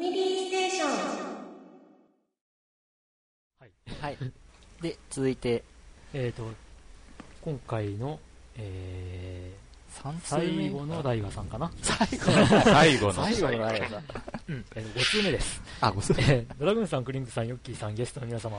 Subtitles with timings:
[0.00, 0.88] ミリーステーション
[3.60, 3.70] はい。
[4.00, 4.16] はい。
[4.80, 5.62] で、続いて、
[6.14, 6.48] えっ、と、
[7.42, 8.18] 今回の、
[8.56, 9.52] え
[10.02, 11.70] 3ー、通目最後の大河さんかな？
[11.82, 13.12] 最後の、最後の。
[13.12, 14.02] 最後のライブさん。
[14.48, 15.62] うん、えー、5通目です。
[15.82, 16.24] あ、ごめんなさい。
[16.30, 18.56] えードラグーンさん、クリンクさん、ヨッキーさん、ゲストの皆様、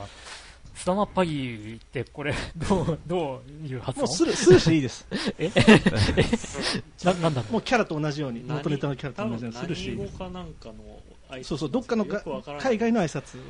[0.76, 2.34] スタマッパギーって、これ、
[2.68, 4.06] どう、どういう発音？
[4.06, 5.06] もうスルー、スルーしていいです。
[7.04, 10.12] な、なんだろもうキャラと同じように、何元ネタのキャラと多同じよう分にスルーしていいです。
[10.20, 11.02] 何語かなんかの
[11.42, 12.04] そうそう、どっかの
[12.58, 13.38] 海外の挨拶。
[13.38, 13.42] う。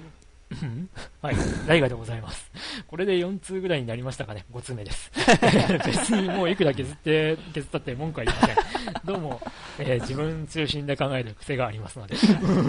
[0.53, 0.89] う ん
[1.23, 2.51] はい、大河でございます。
[2.87, 5.11] これで4通ぐらいになりましたかね、5通目です。
[5.87, 8.57] 別にもういくら削って、削ったって文句は言いません。
[9.05, 9.41] どうも、
[9.79, 12.17] えー自分中心で考える癖がありますので。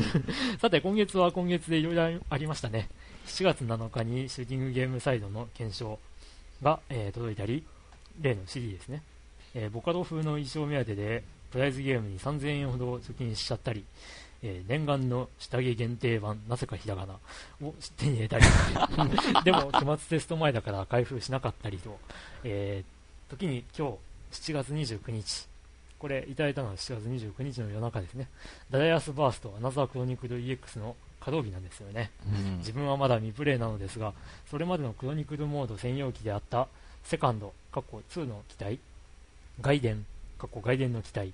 [0.59, 2.89] さて、今月は今月でいろいろありましたね。
[3.27, 5.99] 7月7日にシューティングゲームサイドの検証
[6.61, 7.63] が、えー届いたり、
[8.21, 9.01] 例の CD ですね。
[9.55, 13.83] えーボカロ風の衣装目当てで、プライズゲームに3000円ほど貯金しちゃったり、
[14.43, 17.13] えー念願の下着限定版、なぜかひらがな
[17.61, 18.45] を手に入れたり、
[19.43, 21.97] でも期末テスト前だから開封しなかったりと、
[22.43, 22.93] えー
[23.31, 23.97] 時に今
[24.31, 25.47] 日7月29日、
[25.97, 28.27] これいただいたのは7月29日の夜中ですね、
[28.69, 32.11] ダイヤスバーストアナザークロニクル EX の稼働日なんですよね。
[32.27, 32.57] うん。
[32.57, 34.13] 自分はまだ未プレイなのですが、
[34.51, 36.67] それまでのクロニクルモード専用機であった
[37.05, 38.77] セカンド、過去2の機体、
[39.61, 40.05] 外伝、
[40.37, 41.31] 過去外伝の機体、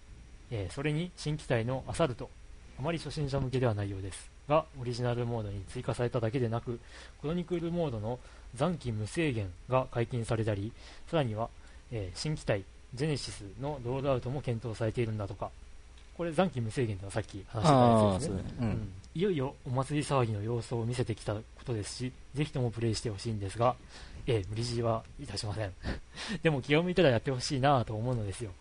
[0.52, 2.30] えーそれに新機体のアサルト、
[2.80, 6.80] あまり初心者向けではないようですが、オリジナルモードに追加されただけでなく、
[7.21, 8.19] クロニクルモードの
[8.55, 10.71] 残機無制限が解禁されたり、
[11.09, 11.49] さらには、
[11.91, 12.63] えー新機体、
[12.95, 15.49] ジェネシスのロールアウトも検討されているんだとか、
[16.17, 18.36] これ残機無制限とはさっき話してたやつですねそう。
[18.36, 18.44] ね。
[18.59, 23.75] ううんんいよいよお祭り騒ぎの様子を見せてきたことですし、ぜひともプレイしてほしいんですが、
[24.27, 25.71] ええ無理強いはいたしません。
[26.43, 28.52] でも気を向いたらやってほしいなぁと思うのですよ。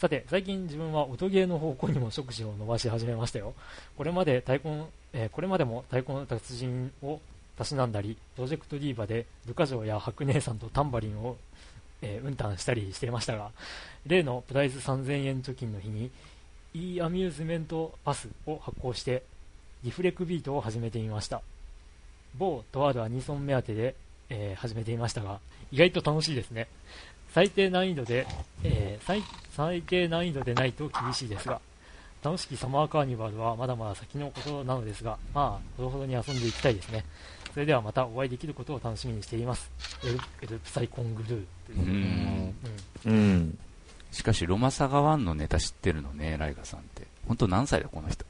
[0.00, 3.52] さて、最近自分は音ゲーの方向にも触手を伸ばし始めましたよ。
[3.98, 7.20] これまで太鼓、えーこれまでも太鼓の達人を
[7.58, 11.36] たしなんだり、プロジェクトディーバで部下城や白姉さんとタンバリンを、
[12.00, 13.50] えー、うんたんしたりしていましたが、
[14.06, 16.10] 例のプライズ3000円貯金の日に、
[16.72, 19.22] e アミューズメントパスを発行して、
[19.84, 21.42] リフレクビートを始めてみました。
[22.38, 23.94] 某とあるアニソン目当てで、
[24.30, 25.40] えー始めていましたが、
[25.70, 26.68] 意外と楽しいですね。
[27.32, 28.26] 最低難易度で、
[28.64, 29.22] えー最
[29.56, 31.60] 最低難易度でないと厳しいですが、
[32.22, 37.04] 楽しきサマーカーニバルはまだまだ先のことなのですが、まあ、ほどほどに遊んでいきたいですね。
[37.52, 39.70] それではまたお会いできることを楽しみにしています。
[40.04, 41.44] エルエルプサイコングルー。
[41.76, 42.54] うん
[43.06, 43.58] うん。
[44.12, 47.06] しかし、ロマサガワンのネタ知ってるのね、ライガさんって。
[47.26, 48.24] 本当何歳だ、この人。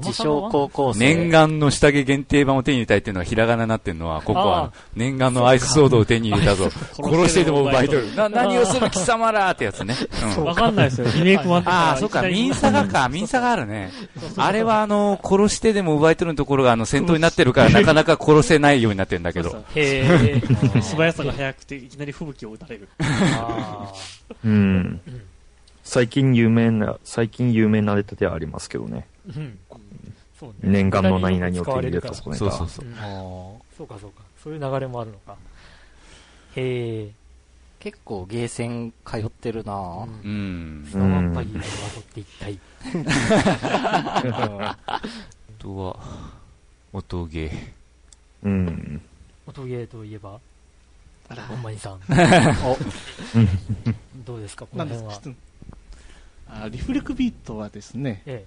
[0.00, 0.98] 自称高校生。
[0.98, 6.68] 念願の下着限定版を手に入れたいっていうのはひらがなになってるのは、ここは念願のアイスソードを手に入れたぞ。
[6.96, 8.14] 殺してでも奪い取る。
[8.16, 9.94] な、何をする貴様らってやつね。
[10.36, 11.06] うんわかんないですよ。
[11.14, 13.92] リメイクもあったああ、そっか、ミンサガか、ミンサガあるね。
[14.36, 19.64] あれは、あの、殺してでも奪い取るところが、あの、戦闘になってるから、なかなか殺せないようになってるんだけど。
[19.76, 20.40] へ
[20.74, 20.80] え。
[20.82, 22.88] 素早さが速くて、いきなり吹雪を打たれる。
[23.00, 23.92] あ
[24.44, 25.00] うん。
[25.88, 29.06] うん最近有名な、最近有名なネタではありますけどね。
[29.26, 29.58] ーうん。
[30.38, 30.56] そうね。
[30.60, 32.38] 念願の何々を手に入れたそこネタ。
[32.38, 32.86] そうそうそう。
[33.74, 34.22] そうかそうか。
[34.44, 35.34] そういう流れもあるのか。
[36.56, 37.10] へえ。
[37.80, 40.04] 結構ゲーセン通ってるなぁ。
[40.04, 40.92] うんうんス。
[40.92, 42.58] タマッパギーをまとっていきたい。
[44.60, 44.76] あ
[45.58, 45.98] とは、
[46.92, 47.50] 音ゲー。
[48.42, 49.00] うん。
[49.46, 50.38] 音ゲーといえば、
[51.30, 52.00] あらほんまにさん。
[54.26, 55.47] どうですか、こなの辺は？
[56.50, 58.44] あリフレクビートはですね、え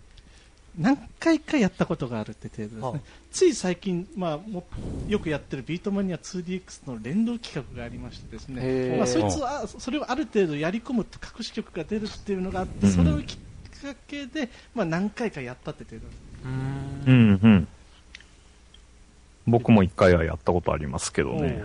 [0.77, 3.01] 何回かやったことがあるって程度ですあね。
[3.31, 4.65] つい最近、まあ、も
[5.07, 16.07] よくやってるビートマニア 2DX の連動企画がありましてですね、まあ、そいつは、それをある程度やり込むと隠し曲が出るっていうのがあって、それをきっかけで、まあ、何回かやったって程度。
[16.45, 17.47] うーんう。
[17.47, 17.67] ん、うん。
[19.47, 21.63] 僕も一回はやったことありますけどおね。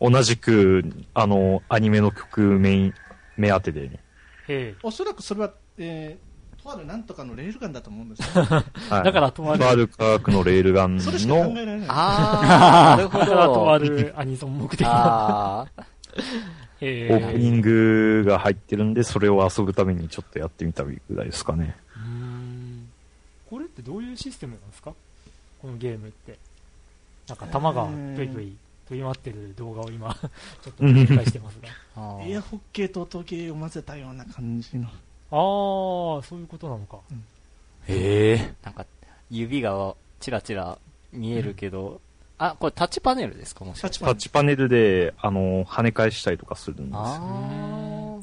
[0.00, 2.94] う同じく、あの、アニメの曲メイン、
[3.36, 4.00] 目当てでね。
[4.48, 6.30] へおそらくそれは、えー
[6.62, 8.44] とあるなんとかのレールガンだと思うんですよ。
[8.44, 11.88] はいだからとあるとある科学のレールガンそれしか考の、えられない。
[11.88, 13.20] あー、なるほえ。
[13.22, 13.84] だからとあど。
[13.88, 14.88] るアニソン目的な。
[15.62, 21.76] あー、へオープニングが入ってるんで、それを遊ぶためにちょっとやってみたぐらいですかね。
[21.96, 22.90] うーん
[23.48, 24.92] これってどういうシステムなんですか？
[25.62, 26.38] このゲームって。
[27.26, 28.54] なんか弾がぷいぷい
[28.86, 30.12] 飛び回ってる動画を今、
[30.62, 31.68] ちょっと繰り返してますが。
[32.26, 34.88] エアホッケーと音ゲーを混ぜたような感じの。
[35.30, 36.98] あー、そういうことなのか。
[37.86, 38.54] へえ。
[38.62, 38.84] なんか、
[39.30, 40.78] 指がチラチラ
[41.12, 42.00] 見えるけど、
[42.38, 44.04] あ、これタッチパネルですかもしかして。
[44.04, 47.00] タッチパネタッチパネルで、あの、跳ね返したりとかするんですよ。
[47.00, 48.22] あー。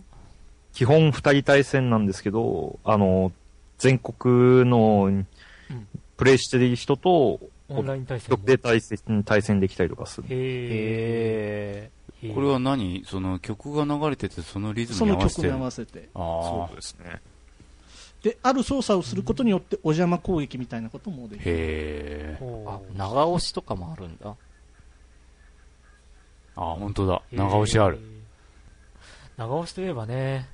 [0.74, 3.32] 基本二人対戦なんですけど、あの、
[3.78, 5.24] 全国の
[6.18, 7.40] プレイしてる人と、
[7.70, 10.28] オンライン対戦で対戦対戦できたりとかする。
[10.30, 11.97] へへー
[12.34, 13.04] これは何？
[13.06, 16.00] その曲が流れてて、そのリズその曲にムに合わせて？
[16.00, 16.68] る合わせて。
[16.68, 17.22] あそうですね。
[18.24, 21.40] で、ある操作をすることによってお邪魔攻撃みたいなこともであ。
[21.40, 21.52] きる。
[21.52, 22.40] へえ。
[22.96, 24.36] 長押しとかもあるんだ。
[26.56, 27.22] あ、本当だ。
[27.32, 28.00] 長押しある。
[29.38, 30.48] 長押しといえばね、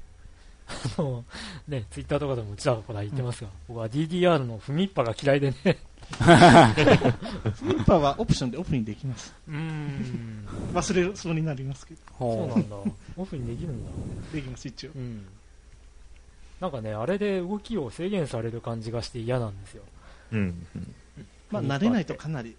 [0.97, 1.23] あの、
[1.69, 5.77] ね、ツイッターとかでもちらほら言ってますが、僕は DDR の踏みっぱが嫌いでね、
[6.13, 9.33] フリッパーはオプションでオフにできます。
[9.47, 12.01] うーん、忘れそうになりますけど。
[12.17, 12.75] そうなんだ。
[13.17, 13.91] オフにできるんだ。
[14.33, 14.91] できます、一応。
[14.95, 15.25] うん。
[16.61, 19.83] なんかね、あれで動きを制限される感じがして嫌なんですよ。
[20.31, 20.39] うん。
[20.39, 20.95] うん
[21.51, 22.55] まあ、慣れないとかなり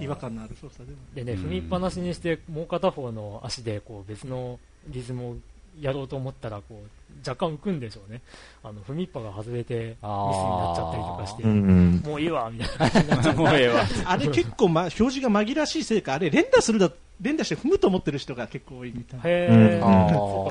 [0.00, 0.98] 違和感のある操作でも。
[1.14, 4.58] でね、うん踏みっぱなしにして、もう片方の足でこう別の
[4.88, 5.36] リズムを
[5.80, 8.20] やろうと思ったら、こう、若干浮くんでしょうね。
[8.62, 12.02] あの、踏みっぱが外れてミスになっちゃったりとかしてう、ん。
[12.04, 13.86] もういいわ、みたいな感じになっ。
[14.06, 16.90] あれ結構、ま、表示が紛らしいせいか、あれ連打するだ、
[17.20, 19.86] 連打して踏むと思ってる人が結構多いみたいな。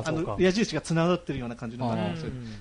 [0.06, 0.36] あの、。
[0.40, 1.98] 矢印が繋がってるような感じのがあ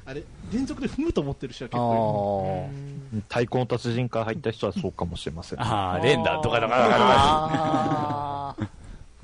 [0.06, 0.22] あれ、
[0.52, 5.60] 連続で踏むと思ってる人は結あ構ー太鼓の達人から入った人はそうかもしれません。
[5.62, 7.04] ああ、連打、ドカドカドカドカ。
[7.08, 8.68] あー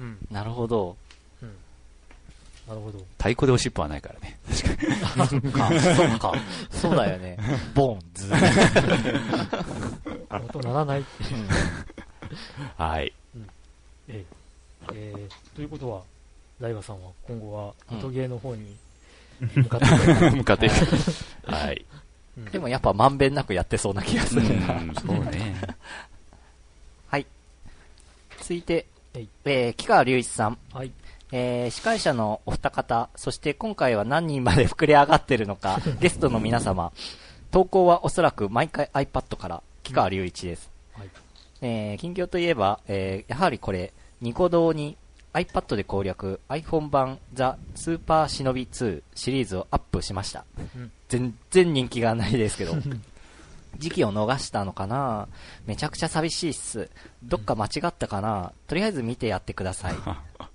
[0.01, 0.19] うん。
[0.31, 0.97] なるほど。
[2.71, 2.99] なるほど。
[3.19, 4.39] 太鼓で押しっぱはないからね。
[5.17, 5.41] か、そう
[6.21, 6.33] か。
[6.71, 7.37] そうだよね。
[7.75, 8.31] ボンズ。
[10.31, 11.25] 音鳴らないって。
[12.79, 13.13] はい。
[14.07, 14.25] ええ
[14.95, 16.03] えーということは、
[16.61, 18.77] 大河さんは今後は音ゲーの方に
[19.41, 19.89] 向かってい
[20.31, 20.75] く、向かっていく。
[21.51, 21.85] はい。
[22.39, 24.75] うんでもやっぱまんべんなくやってそうな気がすうるな。
[24.75, 25.61] ん、そうね。
[27.09, 27.27] はい。
[28.39, 30.57] 続いてはい、えー、木川隆一さん。
[30.73, 30.93] はい。
[31.33, 36.93] えー司会者のお二方、そして今回は何人まで膨れ上がってるのか、 ゲストの皆様、
[37.51, 40.71] 投稿はおそらく毎回 iPad から、木川隆一です。
[40.97, 41.09] はい。
[41.63, 44.97] えー近況といえば、えーやはりこれ、ニコ動に
[45.33, 50.45] iPad で攻略 iPhone 版ザ・スーパーシノビ2シリーズをアップしました。
[50.75, 52.75] うん全然人気がないですけど、
[53.79, 55.29] 時期を逃したのかな？
[55.67, 56.89] めちゃくちゃ寂しいっす。
[57.23, 58.53] どっか間違ったかな？
[58.67, 59.95] とりあえず見てやってください。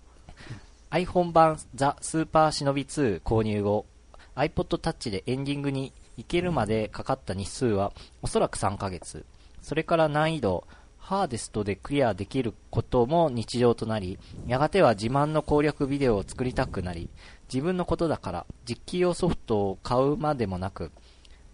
[0.96, 3.86] iPhone 版ザ・スーパーシノビ2購入後、
[4.34, 9.26] iPod Touch でエンディングに行けるまでかかった日数はおそらく3ヶ月。
[9.62, 10.66] それから難易度、
[10.98, 17.10] ハーデストでクリアできることも日常となり、やがては自慢の攻略ビデオを作りたくなり、
[17.54, 20.94] 自分のことだから実機用ソフトを買うまでもなく、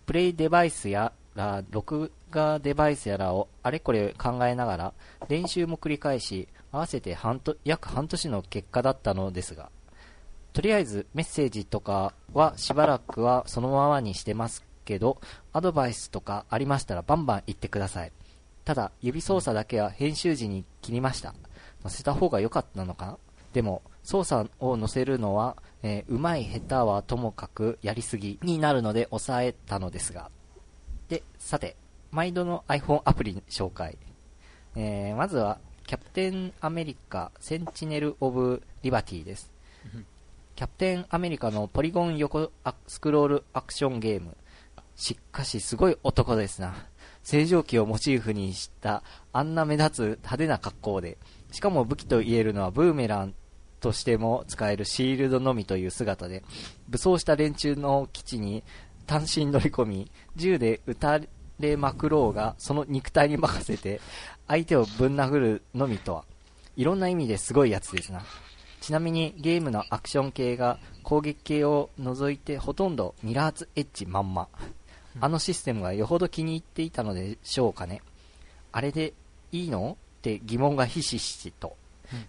[0.06, 4.94] プレイデバイスやら、録画デバイスやらをあれこれ考えながら、
[5.30, 9.70] 練習も繰り返し、合わせて半と約半年の結果だったのですが、
[10.54, 15.20] とりあえずメッセージとかはしばらくはそのままにしてますけど、
[15.54, 18.12] アドバイスとかありましたらバンバン言ってください。
[18.66, 21.34] ただ、指操作だけは編集時に切りました。
[21.84, 23.18] 載せた方が良かったのかな？
[23.54, 30.30] でも、操作を載せるのは、えーうまい下手はともかくやりすぎになるので抑えたのですが。
[31.10, 31.76] で、さて、
[32.12, 33.98] 毎度の iPhone アプリ紹介。
[34.76, 39.52] えーまずは、キャプテンアメリカセンチネル・オブ・リバティです。
[40.56, 44.38] キャプテンアメリカのポリゴン横アスクロールアクションゲーム。
[44.96, 46.76] しかしすごい男ですな。
[47.24, 49.04] 正常期をモチーフにした
[49.34, 51.18] あんな目立つ派手な格好で、
[51.52, 53.34] しかも武器と言えるのはブーメラン
[53.80, 56.44] としても使えるシールドのみという姿で、
[56.88, 58.64] 武装した連中の基地に
[59.08, 61.20] 単身乗り込み、銃で撃た
[61.60, 64.00] れまくろうが、その肉体に任せて、
[64.52, 66.26] 相手をぶん殴るのみとは、
[66.76, 68.22] いろんな意味ですごいやつですな。
[68.82, 74.50] ちなみにゲームのアクション系が攻撃系を除いてほとんどミラーズエッジまんま。
[75.22, 78.02] あのシステムがよほど気に入っていたのでしょうかね。
[78.74, 79.14] あれで
[79.54, 81.78] いいのって疑問がひしひしと。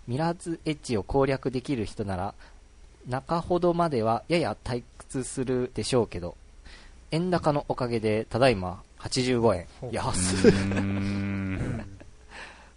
[0.06, 2.34] ミラーズエッジを攻略できる人なら、
[3.08, 6.36] 中ほどまではやや退屈するでしょうけど、
[7.10, 9.66] 円高のおかげでただいま85円。
[9.90, 11.41] 安い。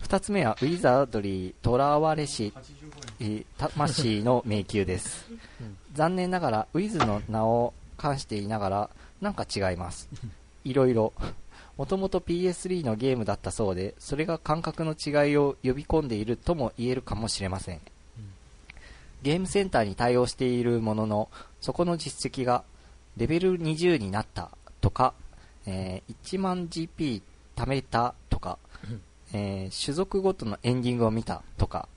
[0.05, 2.53] 二つ目はウィザードリー、囚われし、
[3.57, 5.25] 魂の迷宮です。
[5.95, 10.07] 残念ながら、ウィズの名を冠していながら、なんか違います。
[10.63, 11.11] いろいろ。
[11.75, 17.81] もともと PS3 のゲームだったそうで、それが感覚の違いを呼び込んでいるとも言えるかもしれません。
[19.23, 21.29] ゲームセンターに対応しているものの、
[21.61, 22.63] そこの実績が
[23.17, 25.15] レベル20になったとか、
[25.65, 27.23] えー1万 GP
[27.55, 28.13] 貯めた、
[29.35, 31.89] えー種族ごとのエンディングを見たとか、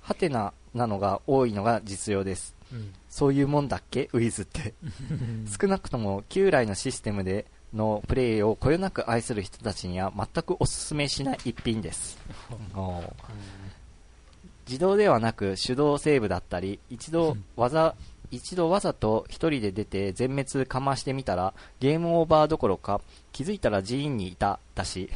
[0.00, 2.54] ハテナなのが多いのが実用です。
[2.72, 4.10] うんそういうもんだっけ？
[4.12, 4.74] ウィズって。
[5.60, 12.18] 少なくとも旧来のシステムでのプレイをこよなく愛する人たちには全くおすすめしない一品です。
[14.66, 17.94] 自動ではなく手動セーブだったり、一度わざ、
[18.32, 23.00] 一度わざと一人で出て全滅かましてみたら、ゲームオーバーどころか、
[23.30, 25.08] 気づいたら寺院にいた、だし、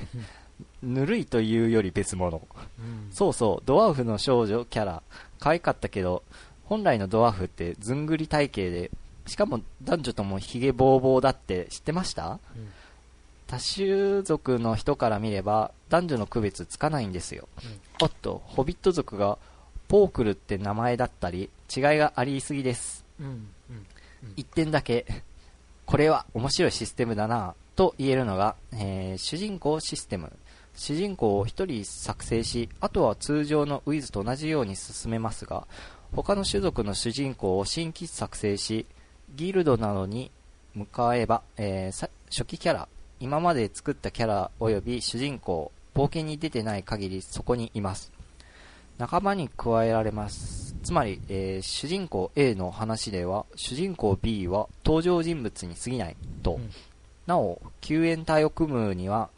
[0.82, 2.40] ぬるいというより別物。
[2.78, 5.02] うんそうそう、ドワーフの少女キャラ、
[5.40, 6.23] 可愛かったけど、
[6.64, 8.90] 本来のドワーフってずんぐり体型で、
[9.26, 12.68] しかも男女ともヒゲボーボーだって知ってました、うん
[13.49, 17.49] 多種族の人から見れば男女の区別つかないんですよ。
[17.64, 19.38] うんおっと、ホビット族が
[19.88, 23.06] ポークルって名前だったり、違いがありすぎです。
[23.18, 23.87] うんうん
[24.37, 25.06] 一点だけ、
[25.87, 30.30] これは面白いシステムだなと言えるのが、えー主人公システム。
[30.78, 35.66] 主人公を一人作成し、あとは通常のウィズと同じように進めますが、
[36.14, 38.87] 他の種族の主人公を新規作成し、
[39.35, 40.30] ギルドなどに
[40.75, 48.12] 向かえば、えーさ初期キャラ、今まで作ったキャラ及び主人公、冒険に出てない限りそこにいます。
[48.99, 50.76] 仲間に加えられます。
[50.85, 56.52] つまり、えー主人公 A の話では、主人公 B は登場人物に過ぎないと。
[56.54, 56.70] うん
[57.28, 59.28] なお、救援隊を組むには、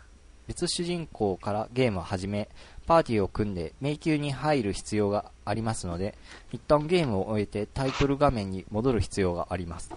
[0.51, 2.49] 別主人公からゲームを始め、
[2.85, 6.19] パーティーを組んで迷宮に入る必要がありますので、
[6.51, 9.93] 一旦ゲームを終えてタイトル画面に戻る必要があります。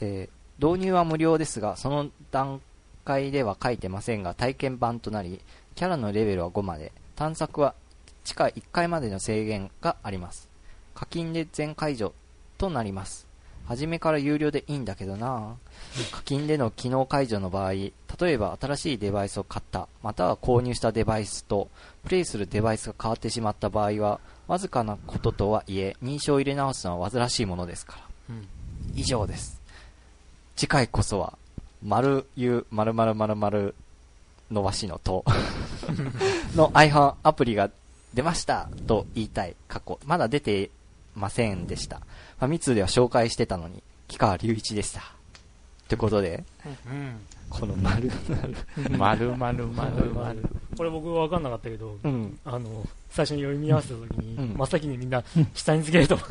[0.00, 2.60] えー導入は無料ですが、その段
[3.06, 5.40] 階では書いてませんが、体験版となり、
[5.74, 7.74] キャラのレベルは5まで、探索は
[8.24, 10.50] 地下1階までの制限があります。
[10.94, 12.12] 課金で全解除
[12.58, 13.29] となります。
[13.70, 15.54] 初めから有料でいいんだけどな
[16.10, 21.68] 課金での機能解除の場合、例えば新しいデバイスを買った、または購入したデバイスと、
[22.02, 28.02] プレイするデバイスが変わってしまった場合は、わずかなこととはいえ、認証を入れ直すのは煩わしいものですから。
[28.30, 28.48] うん
[28.96, 29.60] 以上です。
[30.56, 31.38] 次回こそは、
[31.80, 33.72] 丸ゆ丸々丸々
[34.50, 35.24] 伸ばしのと、
[36.56, 37.70] の iPhone アプリが
[38.14, 40.00] 出ましたと言いたい過去。
[40.06, 40.70] まだ出て
[41.14, 42.00] ませんでした。
[42.40, 45.00] ファミ通では紹介してたのに、木川隆一でした。
[45.00, 45.02] っ
[45.88, 46.42] てことで、
[46.86, 47.16] うん
[47.50, 50.38] この丸々、まるまるまるまる。
[50.76, 52.38] これ僕分かんなかったけど、うん。
[52.44, 56.16] あの、最初に読み合わせた時に、うん真っ先にみんな、下につけると。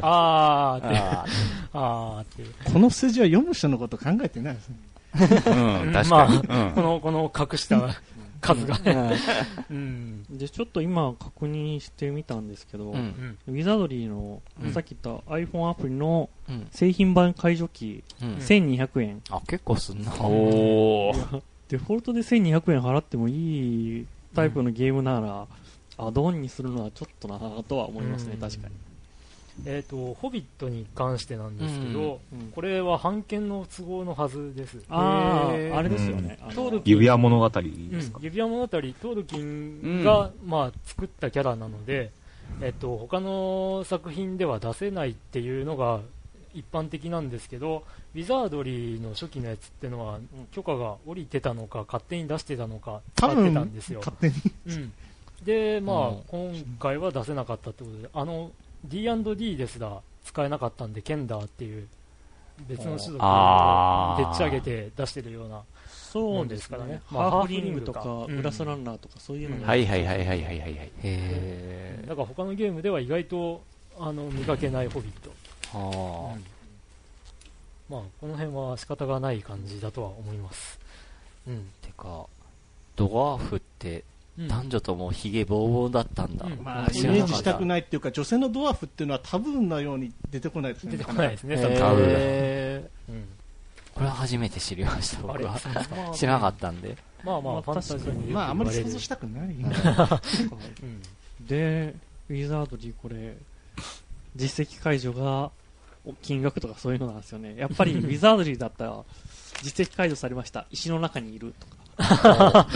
[0.00, 1.24] あーって、あ
[1.74, 2.54] あーっていう。
[2.72, 4.76] この数字は読む人のこと考えてないですね。
[5.20, 6.42] うん、確かに。
[6.74, 7.94] この、この隠した
[8.40, 8.92] 数がね。
[8.92, 10.24] ーうん。
[10.30, 13.38] で、ちょっと今確認してみたんですけど、うん。
[13.46, 16.68] ウィザードリーの、うんさっき言った iPhone アプリのうん。
[16.70, 18.34] 製品版解除機、うん。
[18.36, 19.22] 1200円。
[19.30, 20.12] あ、結構すんな。
[20.20, 21.42] おー。
[21.68, 25.46] デフォルトで1200円払ってもいいタイプのゲームなら、
[25.98, 28.74] アドオンにするのはちょっとなとは思いますね、うん確かに。
[29.64, 34.82] えっ、と、ホビットに関してなんですけど、うんこれは版権の都合のはずです。
[34.88, 36.38] ああ、あれですよね。
[36.40, 42.10] あのトールキン指輪物語でうんすか、指輪物語、トールキンが、まあ、作ったキャラなので、
[42.60, 46.00] えっと、他の作品では出せないっていうのが
[46.54, 47.84] 一般的なんですけど、
[48.14, 50.18] ウィザードリーの初期のやつってのは、
[50.52, 54.00] 許可が下りてたのか、勝手に出してたのか、使って多分たんですよ。
[54.00, 54.34] 勝手に。
[54.66, 54.92] うん、
[55.44, 58.50] で、まあ、うん今回は出せなかったってことで、あの、
[58.84, 61.88] D&D ですら使えなかったんで、ケンダーっていう
[62.68, 67.00] 別の種族をでっち上げて出してるような、そうですからね。
[67.10, 70.90] まあハーフリングとか、ハーフリングかグラスランナーとか、そういうのもはいはいはいはいはいはいはい。
[71.02, 73.62] へだから他のゲームでは意外と
[73.98, 75.30] あの見かけないホビット。
[75.72, 76.30] ー。
[76.30, 76.44] あうん
[77.88, 80.78] まあ、この辺は仕方がない感じだとは思います。
[81.46, 81.54] うん。
[81.54, 81.86] ー。
[81.86, 82.26] てか、
[82.96, 84.02] ドワーフってうん
[84.46, 86.46] 男女ともヒゲボーボーだったんだ。
[86.46, 90.92] うんまあ、イメージしたくないっていうか、女性のドワーフっていうのはタブーなように出てこないですね。
[90.92, 93.24] 出てこないですね、へ多分タブーーうん。
[93.94, 95.60] これは初めて知りました、僕は。
[95.90, 96.96] まあ知らなかったんで。
[97.24, 98.32] まあまあ、まあファンタジーに。
[98.32, 99.48] まあ、あんまり想像したくない。
[99.50, 99.66] うん。
[101.44, 101.94] で、
[102.30, 103.36] ウィザードリーこれ、
[104.36, 105.50] 実績解除が
[106.04, 107.56] お金額とかそういうのなんですよね。
[107.56, 109.04] やっぱりウィザードリーだったら、
[109.62, 110.66] 実績解除されました。
[110.70, 111.77] 石の中にいるとか。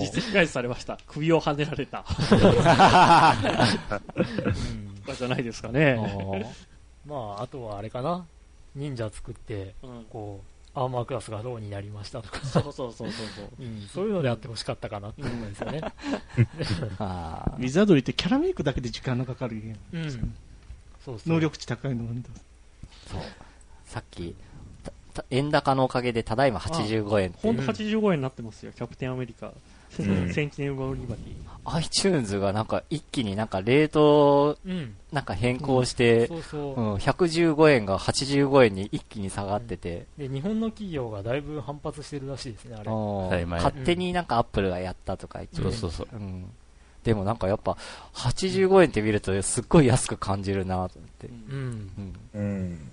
[0.00, 0.98] 実績解除されました。
[1.06, 2.02] 首をはねられた。
[2.02, 2.14] と
[5.06, 5.98] かじゃないですかね。
[7.06, 8.26] まあ、あとはあれかな。
[8.74, 10.42] 忍者作って、うんこ
[10.74, 13.48] う、アーマークラスがローになりましたとか、そうそうそうそうそう。
[13.58, 15.80] うん、そういうのであってほしかったかなって思うんですよね。
[17.00, 20.02] あウィザードリーってキャラメイクだけで時間のかかるゲーム。
[20.04, 20.10] うん。
[21.02, 21.32] そうそう。
[21.32, 22.28] 能力値高いのなんだ。
[23.10, 23.22] そう。
[23.86, 24.36] さっき、
[25.30, 29.48] 円高のおかげでただいま85円ってほんと85円になってますよ、キャプテンアメリカ。
[29.48, 29.54] うん
[30.32, 31.34] センチネルゴリバティ。
[31.64, 34.94] iTunes がなんか一気になんかレートうん。
[35.12, 36.80] なんか変更して、そうそう。
[36.80, 43.46] うん、115円が85円に一気に下がってて、で、日本の企業がだいぶ反発してるらしいですね、あれ。
[43.46, 46.08] 勝手になんかアップルがやったとか言って、そうそうそう。
[46.12, 46.50] うん。
[47.02, 47.76] でもなんかやっぱ、
[48.14, 51.28] 85円って見るとすっごい安く感じるなと思って。
[51.28, 51.90] うん。
[52.34, 52.40] うん。
[52.40, 52.90] うん。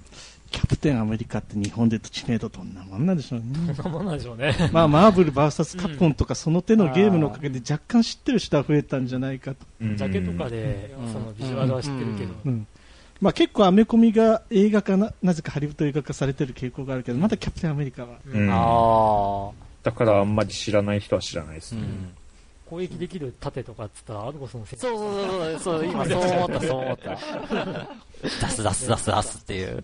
[0.84, 3.74] キャプテンアメリカって日本でと知名度どんなもんなんでしょうね。
[3.74, 4.54] そんなもんなんでしょうね。
[4.74, 9.66] まあ、マーブル VS カプコンとかその手のゲームのおかげで若干知ってる人は増えたんじゃないかと。
[9.80, 12.34] ジャケとかでう、んそのビジュアルは知ってるけど。
[12.46, 12.68] うん。
[13.22, 18.18] まあ結構アメコミが映画化な、なぜかハリウッド映画化されてる傾向があるけど、まだキャプテンアメリカは。
[18.28, 19.52] うんうんあ
[19.84, 21.78] だからあんまり知らない人は知らないですあ。
[21.78, 21.88] うね。
[21.88, 22.14] ん。
[22.70, 27.18] 攻撃できる盾とかっつったら、アドゴスのせそうそうそうそう、そう今そう思った、そう思った。
[28.24, 29.84] 出す出す出す出すっていう。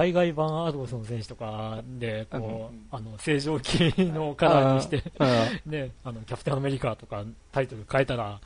[0.00, 5.02] 海外版アドゴスの選手とかで、こう、あの、正常期のカラーにして、
[5.66, 8.40] ね、あの、キャプテンアメリカとかタイトル変えたら。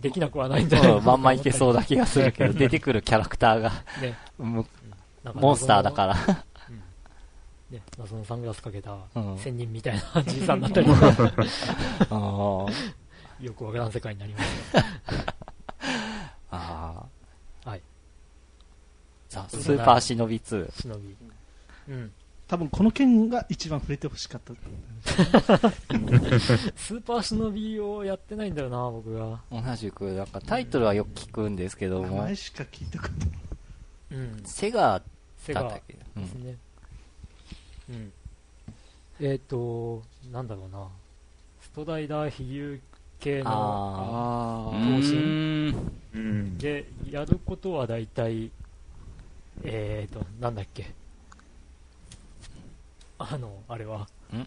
[0.00, 1.80] できなくはないんじゃないうん、まんまいけそうだ。
[1.80, 6.14] な気がするけど、 出てくるキャラクターが、ね、モンスターだから。
[7.70, 9.36] ね、謎のサングラスかけたうん。
[9.36, 11.06] 仙人みたいなじいさんだったりとか、
[13.40, 14.76] よくわからん世界になります
[16.52, 17.19] あー。
[19.34, 19.46] はい。
[19.48, 20.58] ザ・スーパーシノビ2。
[20.58, 21.16] よ、忍び。
[21.88, 22.12] うん。
[22.48, 24.52] 多分この件が一番触れてほしかった。
[26.76, 29.40] スーパー忍びをやってないんだよな、僕が。
[29.52, 33.14] 同じく、なんかタイトルはよく聞くんですけども名前、しか聞いたこと
[34.16, 34.42] うん。
[34.44, 35.00] セガ
[35.38, 35.96] セガだったっけ？
[36.16, 36.22] うん。
[36.24, 36.56] ですね。
[37.90, 38.12] うん。
[39.20, 40.88] えっ、と、なんだろうな。
[41.62, 42.80] ストライダー飛竜
[43.20, 45.92] 系のああう投資ーん。
[46.14, 46.58] うん。
[46.58, 48.50] で、やることは大体、
[49.64, 50.92] えっ、と、なんだっけ？
[53.18, 54.06] あの、あれは。
[54.32, 54.46] ん？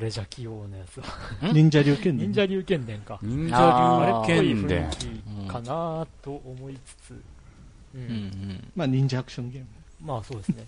[0.00, 1.06] 己じゃ器用なやつは。
[1.52, 3.18] 忍者流剣伝忍者龍剣伝か。
[3.22, 5.42] 忍あーあれっぽい者流剣伝雰。
[5.42, 7.14] 囲気かなと思いつつ、う
[7.94, 8.72] うんうん。
[8.76, 9.66] まあ忍者アクションゲーム。
[10.02, 10.64] まあそうですね。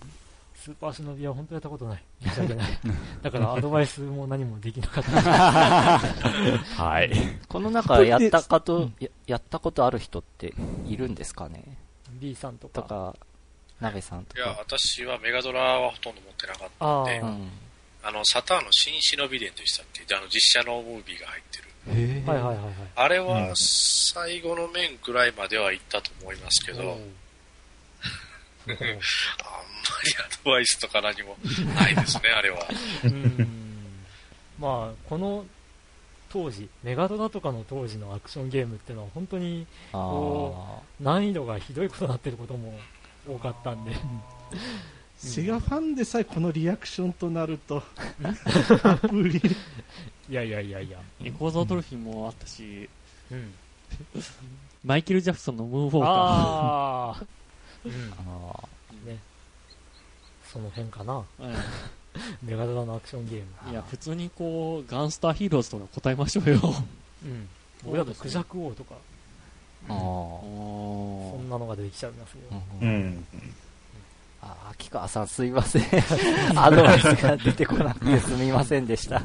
[0.54, 2.02] スーパー忍びは本当やったことない。
[2.22, 2.68] 申し訳ない。
[3.22, 5.10] だからアドバイスも何もできなかった。
[6.82, 7.12] はい。
[7.48, 10.54] この中やったかと、ややったことある人って
[10.86, 11.64] いるんですかね？
[12.20, 12.82] B さんとか。
[12.82, 13.16] とか、
[13.80, 14.56] 鍋さんといや、か。
[14.60, 17.50] 私はメガドラはほとんど持ってなかったんであ、うん。
[18.04, 21.64] あの、サターンの新忍び伝でしたっけであの、実写のムービーが入ってる。
[21.88, 22.74] へはいはいはいはい。
[22.94, 28.78] あれはうん最後の面くらいまでは行ったと思いますけど、 あんまり
[30.18, 31.36] アドバイスとか何も
[31.74, 32.68] ないですね、あれは。
[33.04, 33.62] うん
[34.58, 35.44] まあ、この
[36.32, 42.72] 当時、メガドラとかの当時のアクションゲームっていうのは本当にあこ難易度がひどいことになってることも
[43.28, 43.92] 多かったんで、
[45.16, 47.82] セガファンでさえこのリアクションとなると、
[49.12, 49.42] 無理。
[50.30, 52.88] いやいやいやいや、エコーゾードルフィンもあったし、
[53.30, 53.52] うん、
[54.84, 55.80] マイケル・ジャクソンのムー。
[55.80, 57.24] ンウォーカああ、
[57.84, 58.68] うん、あ
[59.04, 59.18] ね、
[60.50, 61.56] その辺かな、ー。
[62.42, 63.46] メガドラのアクションゲーム。
[63.66, 66.60] うんいや、普通にこう、ガンスターヒーローズとか答えましょうよ。
[67.24, 67.48] うん、
[67.84, 68.94] 僕だとクジャク王とか、
[69.88, 69.92] あ。
[69.92, 72.40] あそんなのが出てきちゃいますよ。
[72.52, 72.56] あ。
[72.56, 73.26] ううんん。
[74.42, 75.84] あ、秋川さんすいません。
[76.58, 79.22] アドバイスが出てこなくてすみませんでした。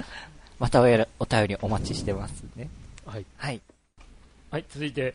[0.58, 2.68] またおやお便りお待ちしてますね。
[3.04, 3.60] はい、はい。
[4.50, 5.14] はい、続いて、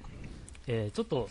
[0.67, 1.29] えーちょっと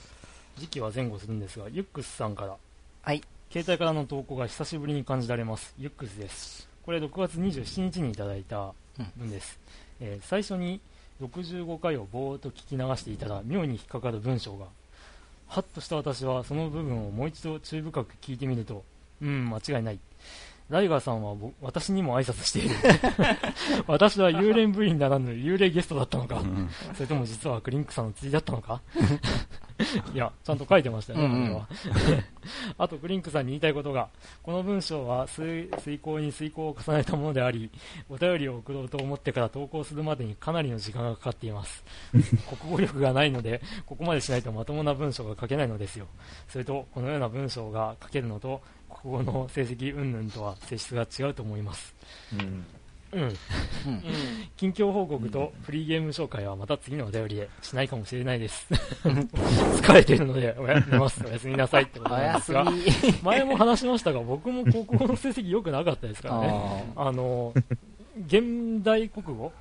[0.59, 2.57] 時期は前後するんですが、ユックスさんから、
[3.03, 3.23] はい。
[3.51, 5.75] 携帯からの投稿が久しぶりに感じられます。
[5.79, 6.69] ユックスです。
[6.85, 8.75] これ6月27日にいただいた
[9.17, 9.59] 文です。
[10.01, 10.81] えー最初に
[11.23, 14.67] 65回をぼーっと聞き流していたら、妙に引っかかる文章が、
[15.47, 18.85] はっとした私はその部分をもう一度注意深く聞いてみると、
[19.23, 19.99] うん、間違いない。
[20.69, 22.75] ライガーさんはぼ私にも挨拶している。
[23.89, 26.43] 私は幽霊部員ならぬ幽霊ゲストだったのか。
[26.93, 28.83] それとも実はクリンクさんの釣りだったのか
[30.13, 31.69] いや、ちゃんと書いてましたよね、うんうんこれは。
[32.79, 34.09] あと、クリンクさんに言いたいことが、
[34.43, 37.71] この文章は遂遂行に遂行を重ねたものであり、
[38.09, 41.85] お便りを送ろうと思ってから投稿するまでにかなりの時間がかかっています。
[42.61, 46.07] 国語力がないので、ここまでしないとまともな文章が書けないのですよ。
[46.49, 48.61] それと、このような文章が書けるのと、
[49.03, 51.95] 国語の成績云々とは性質が違うと思います。
[52.33, 52.65] うん。
[53.13, 53.35] うん。
[54.57, 58.67] 近況報告とフリーゲーム紹介はまた次のお便りでしないかもしれないです。
[59.03, 61.25] 疲れているのでおや寝ます。
[61.27, 62.65] おやすみなさいってことおなんですが。
[63.23, 66.93] 前も話しましたが、僕も高校の成績良くなかったですからね。
[66.97, 67.55] ああの、
[68.27, 69.53] 現代国語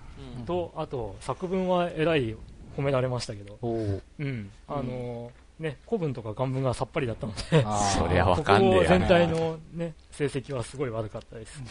[0.45, 2.35] と、あと作文はえらい
[2.75, 4.51] 褒められましたけど、うん。
[4.67, 7.41] あの、ね、古文とか漢文がさっぱりだったので、
[7.97, 11.61] そりゃわかんねえやな国語全体のね、成績はすごい悪かったです。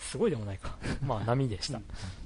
[0.00, 0.76] すごいでもないか。
[1.02, 1.80] まあ、波でした。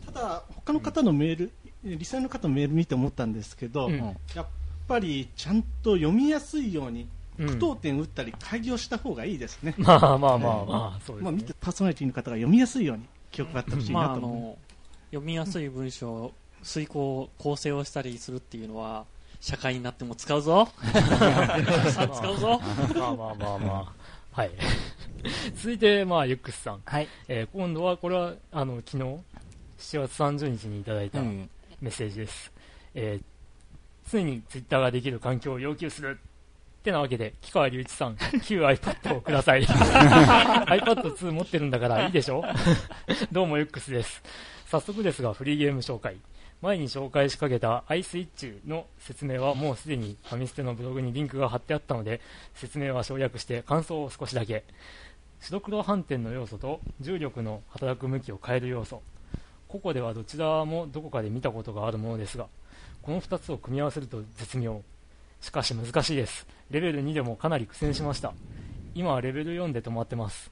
[0.07, 1.53] ただ、他の方のメール、
[1.85, 4.47] リスナーの方のメール見て思ったんですけど、うんやっ
[4.87, 7.03] ぱりちゃんと読みやすいように、
[7.39, 9.75] うん句読点打ったり、開業した方がいいですね。
[9.77, 11.53] まあまあまあまあ、そうですねまあ見て。
[11.61, 14.37] パーソナリティの方が読みやすいように記憶があってほしいまあ、なと思う。
[14.37, 14.59] あの、
[15.11, 19.05] 読みやすい文章を遂行、構成をしたりするっていうのは、
[19.45, 20.69] 社会になっても使うぞ
[21.93, 22.61] 使うぞ
[22.97, 23.93] まあまあまあまあ。
[24.41, 24.51] はい。
[25.57, 26.81] 続いて、まあ、ユックスさん。
[26.85, 27.09] はい。
[27.29, 29.03] えー今度は、これは、あの、昨日、
[29.79, 31.49] 7月30日にいただいたうん。
[31.83, 32.51] メッセージです。
[32.95, 33.25] えー
[34.11, 36.19] 常にツイッターができる環境を要求する。
[36.81, 39.65] ってなわけで、木川隆一さん、 旧 iPad をください。
[39.69, 42.43] iPad2 持ってるんだからいいでしょ？
[43.33, 44.23] どうもユックスです。
[44.67, 46.17] 早速ですが、フリーゲーム紹介。
[46.65, 52.23] 前に紹介しかけた iSwitch の説明はもうすでにファミステのブログにリンクが貼ってあったので、
[52.55, 54.65] 説明は省略して感想を少しだけ。
[55.41, 59.03] 白黒反転の要素と重力の働く向きを変える要素。
[59.69, 62.47] 個々ではどちらもどこかで見たことがあるものですが、
[63.03, 64.81] この2つを組み合わせると絶妙。
[65.43, 66.47] しかし難しいです。
[66.71, 68.33] レベル2でもかなり苦戦しました。
[68.95, 70.51] 今はレベル4で止まってます。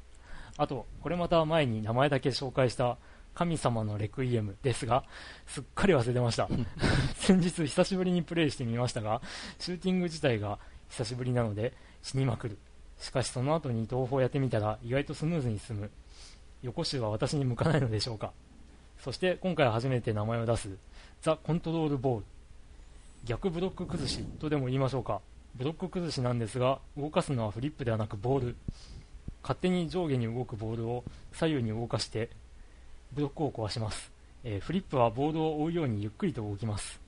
[0.59, 2.99] あと、これまた前に名前だけ紹介した
[3.35, 5.05] 神様のレクイエムですが、
[5.47, 6.49] すっかり忘れてました。
[7.17, 9.23] 先日久しぶりにプレイしてみましたが、
[9.59, 10.59] シューティング自体が
[10.91, 12.59] 久しぶりなので死にまくる。
[12.99, 15.91] しかしその後に東宝やってみたら意外とスムーズに進む。
[16.63, 18.33] 横州は私に向かないのでしょうか。
[18.99, 20.77] そして今回初めて名前を出す
[21.23, 22.27] ザ・コントロールボール。
[23.25, 25.21] 逆ブロック崩しとでも言いましょうか。
[25.55, 28.57] ブロック崩しなんですが、動かすのはフリップではなくボール。
[29.43, 32.31] 勝手に上下に動くボールを左右に動かして、
[33.15, 34.11] ブロックを壊します。
[34.45, 37.01] えーフリップはボールを追うようにゆっくりと動きます。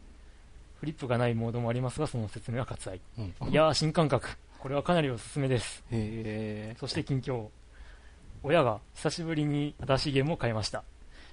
[0.80, 3.00] フリップがないモードもありますが、その説明は割愛。
[3.18, 4.28] うんいやー、新感覚。
[4.58, 5.84] これはかなりおすすめです。
[5.90, 7.48] へそして近況。
[8.42, 10.84] 親が久しぶりに新しいゲームを買いました。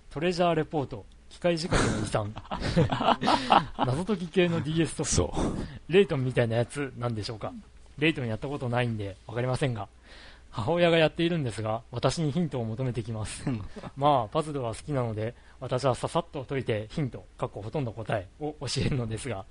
[0.09, 2.33] トレジャーレポート、機械仕掛けの遺産。
[3.85, 5.15] 謎解き系の DS ソフト。
[5.15, 5.51] そ
[5.89, 5.93] う。
[5.93, 7.53] レイトンみたいなやつなんでしょうか。
[7.97, 9.87] レイトンやったことないんでわかりませんが、
[10.51, 13.45] 母親がやっているんですが、私にヒントを求めてきます。
[13.95, 19.45] まあ、パズルは好きなので、私はささっと解いてヒント、過去ほとんど答えを教えるのですが、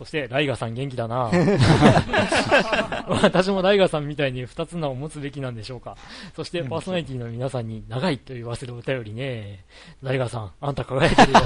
[0.00, 1.30] そして、ライガさん元気だな
[3.22, 5.94] 私もライガさんみたいに二つ名を持つべきなんでしょうか。
[6.34, 9.66] そして、パーソナリティの皆さんに長いと言わせるお便りね。
[10.02, 11.38] ライガさん、あんた輝いてるよ。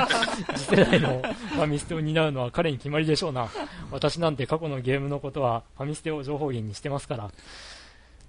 [0.56, 3.48] 次世代のファミステを担うのは彼に決まりでしょうな。
[3.90, 7.30] 私なんて過去のゲームのことはファミステを情報源にしてますから。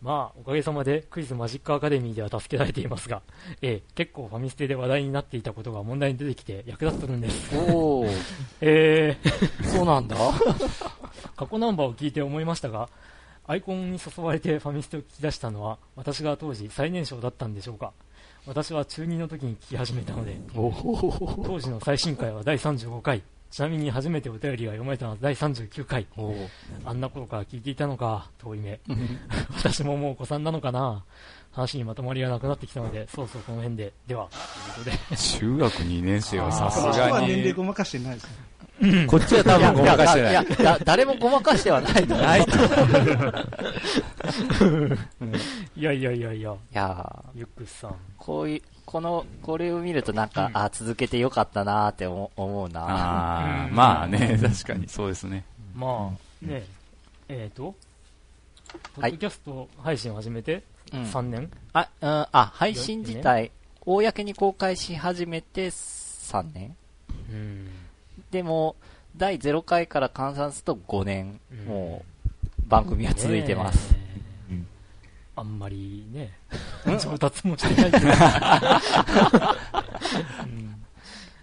[0.02, 3.22] まあ、おかげさまでクイズマジックアカデミーでは助けられていますが、
[3.62, 7.56] ええ、結構ファミステで話題になっていたことが問題に出てきて役立ってるんです。
[7.56, 8.10] おー、
[8.62, 10.18] えー、そうなんだ。
[11.38, 12.90] 過去ナンバーを聞いて思いましたが、
[13.46, 17.94] アイコンに誘われてファミステを聞き出したのは、私が当時最年少だったんでしょうか。
[18.48, 26.08] 私は中2の時に聞き始めたので、当時の最新回は第35回、ちなみに初めてお便りが読まれたのは第39回。
[26.86, 28.80] あんな頃から聞いていたのか、遠い目。
[29.58, 31.04] 私ももうお子さんなのかな。
[31.52, 33.92] 話にまとまりがなくなってきたので、そうそうこの辺で。
[34.08, 34.30] では、
[34.74, 35.18] ということで。
[35.18, 37.54] 中学2年生はさすがは年齢に。
[37.54, 38.28] ごまかしてないです
[38.82, 39.06] ね。
[39.06, 40.42] こっちは多分ごまかしてないいや、。
[40.44, 42.26] いやだ誰もごまかしてはないと思う。
[42.26, 42.58] ないと
[45.76, 47.96] いやいやいやいや、いやーゆっくっさん。
[48.18, 48.62] こういう、
[48.92, 52.82] この、これを見るとなんか、あ、続けてよかったなーって思思うな。
[52.82, 53.74] ああ、うん。
[53.74, 54.90] まあね、 確かに。
[54.90, 55.46] そうですね。
[55.74, 56.12] ま
[56.44, 56.66] あ、ね
[57.30, 57.74] え、っ、と、
[58.96, 60.62] ポッドキャスト配信を始めて？
[60.92, 61.04] うん。
[61.04, 63.52] 3年、あ、うん、あ、配信自体、
[63.86, 66.76] 公に公開し始めて3年。
[67.30, 67.70] うん、
[68.30, 68.76] でも、
[69.16, 71.66] 第0回から換算すると5年、うん。
[71.66, 72.06] も
[72.68, 74.01] う、番組は続いてます。
[75.42, 76.34] あんまりね、
[76.86, 78.08] 上達もしてないけど、
[80.46, 80.86] うん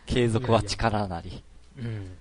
[0.06, 1.42] 継続は力なり。
[1.76, 2.16] うん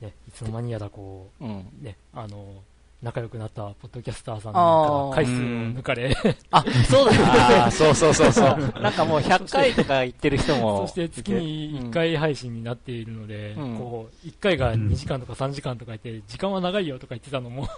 [0.00, 1.70] ね、いつの間にやらこうん。
[1.82, 2.62] う、ね、あの、
[3.06, 6.16] 仲良くなったポッドキャスターさんあーから回数を抜かれ、
[6.50, 8.58] あ、そうだああ、そうそうそうそう。
[8.82, 10.88] なんかもう100回とか言ってる人も。
[10.88, 17.68] そして月に1回配信になっているので、うんこう、1回が2時間とか3時間とか言って、時間は長いよとか言ってたのも、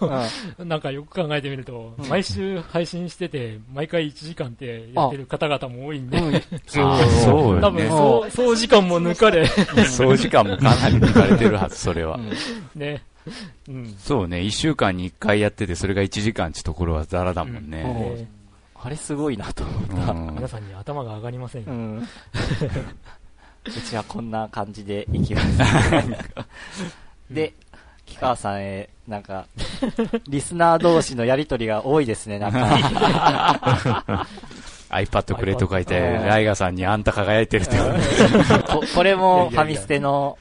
[0.57, 0.65] うん。
[0.67, 6.35] なんかよく考えてみると、うん毎週配信してて、毎回1時間ってやってる方々も多いんで、うん。
[6.35, 7.89] ああそうよ多分ね。
[7.89, 9.45] そう、総時間も抜かれ、
[9.85, 12.19] 総時間もかなり抜かれてるはず、それは。
[12.75, 13.03] ね。
[13.67, 13.95] うん。
[13.99, 17.83] そうね、一週間に一回やってて、それが1時間ってところはザラだもんね。
[17.83, 18.27] ね
[18.81, 20.11] あれすごいなと思った。
[20.11, 21.71] うん皆さんに頭が上がりませんよ。
[21.71, 22.07] うん。
[23.65, 25.57] うちはこんな感じでいきます。
[27.29, 27.53] で、
[28.05, 29.45] 木川さんへ、なんか、
[30.27, 34.27] リスナー同士のやりとりが多いですね、なんか。
[34.89, 37.77] iPad くれと書いて、うんライガさんにあんた輝いてるって。
[38.67, 40.37] ここれもファミステの、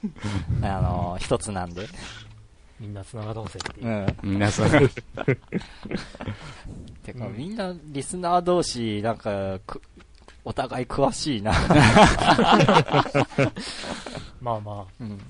[0.62, 1.86] あの、一つなんで。
[2.80, 3.90] みんな繋がろうぜっていうう。
[3.90, 4.06] ん。
[4.22, 4.70] 皆さん。
[7.02, 9.82] てか、みんなリスナー同士、なんか、く
[10.44, 11.52] お互い詳しいな。
[14.40, 15.20] まあまうん。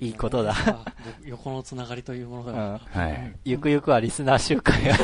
[0.00, 0.54] いいことだ
[1.24, 2.52] 横のつながりというものが。
[2.52, 2.78] うん。
[2.78, 3.36] はい。
[3.44, 4.96] ゆくゆくはリスナー集会が。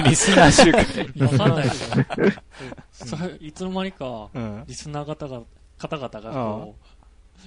[0.00, 0.84] リスナー集会。
[1.26, 2.04] わかんないですよ。
[2.92, 4.64] それいつの間にか、うん。
[4.66, 5.42] リスナー方が、
[5.78, 6.84] 方々がこう、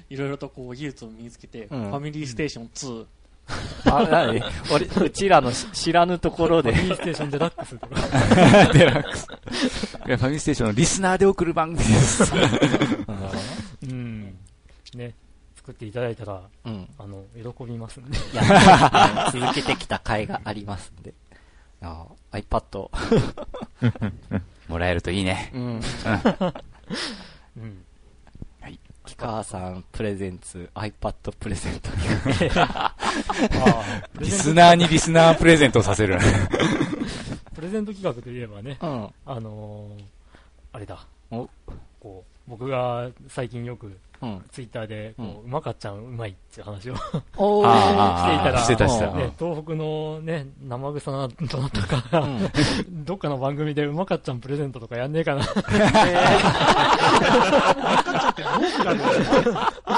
[0.09, 3.05] いろいろとこう技術を身につけて、うんファミリーステーション2、
[3.85, 6.61] あ、なに俺、うちらのし知らぬところあ。
[6.63, 8.73] でファミリーステーションデラックスとか。
[8.73, 9.27] デラックス。
[10.07, 12.33] いや、ファミリーステーションのリスナーで送る番組です。
[13.87, 14.35] うん。
[14.95, 15.13] ね。
[15.55, 16.87] 作っていただいたら、うん。
[16.97, 18.17] あの、喜びますんで。
[18.17, 21.13] いや、 続けてきた回がありますんで。
[21.81, 22.89] あ iPad。
[24.67, 25.51] もらえるといいね。
[25.53, 25.81] うん。
[27.57, 27.84] うん。
[29.05, 31.89] 木川さんプレゼンツ iPad プレゼント。
[32.59, 36.17] ああ、プレリスナーにリスナープレゼントさせる。
[36.17, 39.09] ト、プレゼント企画といえばね、うん。
[39.25, 40.03] あのー、
[40.73, 41.05] あれだ。
[41.31, 41.47] お
[41.99, 43.97] こう、僕が最近よくうん。
[44.51, 49.11] ツイッターで、こう、うんうまかっちゃんうまいっていう話を していたらしてたしてた。
[49.11, 52.49] うんね、東北のね、生臭などなたかが、うん。
[53.05, 55.45] どっかの番組でうまかっちゃんプレゼントとかやんねえかな。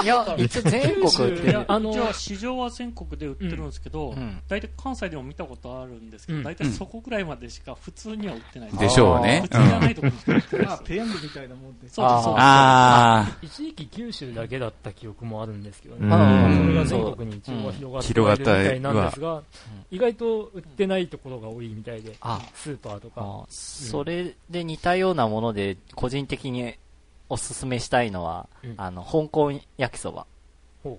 [0.02, 4.40] いや、一応全国っていやあの一応市場は全国で売ってるんですけど、うん。
[4.48, 6.44] 大体関西でも見たことあるんですけど、うん。
[6.44, 8.72] 大体そこぐらいまでしか普通には売ってない。
[8.72, 9.40] でしょうね。
[9.44, 9.48] 普。
[9.48, 11.88] 通じゃないところに売ってないまあ、ペヤングみたいなもんで。
[11.88, 12.38] そうそうです。
[12.38, 16.06] あ一時期九州だけだった記憶もあるんですけどね。
[16.06, 16.56] うん。
[16.56, 19.42] それが全国に一応は広がってるみたいなんですが、
[19.90, 23.22] 意外と売ってないところが多いみたいで、あ、スーパーとか。
[23.22, 26.74] あそれで似たようなもので、個人的に
[27.28, 28.74] おすすめしたいのは、うん。
[28.76, 30.26] あの、香港焼きそば。
[30.82, 30.98] ほ。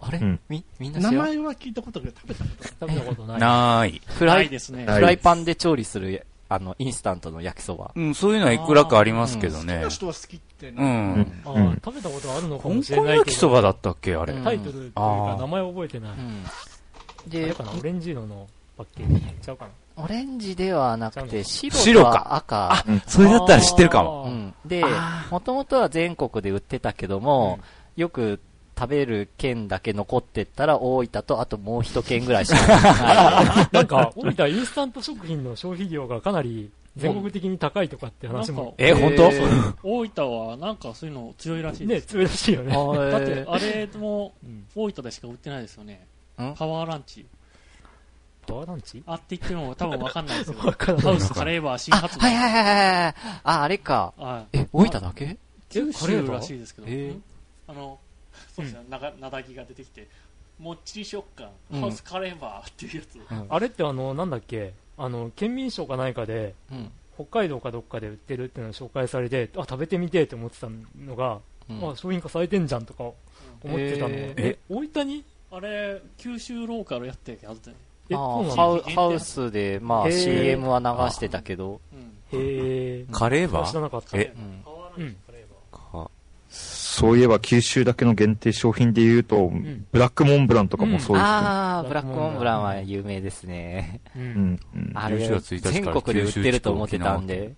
[0.00, 0.40] あれ、うん。
[0.48, 3.36] み、みんな名前は聞いたことが食べたことが食べたことなあ。
[3.36, 3.40] い。
[3.40, 4.02] なーい。
[4.06, 7.92] フライ、フライパンで調理する、あの、インスタントの焼きそば。
[7.94, 9.88] うん、そういうのはいくらかありますけどね好きな。
[9.88, 10.84] 人は好きってうね。
[10.84, 11.42] ん。
[11.46, 13.12] うん食べたことあるのか香もしれないけど。
[13.14, 14.34] 港焼きそばだったっけあれ。
[14.34, 16.10] うんタイトルっていうあかー名前覚えてない。
[16.10, 16.44] うん。
[16.44, 17.72] あれでか、な？
[17.72, 22.84] オレンジ色のパッケージちゃうかなオレンジではなくて、白白かか赤。
[23.06, 24.24] それだったら知ってるかも。
[24.26, 24.54] あーうん。
[24.64, 24.84] で、
[25.30, 27.60] もともとは全国で売ってたけども、
[27.96, 28.40] よく
[28.78, 33.68] 食べる県だけ残ってったら大分とあともう一県ぐらいしか ない。
[33.70, 39.22] なんか、大分インスタント食品の消費量がかなり全国的に高いとかって話も、え、本当？
[39.24, 42.06] えー大分はなんかそういうの強いらしいでね、す。
[42.08, 42.72] 強いらしいよね。
[43.10, 46.06] だってえあれもうん大分でしか売ってないですよね
[46.40, 46.54] ん？
[46.54, 47.26] パワーランチ。
[48.46, 49.02] パワーランチ？
[49.06, 50.58] あって言っても多分わかんないですよ。
[50.64, 52.22] わからないハウスカレーバー新あ、発売。
[52.22, 53.14] はいはいはいはい。
[53.44, 54.12] あ、あれか。
[54.16, 55.36] はいえ、大分だけ？
[55.70, 56.86] 九州らしいですけど。
[56.88, 57.22] へーん
[57.68, 57.98] あの、
[58.54, 60.08] そうですね、ながなだぎが出てきて、
[60.58, 63.46] もっちり食感、うんハウスカレーバーっていうやつ。
[63.48, 66.90] あれってあの、なんだっけ、あの、県民賞か何かで、うん。
[67.14, 70.68] 北海道かどっかで売ってるっていうのを紹介されて、あ、食べてみてって思ってた
[70.98, 73.14] のが、うんあ、商品化されてんじゃんとか思
[73.64, 74.14] ってたの。
[74.14, 75.24] えーえ、大分に？
[75.50, 77.72] あれ、九州ローカルやってるはずで。
[78.08, 82.38] え、あそうなんだーハウハウスで、まあ CM は流してたけど、うん。
[82.38, 83.10] へー。
[83.10, 83.68] カレーバー？
[83.68, 84.18] 知らなかった。
[84.18, 84.32] え？
[84.34, 86.04] うんーランチカレーバー。
[86.04, 86.10] か
[86.94, 91.30] そういえば九州だけの限定商品で言うと、んブラックモンブランとかもそうですね。
[91.30, 94.00] ああ、ブラックモンブランは有名ですね。
[94.14, 94.18] う。
[94.18, 97.54] うんんうんあれ、11月1日から全国で売ってると思ってたんで。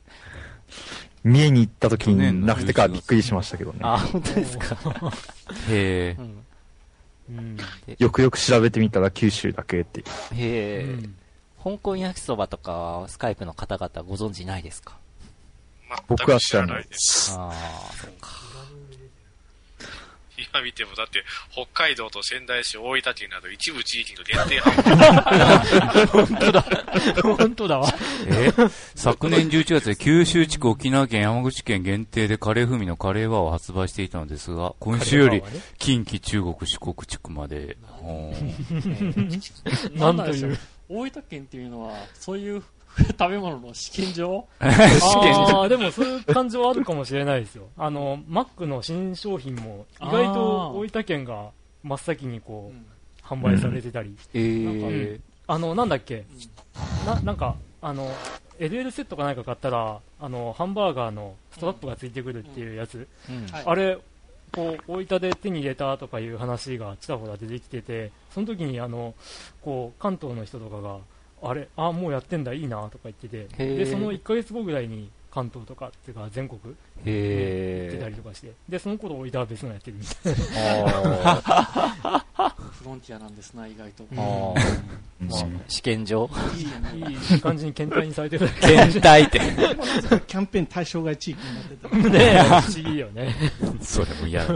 [1.25, 3.81] 三重に行った時になくてかびっくりしましたけどね。
[3.83, 4.77] あ、本当ですか。
[5.69, 6.23] へえう。
[6.23, 6.45] ん
[7.37, 7.57] うん。
[7.99, 10.07] よくよく調べてみたら九州だけっていう。
[10.07, 11.15] へえ、うん
[11.65, 14.99] 香港焼きそばとか、スカイプの方々ご存知ないですか？
[16.09, 17.33] 僕は知らないです。
[17.39, 18.29] ああ、そっか。
[20.37, 24.83] 今見ても、だって、北海道と仙台市、大分県など一部地域の限定 販
[27.23, 27.37] 売。
[27.37, 27.89] 本当だわ。
[28.27, 28.51] え
[28.95, 35.43] 昨年11月で九州地区沖縄県山口県限定でカレー風味のカレーバーを発売していたのですが、今週より
[35.79, 37.77] 近畿、中国、四国地区まで。
[39.95, 40.59] なんとでしょいう。
[40.89, 42.63] 大分県っていうのは、そういう
[43.19, 44.47] 食べ物の試験場？
[44.61, 47.69] ああ、でもそういう感情はあるかもしれないですよ。
[47.77, 51.51] あの、マックの新商品も意外と大分県が
[51.83, 52.85] 真っ先にこうんう、
[53.23, 54.17] 販売されてたり。
[54.33, 56.25] ええあの、なんだっけ、
[57.05, 58.11] な、なんか、あの、
[58.59, 63.07] LL セットか何か買ったら、あの、ハンバーガーのストラップがついてくるっていうやつ。
[63.29, 63.47] うん。
[63.49, 63.65] はい。
[63.67, 63.99] あれ、
[64.53, 69.15] こう、大分で手に入れたとかいう話がちらほら出てきてて、その時にあの、
[69.61, 70.99] こう、関東の人とかが、
[71.45, 80.35] あれ、あ、もうやってんだ、いいな、とか言ってて、で、その1ヶ月後ぐらいに関東とか、っていうか全国行ってたへりとかして、で、その頃大分は別のやってるみたい
[82.37, 84.05] あ フロンティアなんですな、意外と。
[84.05, 87.09] ーあーまあ試験場な。
[87.09, 88.49] いい感じに検体にされてる。
[88.61, 89.41] 検体って。
[90.27, 91.97] キャンペーン対象外地域になってた。
[92.11, 93.35] ね不思議よね。
[93.81, 94.55] それも嫌だ。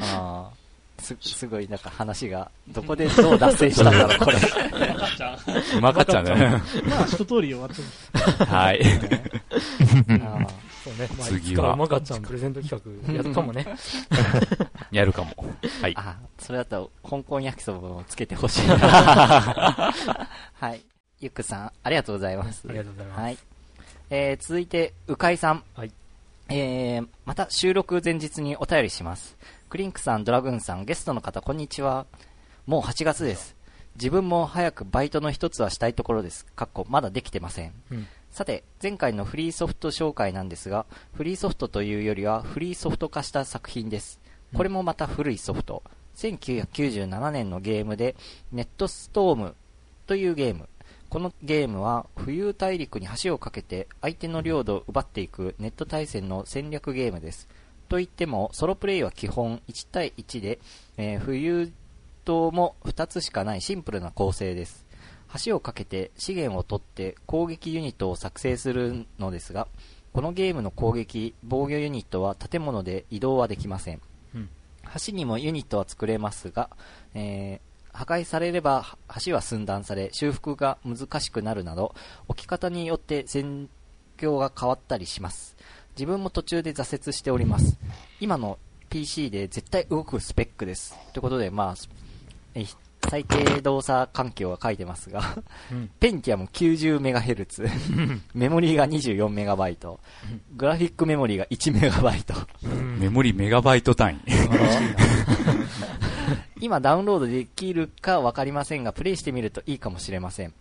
[0.00, 0.61] あー
[1.02, 4.38] す、すごいなんか話が、どこでどう脱線したんだろう、これ。
[5.76, 6.62] うまかっちゃうね。
[6.86, 8.46] まあ、一通り終わってる。
[8.46, 8.80] はい。
[8.82, 11.08] あーそうね。
[11.16, 13.66] まあ、い次かうまかっちゃんプレゼント企画やるかもね。
[14.90, 15.30] やるかも。
[15.80, 15.94] はい。
[15.96, 18.76] あ、それだったら、香港焼きそばをつけてほしいな。
[20.54, 20.80] はい。
[21.20, 22.66] ゆっくさん、ありがとうございます。
[22.68, 23.20] ありがとうございます。
[23.20, 23.38] はい。
[24.10, 25.62] えー、続いて、うかいさん。
[25.76, 25.92] はい。
[26.48, 29.36] えー、また収録前日にお便りします。
[29.72, 32.04] クリンクさん、ドラグーンさん、ゲストの方、こんにちは。
[32.66, 33.56] もう8月です。
[33.94, 36.44] 自分も早くバイトの一つはしたいところです。
[36.44, 37.72] かっこ、まだできてません。
[37.90, 44.20] うんさて、前回のフリーソフト紹介なんですが、フリーソフトというよりはフリーソフト化した作品です。
[44.54, 45.82] これもまた古いソフト。
[46.16, 48.14] 1997年のゲームで、
[48.52, 49.54] ネットストーム
[50.06, 50.68] というゲーム。
[51.08, 57.48] このゲームは浮遊大陸に橋を架けて相手の領土を奪っていくネット対戦の戦略ゲームです。
[57.92, 60.60] といっても、ソロプレイは基本1対1で、
[60.96, 61.70] えー浮遊
[62.24, 64.86] 島も2つしかないシンプルな構成です。
[65.44, 69.68] 橋を架けて資源を取って攻撃ユニットを作成するのですが、
[70.14, 74.00] このゲームの攻撃、防御ユニットは建物で移動はできません。
[74.34, 74.48] うん
[75.06, 76.70] 橋にもユニットは作れますが、
[77.12, 81.94] えー破壊されれば橋は寸断され修復が難しくなるなど
[82.26, 83.68] 置き方によって戦
[84.16, 85.51] 況が変わったりします
[85.96, 87.78] 自分も途中で挫折しております。
[88.20, 88.58] 今の
[88.90, 90.94] PC で絶対動くスペックです。
[91.12, 91.74] ということでまあ
[92.54, 92.64] え
[93.08, 95.22] 最低動作環境が書いてますが、
[95.70, 95.90] うん。
[96.00, 99.98] ペンティアム 90MHz メモリーが 24MB
[100.56, 104.20] グラフィックメモリーが 1MB うんメモリメガバイト単位。
[106.60, 110.54] 今ダウンロードできるかわかりませんが、プレイしてみるといいかもしれません。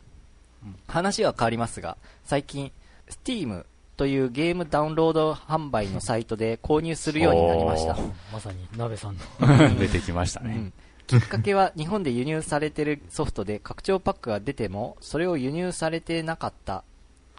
[0.88, 2.72] 話は変わりますが、最近、
[3.10, 3.66] Steam
[4.02, 7.96] というゲームダウンロード販売のサイトで購入するようになりました。
[8.34, 9.22] まさに、鍋さんの。
[9.78, 10.56] 出てきましたね。
[10.56, 10.74] うん
[11.06, 16.84] きっかけは日本で輸入されてるソフトで拡張パックが出ても、それを輸入されてなかった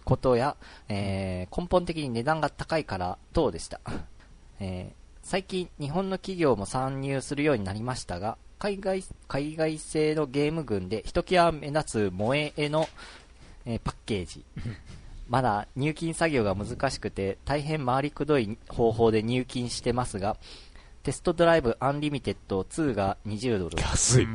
[0.04, 0.56] ことや、
[0.88, 3.80] えー根本的に値段が高いから等でした？
[4.60, 12.88] えー最近日本の企業も参入するようになりましたが、海外、海外製のゲーム群でひときわ目立つ萌え絵の、
[13.66, 14.44] えーパッケージ。
[15.32, 20.36] まだ入金作業が難しくて大変回りくどい方法で入金してますが、
[21.04, 23.80] Test Drive Unlimited 2が20ドル。
[23.80, 24.28] 安い。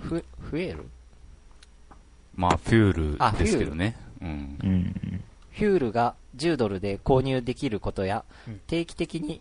[0.00, 0.88] ふ、増える？
[2.36, 3.96] まあ、フュールですけどね。
[4.22, 4.58] うん。
[4.62, 5.24] うん。
[5.50, 9.40] フュールが10ドルで購入できることや、うん定期的に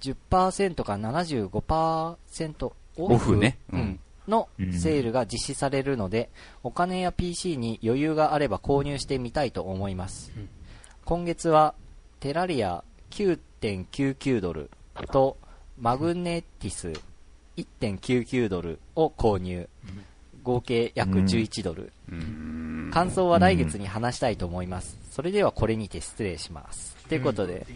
[0.00, 4.00] 10%か75%オオフねううんん
[4.30, 6.30] のうんセールが実施されるので、
[6.62, 10.32] お金や PC に余裕があれば購入してみたいと思います。
[10.36, 10.48] うん
[11.04, 11.74] 今月は
[12.20, 14.70] テラリア9.99ドル
[15.10, 15.36] と
[15.76, 16.92] マグネティス
[17.56, 19.68] 1.99ドルを購入。
[20.42, 21.92] 合計約11ドル。
[22.10, 22.90] うん。
[22.92, 24.96] 感想は来月に話したいと思います。
[25.10, 26.96] それではこれにて失礼します。
[27.08, 27.66] ということで、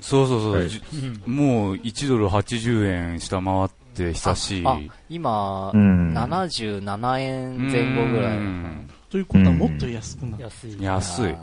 [0.00, 0.52] そうそうそう。
[0.54, 0.80] はいじ
[1.26, 4.66] もう1ドル80円下回って久しい。
[4.66, 4.78] あ、
[5.08, 8.36] 今、うん77円前後ぐらい。
[8.38, 10.42] うんということはもっと安くなる。
[10.42, 10.82] 安い。
[10.82, 11.34] 安い。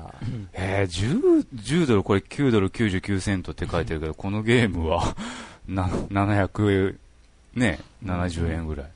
[0.54, 5.16] えー、10、10ドル、これ9ドル99セントって書いてるけど、このゲームは、
[5.68, 6.98] な、700、
[7.56, 8.88] ね、70円ぐらい。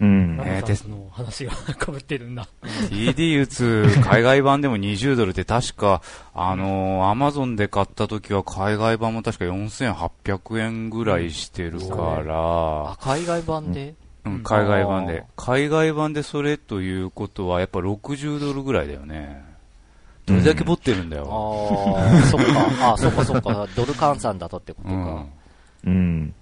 [0.00, 0.40] うん。
[0.42, 2.48] えーの話が 被ってるんだ。
[2.90, 6.00] TD 打つ海外版でも20ドルって確か、
[6.34, 15.24] あのー、アマゾンで買った時は海外版も確か4800円ぐらいしてるからあ、、海外版で、うん、海外版で。
[15.36, 19.44] 海外版でそれということは、やっぱ60ドルぐらいだよね。
[20.26, 21.96] どれだけ持ってるんだあよ。
[21.98, 24.94] あ、そっか、あそっかそっか、ドル換算だとってことか。
[24.94, 25.26] うん。
[25.84, 26.34] うん。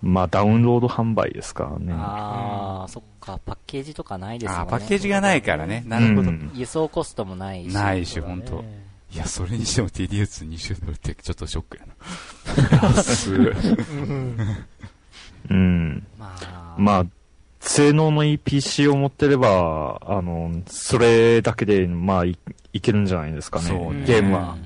[0.00, 1.92] まあ、ダウンロード販売ですからね。
[1.92, 4.62] ああ、そっか、パッケージとかないですもんね。
[4.62, 5.82] あー、パッケージがないからね。
[5.86, 6.30] なるほど。
[6.30, 7.74] うん輸送コストもないし。
[7.74, 8.64] ないし、そうだねほんと。
[9.12, 11.86] いや、それにしても TD 打つ20ドルってちょっとショックや
[12.82, 12.88] な。
[12.88, 13.38] 安い。
[15.50, 16.06] うん。
[16.18, 17.06] まあ、まあ、
[17.60, 22.38] 性能のいい PC を持ってれば、あの、それだけで、まあい、
[22.72, 23.66] いけるんじゃないですかね。
[23.66, 24.56] そうねゲームは。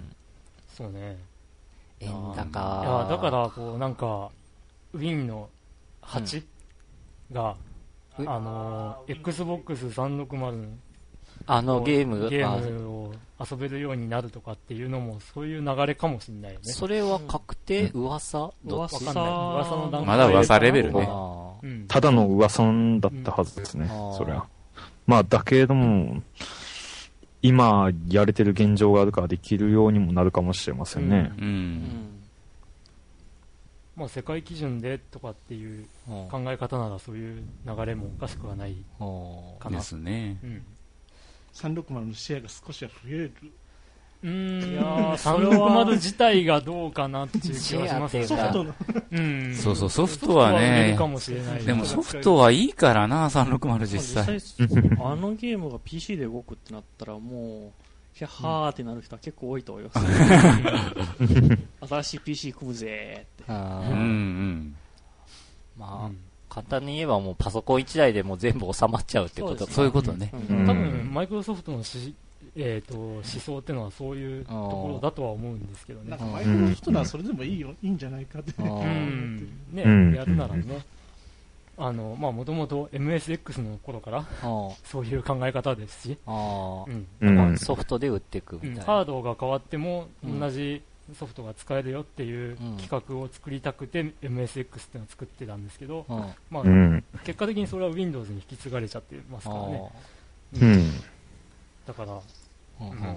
[0.75, 1.17] そうね。
[2.01, 2.37] 円高。
[2.37, 4.31] いや、だから、こう、なんか、
[4.93, 5.49] ウィンの
[6.03, 6.43] 8
[7.33, 7.57] が、
[8.19, 8.29] うん。
[8.29, 10.69] あのー、Xbox 360
[11.47, 12.29] あのゲーム？
[12.29, 16.73] ゲあームを遊べるようになるとかっていうのも、そういう流れかもしれないよね。
[16.73, 17.91] それは確定？
[17.95, 18.53] 噂？
[18.65, 19.05] どっち？
[19.05, 19.25] わかん
[19.55, 21.07] 噂の段階まだ噂レベルね。
[21.09, 21.87] あうん。
[21.89, 22.65] ただの噂
[23.01, 24.15] だったはずですね、うん。
[24.15, 24.45] そりゃ。
[25.07, 26.23] まあ、だけれども、
[27.41, 31.33] 今やれてる現状があるからできるようにもなるかもしれませんね。
[31.39, 31.41] う。
[31.41, 32.12] うんん。
[34.03, 39.79] まあ、世界基準でとかっていうー考え方ならそういう流れもおかしくはないうんかな。
[39.79, 40.39] ですね。
[40.43, 40.63] うん。
[41.55, 43.33] 360のシェアが少しは増える。
[44.25, 48.75] うーん、いややー、ーそれは360自体がどうかなっていう気がしますけど
[49.13, 49.55] うん。
[49.55, 51.65] そうそうソフトはね売れるかもしれない。
[51.65, 54.35] でもソフトはいいからな、360実際。
[54.35, 57.73] 実際、あのゲームが PC で動くってなったらも
[58.25, 60.07] う、ヒャッハーってなる人は結構多いと思います。
[61.89, 63.53] 新しい PC 組むぜーって。
[63.53, 64.77] あーうんうん。
[65.79, 66.11] まあ、
[66.49, 70.31] 簡単に言えばもうパソコン1台でもう全部収まっちゃうってことそういうことね。
[70.49, 72.15] うん多分、マイクロソフトのし、
[72.55, 78.63] えー、と思想っていうのはそういうところだとは思うんですけどねマイクロソフトならそれでもいいよ、いいんじゃないかって。
[78.63, 80.85] ね、うんやるならね。
[81.79, 84.25] あの、まあ、もともと MSX の頃からあ
[84.85, 87.07] そういう考え方ですし、あうん。
[87.21, 87.37] うん。
[87.37, 88.85] まあソフトで売っていくうんみたいな。
[88.85, 90.83] ハードが変わってもうん同じ
[91.19, 92.77] ソフトが使えるよっていううん。
[92.77, 94.67] 企画を作りたくて MSX ってい
[94.97, 96.19] うのを作ってたんですけど、うん。
[96.51, 97.05] まあう、ん。
[97.25, 99.91] 結果的にそれは Windows に引き継がれちゃってますからね。
[100.55, 100.73] ううん。
[100.75, 100.91] ん。
[101.87, 103.17] だから、うんま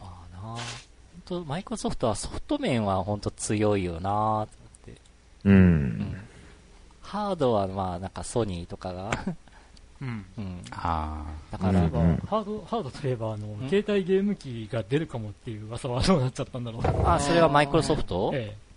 [0.00, 0.58] あな本
[1.24, 4.46] 当マイクロソフトはソフト面は本当強いよな
[5.44, 5.48] う。
[5.48, 5.54] うん。
[6.00, 6.27] ん
[7.08, 9.10] ハードはまあなんかソニーとかが、
[10.00, 10.24] うん。
[10.36, 11.90] うん、あだから、ハー
[12.44, 16.82] ド、ハードといえば、あの、携帯ゲーム機が出るかもっていう噂はどうなっちゃったんだろう。
[17.04, 18.30] あ、それはマイクロソフト？
[18.34, 18.68] ええ。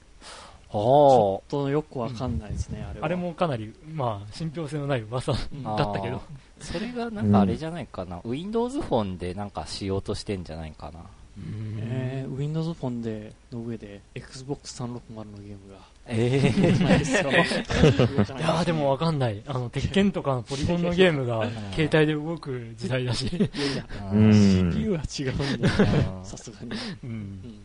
[0.74, 3.06] おーとよくわかんないですね、あれは。
[3.06, 6.22] あれもかなり、まあ、信憑性のない噂だったけど。
[6.62, 11.02] それがなんかあれじゃないかな、Windows フォンでなんかしようとしてんじゃないかな。
[11.80, 15.92] えー、Windows フォンで、の上で、Xbox 360のゲームが。
[16.08, 17.30] ええないですよ。
[17.30, 19.42] いやーでもわかんない。
[19.46, 23.30] あの、鉄拳とかのポリゴンのゲームが携帯で動く時代だし。
[23.30, 24.94] CPU ん。
[24.94, 25.70] は違うんだ
[26.24, 26.72] さすがに。
[27.04, 27.14] うんう。
[27.14, 27.62] ん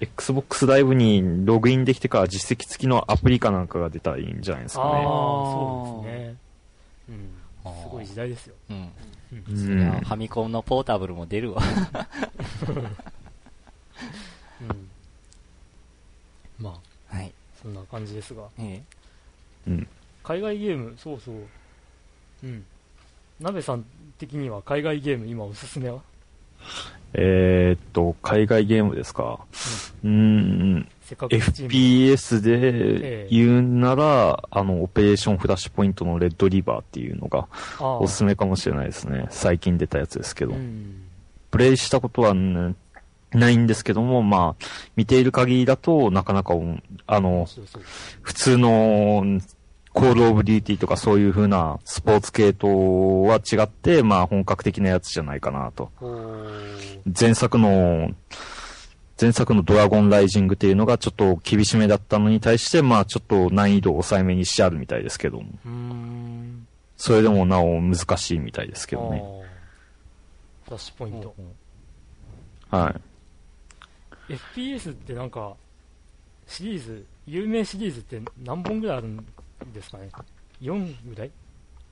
[0.00, 4.90] Xbox ライブにログインできてから実績付きのアプリかなんかが出たらいいんじゃないですかね。
[4.90, 6.36] ああ、そうですね。
[7.10, 7.82] うん。
[7.82, 8.54] すごい時代ですよ。
[8.70, 8.88] うん。
[9.32, 11.62] うんうんそりゃファミコンのポータブルも出るわ。
[14.60, 14.88] うん。
[16.58, 16.78] ま
[17.10, 17.32] あ、はい。
[17.62, 18.48] そんな感じですが。
[18.58, 18.82] え
[19.68, 19.86] うん。
[20.24, 21.36] 海外ゲーム、そうそう。
[22.44, 22.64] うん。
[23.40, 23.84] 鍋さん
[24.18, 26.02] 的には海外ゲーム今おすすめは？
[27.14, 29.40] えーっと、海外ゲームですか？
[30.04, 30.88] うーん。
[31.10, 37.48] せっかく FPS ええで言うなら、あの、オペレーションフラッシュポイントのレッドリバーっていうのが
[37.80, 39.26] おすすめかもしれないですね。
[39.30, 40.52] 最近出たやつですけど。
[40.52, 41.02] うん。
[41.50, 42.76] プレイしたことは、ね、
[43.32, 46.54] ないんですけども、まあ、見ている限りだと、なかなか、
[47.08, 47.48] あの。
[48.22, 49.40] 普通の、
[49.92, 55.90] コールオブデューティーとかそういう風なスポーツ系とは違って、まあ本格的なやつじゃないかなと。
[57.20, 58.10] 前作の、
[59.20, 65.46] 前作のドラゴンライジングっていうのがちょっと厳しめだったのに対して、まあちょっと難易度を抑えめにしてあるみたいですけども。
[66.96, 69.22] それでもなお難しいみたいですけどね。
[70.64, 71.34] フラッシュポイント。
[72.70, 72.94] は
[74.28, 74.32] い。
[74.56, 75.54] FPS ってなんか、
[76.46, 79.26] シリーズ、有名シリーズって何本ぐらいあるん
[79.74, 80.08] ですかね
[80.62, 81.30] ?4 ぐらい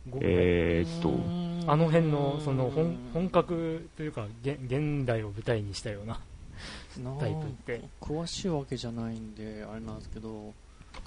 [0.09, 6.21] ?5 ぐらい、えーっと、あの辺の、その本、本格というか、現現代を舞台にしたようなな
[7.21, 7.81] タイプって。
[8.01, 10.53] 詳しいわけじゃないんで、あれなんですけど、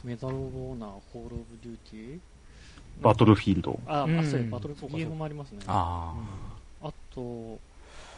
[0.03, 2.19] メダル・オブ・オーナー、ホール・オブ・デューティー？
[3.01, 3.79] バトルフィールド。
[3.88, 5.59] あ、うんあ、そうやバトルそうか BF もありますね。
[5.67, 6.13] あ。
[6.82, 7.59] ああと、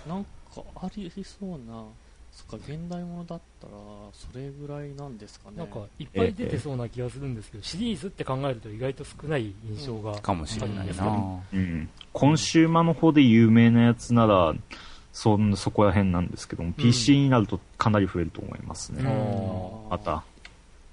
[0.07, 0.29] なんか
[0.75, 1.85] ありそうな、
[2.31, 3.73] そっか、現代ものだったら、
[4.13, 5.57] それぐらいなんですかね。
[5.57, 10.11] なんか、いっぱい出てそうな気がするんですけど、シリーズって考えると意外と少ない印象が。
[10.13, 10.19] あ。
[10.19, 11.39] かもしれないうんな。
[11.53, 11.89] うん。
[12.11, 14.53] コンシューマーの方で有名なやつなら、
[15.13, 19.03] そんそこら辺なんですけども、PC になるとかなり増えると思いますね。
[19.03, 20.23] うんまた。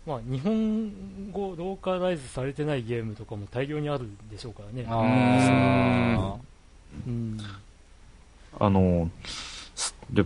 [0.07, 0.93] まあ、日本
[1.33, 4.85] 語ローカライズされてないゲームとかも大量にあるでしょうからね。
[4.89, 6.37] あ
[7.07, 7.39] うん。
[8.59, 9.11] あの、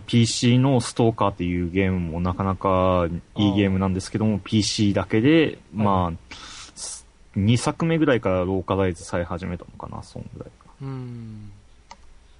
[0.07, 6.35] PC のストーカーっていうゲームもなかなかいいゲームなんですけども、PC だけで、まあ、
[6.75, 7.05] す
[7.37, 10.71] 2作目ぐらいからローカライズされ始めたのかな、そんぐらいか。
[10.81, 11.51] うん。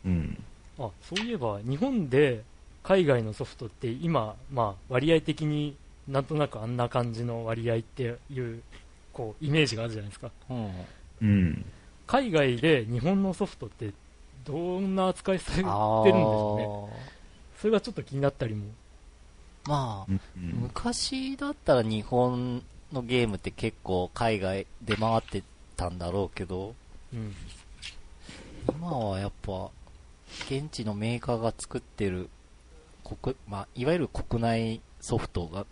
[0.05, 0.43] うん。
[0.79, 2.43] あ、そういえば、日本で
[2.83, 5.75] 海外のソフトって今、まあ、割合的に
[6.07, 8.61] なんとなくあんな感じの割合っていう
[9.13, 10.29] こうイメージがあるじゃないですか。
[10.49, 10.71] うん。
[11.21, 11.65] うん。
[12.07, 13.91] 海外で日本のソフトって
[14.45, 16.69] どんな扱いされてるんでしあょうね。
[17.59, 18.65] それがちょっと気になったりも。
[19.65, 20.59] ーまあ、うん。
[20.61, 22.61] 昔だったら日本
[22.93, 25.41] のゲームって結構海外で回って
[25.75, 26.75] たんだろうけど、
[27.13, 27.33] うん。
[28.77, 29.71] 今はやっぱ、
[30.43, 32.29] 現地のメーカーが作ってる、
[33.03, 35.65] 国、まあ、いわゆる国内ソフトが、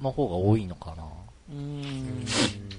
[0.00, 1.04] の方が多いのかな。
[1.50, 2.24] うーん。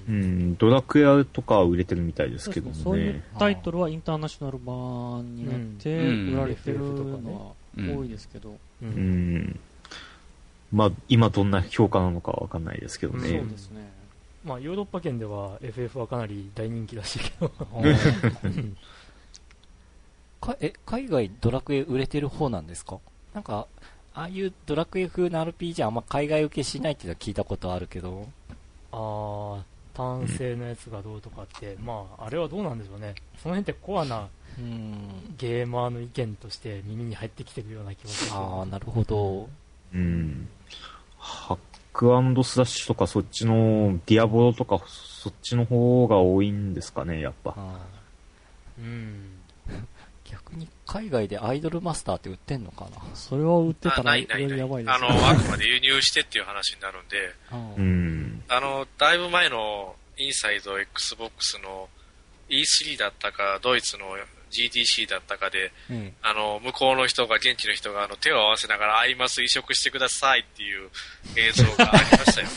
[0.05, 3.24] うん、ドラクエとかは売れてるみたいですけどねそういうね。
[3.39, 9.59] タイトルはインターナショナル版になってうん売られてるのは多いですけど、ううんん。
[10.74, 13.43] まあ、今どんな評価なのかはわかんないですけどうんそうね。
[13.43, 13.91] ですね。
[14.43, 17.49] まあ、ヨーロッパ圏では FF はかなり大人気らしいけど
[17.82, 18.76] うん
[20.45, 22.99] かえ、海外ドラクエ売れてる方なんですか？
[23.33, 23.67] なんか、
[24.13, 28.27] ああいうドラクエ風の RPG あんま海外受けしないっていうのは聞いたことあるけど、
[28.91, 29.63] ああ
[29.93, 34.27] 単性のやつがどうとかって、まああれはどうなんでしょうねその辺ってコアな
[34.59, 35.35] うん。
[35.37, 39.49] ゲーマーの意見として耳に入ってきてるような気がするああ、なるほど。
[39.93, 40.47] うん。
[41.17, 41.57] ハッ
[41.91, 47.53] クスラッシュとかそっちのディアボロとかそっちの方が多いんですかね、やっぱ。
[47.57, 47.79] あ
[48.77, 49.32] うん
[50.93, 53.15] 海外でアイドルマスターって売ってんのかな？
[53.15, 54.93] それを売ってたあらいやばいです。
[54.93, 58.43] あの、あくまで輸入してっていう話になるんで、あうーん。
[58.47, 61.89] あの、だいぶ前のインサイド XBOX の
[62.49, 64.05] E3 だったか、ドイツの
[64.51, 70.89] GDC だったかで、えあの、向こうの人が、現地の人が、あの、手を合わせながら、アイマス移植してくださいっていう
[71.35, 72.47] 映像がありましたよ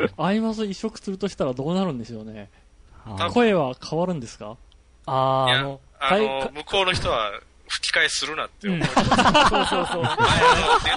[0.00, 0.08] ね。
[0.16, 2.48] アイマス移植するとしたらどうなるんでしょうね。
[3.34, 4.56] 声は変わるんですか？
[5.06, 7.32] ああの、あ海の、向こうの人は
[7.72, 8.86] 吹き替えするなってうん、思う。
[8.86, 9.06] そう
[9.66, 10.04] そうそう。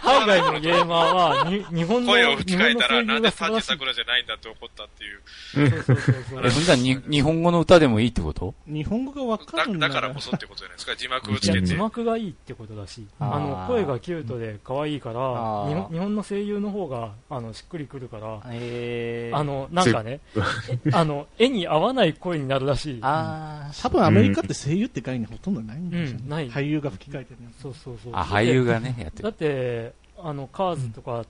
[0.03, 3.93] 海外のゲーマーは、に日本の、声を吹き替えたら、日本なんでパンの声優が素晴らしい。
[3.93, 5.21] チ桜じゃないんだって怒ったっていう。
[5.53, 8.53] そうそうそうそうえ、そんじゃに日本語の歌でもいいってこと？
[8.67, 10.95] 日本語がわかだるんならだからこそってことじゃないですか。
[10.95, 11.61] 字幕をいや、つけて。
[11.63, 22.99] 字幕がいいってことだし、あの、声がキュートで可愛いから、日本の声優の方が、あの、しっくりくるから、えー、あの、なんかね、え あの、絵に合わない声になるらしい。
[23.01, 26.23] あー多分アメリカって声優って概念ほとんどないんですよね。
[26.23, 28.13] うんない俳優が吹き替えてるやつそうそうそう。
[28.13, 29.37] あ、俳優がね、やってだっる。
[29.37, 31.25] て、あの、カーズとか、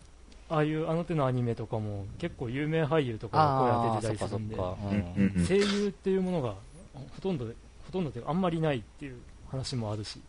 [0.48, 6.56] ああいうあの手のアニメとかも結構有名俳優とかが声あー、当ててそっかそったりするんで、声優っていうものが
[6.94, 7.52] ほとんど、ほ
[7.92, 9.18] とんどであんまりないっていう
[9.50, 10.20] 話もあるし、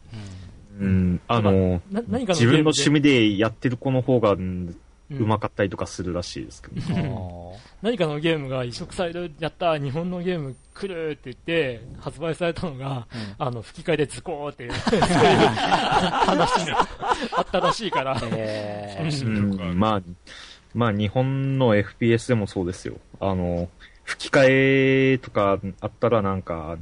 [0.80, 1.20] うん。
[1.28, 4.36] あの、自分の趣味でやってる子の方が
[5.10, 6.94] うまかったりとかするらしいですけど。
[6.94, 7.52] うん。
[7.54, 13.46] あ何かのゲームが移植される、やったー、日本のゲーム来るって言って、発売されたのが、ーうん。
[13.46, 16.88] あの、吹き替えでズコーっていう、 そういう話が
[17.36, 19.68] あったらしいから、えー。
[19.68, 20.02] うん、まあ、
[20.74, 22.94] まあ日本の FPS でもそうですよ。
[23.20, 23.68] あの、
[24.02, 26.76] 吹き替えとかあったらなんか、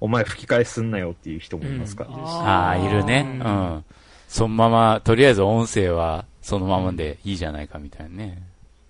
[0.00, 2.10] お前吹き替えすんなよっていう人もいますから。
[2.10, 2.24] うん。
[2.24, 3.24] ああ、いるね。
[3.26, 3.84] ううんん。
[4.28, 8.42] そのまま、とりあえず音声はそのままでいいじゃないかみたいなね。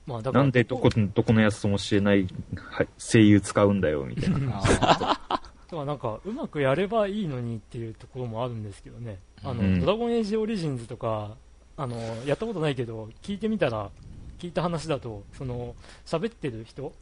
[0.07, 4.61] まあだからなんでどこ、どこのやつとも知れないはい声優使うんだよ、みたいな。
[4.63, 9.19] あーだからなんか、うまくやればいいのにっていうところもあるんですけどね。
[9.43, 11.37] あの、うんドラゴンエイジオリジンズとか、
[11.77, 13.91] あの、やったことないけど、聞いてみたら、
[14.39, 15.75] 聞いた話だと、その、
[16.07, 16.93] 喋ってる人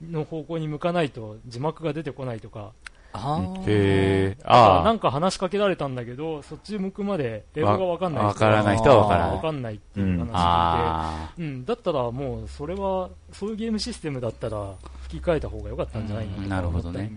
[0.00, 2.72] の方向に向かないと字幕が出てこないとか、
[3.16, 3.60] あー。
[3.62, 4.36] へえ。
[4.38, 11.30] だからなあんか話しかけられたんだけど、そっち向くまで英語がわかんないわからない人はわからないわかんないっていう話聞いて、あ。
[11.30, 17.12] あうん、だったらもう、それは、そういうゲームシステムだったら、吹き替えた方が良かったんじゃないのうんなるほどね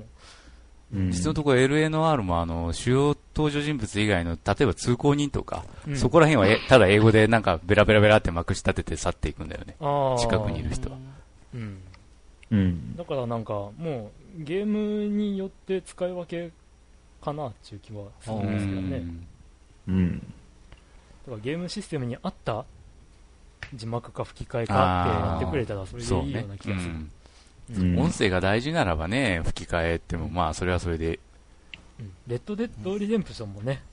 [0.93, 9.75] うん実のところ LNR もあの、主要登場人物以外の、例えば通行人とか、うんそこら辺はえただ英語でなんかベラベラベラってまくし立てて去っていくんだよね。
[10.19, 10.97] 近くにいる人は。
[11.53, 11.81] うん。
[12.51, 12.95] うん。
[12.95, 16.51] だからなんか、もう、ゲームによって使い分け
[17.21, 19.03] かなっていう気はするんですけどね。
[19.87, 20.19] うん。
[20.19, 22.65] だからゲームシステムに合った
[23.73, 26.57] 字幕か吹き替えかってやってくれたらそれでいいような。
[26.57, 26.91] 気がする。
[26.91, 27.11] うんうんうん
[27.99, 31.19] 音声が大事ならばね、吹き替えっても、まあ、それはそれで、
[31.99, 33.83] うんレッドデッドリデンプションもね、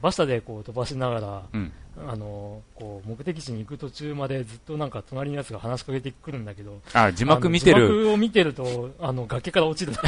[0.00, 1.72] 馬車でこう飛ばしながら、うん。
[2.06, 7.86] あのこう目的地に行く途中までずっとなんか隣のやつが話しかけてくるんだけど、あ、字幕見てる。
[7.86, 9.92] 字幕を見てると、あの崖から落ちる。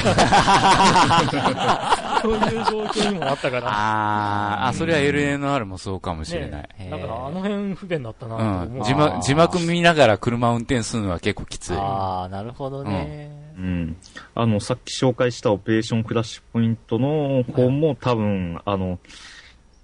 [2.20, 6.68] そういう状況にもあったから、あーあ、それは LNR もそうかもしれない。
[6.78, 8.62] ね、だからあの辺不便だったなとうん。
[8.62, 8.84] 思う。
[8.84, 11.76] 字幕、字幕見ながら車運転するのは結構きつい。
[11.76, 13.30] あー、なるほどね。
[13.57, 13.97] うん。
[14.34, 18.99] あの、さっき紹介したオペレーションクラッシュポイントの方も多分、あの、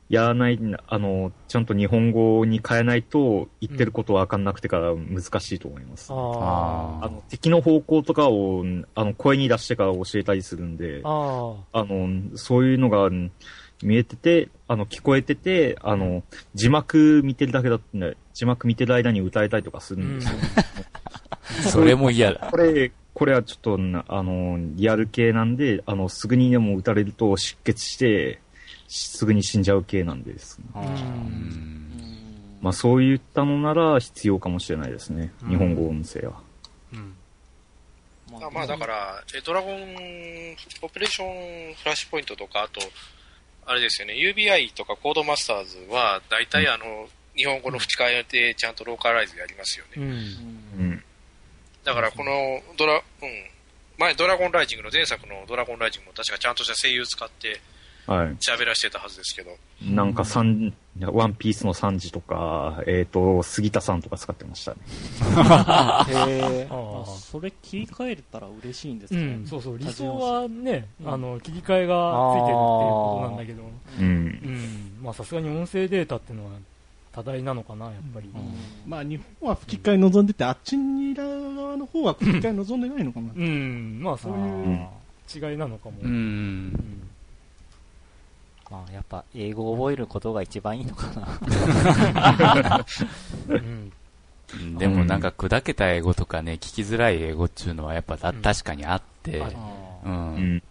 [0.08, 6.12] やらない、あの、ちゃんと日本語に変えないと、言ってることわかんなくてから難しいと思います。
[6.12, 13.32] あああの、敵の方向とかを、あの、声に出してから教えたりするんであ。、あの、そういうのがうん
[13.82, 16.22] 見えてて、あの、聞こえてて、あの、
[16.54, 20.38] 字幕見てるだけだってね、字幕見てる間に歌えたりとかするんですよ。
[21.66, 22.48] あ、 それも嫌だ。
[22.50, 28.40] これ、これはちょっとな、あの、リアル系なんで、あの、すぐにでも撃たれると失血して、
[28.88, 30.60] すぐに死んじゃう系なんです。
[30.74, 31.76] あううんーん
[32.60, 35.32] まあ、そういったのなら必要かもしれないですね。
[35.44, 36.40] うん日本語音声は。
[36.92, 37.16] うん。
[38.42, 42.80] あまあだから、えドラゴン、オペレーションフラッシュポイントとか、あと、
[43.66, 49.92] あれですよね、UBI とかコードマスターズは、大体あの、日本語の吹き替えでちゃんとローカライズやりますよね。
[49.96, 50.04] うん。
[50.04, 50.12] う
[50.94, 51.04] ん。
[51.84, 53.02] だからこのドラ、うん、
[53.98, 57.60] 前ドラゴンライジングの前作のドラゴンライジングも確かちゃんとした声優使ってはい。
[58.06, 59.50] 喋らしてたはずですけど、
[59.82, 64.78] なんか三、ワンピースの三時とか、えっ、と、杉田さんとか使ってましたね。
[67.20, 69.20] それ切り替えれたら嬉しいんですね。
[69.20, 69.78] うん、そうそう。
[69.78, 73.62] 理想はね、うんあの、切り替えがついてるっていうことなんだけど、
[73.98, 74.06] うん。
[74.06, 74.98] うん。
[75.02, 76.52] まあさすがに音声データっていうのは
[77.12, 78.30] 多大なのかな、やっぱり。
[78.86, 83.32] まあ日本は吹き替え望んでて、あっちにいら側の方は吹き替え望んでないのかな。
[83.34, 84.00] うん。
[84.02, 85.96] まあそういう違いなのかも。
[86.02, 86.04] う。
[86.04, 87.08] うんん
[88.70, 91.06] まあ、やっぱ、英語を覚えることが一番いいのか
[92.58, 92.86] な。
[93.48, 93.92] うん。
[94.78, 98.42] でもなんか砕けた英語とかね、聞きづらい英語っていうのはやっぱたうん。
[98.42, 99.56] 確かにあって、ある。
[100.04, 100.08] う。
[100.08, 100.56] うん。
[100.56, 100.62] ん。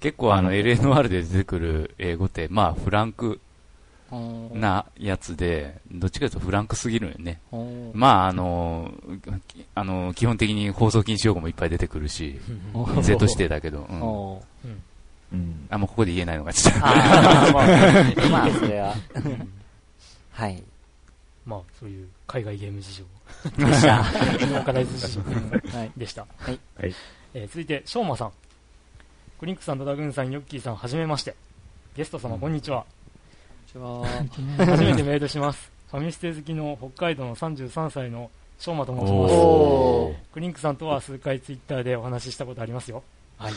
[0.00, 3.40] 結構あの LNR で出てくる英語って、まあフランク
[4.12, 7.40] うんなやつで、どっちかというとフランクすぎるよね。
[7.52, 8.92] うんまああの、
[9.48, 12.38] きあの、基本的に放送禁止用語もいっぱい出てくるし、
[12.74, 14.42] うん Z 指定だけど、
[15.34, 15.66] うん。
[15.70, 16.80] あ、もうここで言えないのがちょっと。
[16.80, 17.52] まあ、
[18.30, 18.94] まあ、それは。
[20.32, 20.62] はい。
[21.44, 23.04] まあそういう海外ゲーム事
[23.58, 24.02] でした。
[24.02, 25.20] ーカライズ事情
[25.78, 25.92] はい。
[25.96, 26.26] でした。
[26.38, 26.58] はい。
[26.78, 26.94] はい。
[27.34, 28.32] えー続いて、しょうまさん。
[29.38, 31.34] クリンクさん、ドラグーンさん、ヨッキーさん、はじめまして。
[31.96, 32.86] ゲスト様、こんにちは。
[33.74, 34.66] こんにちは。
[34.66, 35.70] 初めてメールします。
[35.90, 40.32] ファミステ好きの北海道の33歳のしょうまと申します。
[40.32, 43.02] クリンクさんとは数回ツイッターでお話ししたことありますよ。
[43.36, 43.52] はい。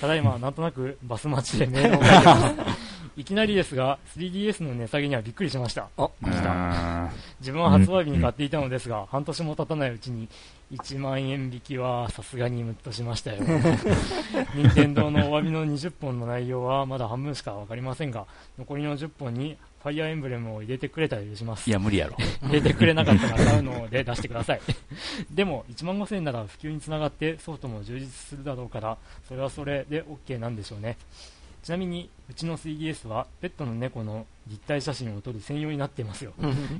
[0.00, 2.98] ただいま、なんとなくバス待ちでメールを書いてます。
[3.18, 5.88] いきなりですが、3DS の値下げにはびっくりしました。
[5.96, 6.52] お、う来た。
[6.52, 7.10] ん
[7.40, 10.28] 自分は発売日に買っていたのですが、半年も経たないうちに
[10.72, 13.42] 1万円引きはさすがにムッとしましたよ。
[14.54, 18.24] 任天堂のお詫びの20本の内容はまだ半分しかわかりませんが、
[18.56, 21.72] 残りの10本にファイアーエンブレムを入れてくれたら許しますい。
[21.72, 22.16] や、無理やろ。
[22.42, 24.60] 入れてくれなかったら買うので出してください。
[25.30, 30.96] でも、1万5000円なら普及につながってソフトも充実するだろうから、それはそれで OK なんでしょうね。
[31.62, 36.32] ちなみに、うちの 3DS はペットの猫の立体写真を撮る専用になっていますよ。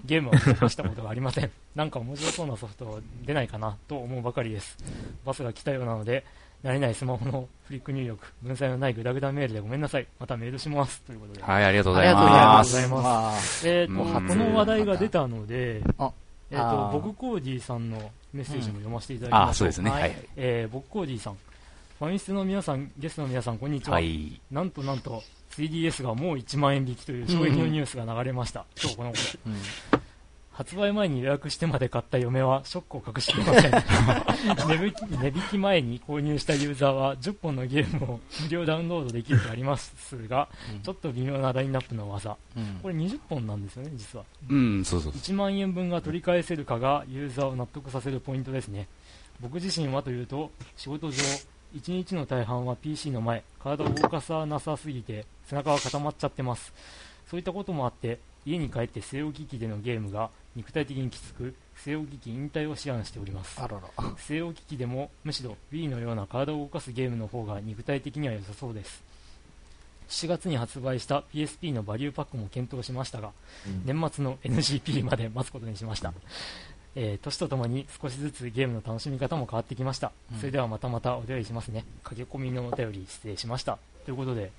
[0.04, 1.50] ゲームは動かしたことがありません。
[1.74, 4.76] なんか面白そうなソフト出ないかなと思うばかりです。
[5.24, 6.24] バスが来たようなので、
[6.64, 10.06] 慣れないスマホのフリック入力、文才のないグダグダメールでごめんなさい。
[10.18, 11.00] またメールします。
[11.02, 11.42] ということで。
[11.42, 12.22] はい、ありがとうごあざいま。
[12.22, 12.76] ますす。
[12.78, 16.10] ありがとうございまえーと、この話題が出たので、あ
[16.50, 19.50] えーとあー僕コーディーさんのメッセージも読ませていただきます。
[19.50, 19.90] あ、そうですね。
[19.90, 20.14] ははいい。
[20.36, 21.36] えー僕コーディーさん、
[21.98, 23.94] ファミステの皆さん、ゲストの皆さん、こんにちは。
[23.94, 24.40] はい。
[24.50, 25.22] なんとなんと、
[25.56, 28.64] 3DS がもう1万円引きという衝撃のニュースが流れました。
[28.80, 29.38] 今日この頃。
[29.46, 29.54] うん
[30.58, 33.70] 発売前に予約してまで買った嫁はショックを隠していません。
[34.66, 39.94] 値引き値引き前に購入したユーザーは10本のゲームを無料ダウンロードできるとあります
[40.26, 40.80] が、うん。
[40.80, 42.36] ちょっと微妙なラインナップの技。
[42.56, 42.80] うん。
[42.82, 44.24] これ20本なんですよね実は。
[44.50, 45.12] うん、そうそう。
[45.12, 48.88] 1万円分が取り返せるかがユーザーを納得させるポイントですね。
[49.40, 51.22] 僕自身はというと仕事上
[51.76, 56.72] 1日の大半は PC の前体を動かさなさすぎて背中が固まっちゃってます。
[57.30, 63.60] そういったこともあって家に帰って据え置き機でのゲームが肉体的にきつく据え置き機引退を思案しております。
[63.62, 63.82] あらら。
[64.16, 69.04] 据え置き機でもむしろ Wii のような体を動かすゲームの方が肉体的には良さそうです。
[70.08, 73.30] 7月に発売した PSP のバリューパックも検討しましたが、
[73.84, 76.12] 年末の NGP まで待つことにしました、
[76.96, 80.38] えー年とともに少しずつゲームの楽しみ方も変わってきました、うん。
[80.38, 81.84] それではまたまたお便りしますね。
[82.02, 83.78] 駆け込みのお便り失礼しました。
[84.06, 84.50] ということで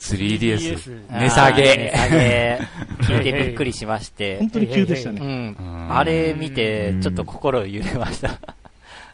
[0.00, 0.76] 3DS。
[0.76, 2.60] 3DS 値下げ値下げ。
[3.06, 4.50] 聞いてびっくりしまして本。
[4.50, 5.20] 当に急でしたうね。
[5.20, 5.56] ん。
[5.58, 8.28] うんあれ見て、ちょっと心揺れました。
[8.28, 8.36] 買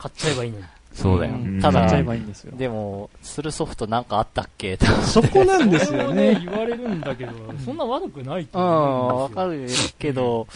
[0.08, 1.34] っちゃえばいいのにそうだよ。
[1.34, 2.56] うんただやっちゃえ、ばいいんですよ。
[2.56, 4.76] でも、するソフトなんかあったっけ？
[4.78, 4.86] と。
[4.86, 6.40] そこなんですよねね。
[6.44, 7.32] 言われるんだけど
[7.64, 9.66] そんな悪くないとうん、わかる
[9.98, 10.46] けど、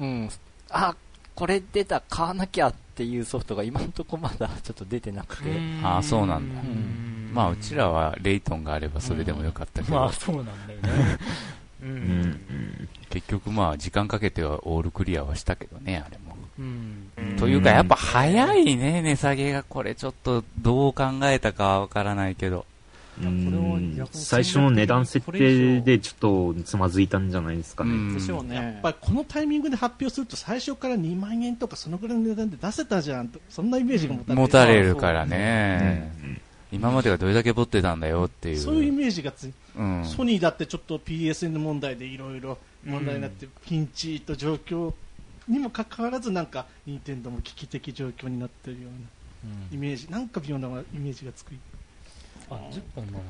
[0.00, 0.28] うん。
[0.70, 0.94] あ、
[1.34, 5.50] これ出た、買わなきゃっていうソフトが今んとこまだちょっと出てなくて。
[5.82, 9.96] あーそうなんだんまあ、うちらはレイトンがあればそれでもよかったけど。
[9.96, 11.18] まあそうなんだよね
[11.82, 11.86] う。
[11.86, 12.88] うんん。
[13.08, 16.36] 結局まあ、時間かけてはオールクリアはしたけどね、あれも。
[16.58, 17.36] うん。
[17.38, 19.62] というか、やっぱ早いね、値下げが。
[19.62, 22.66] これちょっと、どう考えたかわからないけど。
[23.22, 27.90] うん最初の値段設定でちょっとつまずいたんじゃないですかね。
[27.90, 28.54] うんでしょうね。
[28.54, 36.12] やっぱりこのタイミングで発表すると最初から2万円とかそのぐらいの値段で出せたじゃんとそんなイメージが持たれて持たれるからうんね。
[36.72, 38.58] 今まではどれだけ持ってたんだよっていう。
[38.58, 40.04] そういうイメージがついうん。
[40.04, 44.92] ソニーだってちょっと PSN 問題でいろいろ問題になってピンチと状況
[45.48, 51.52] にもかかわらずなんか任天堂も危機的状況になってるようなイメージなんか微妙なイメージがつく
[52.50, 53.24] あ、10本なのか。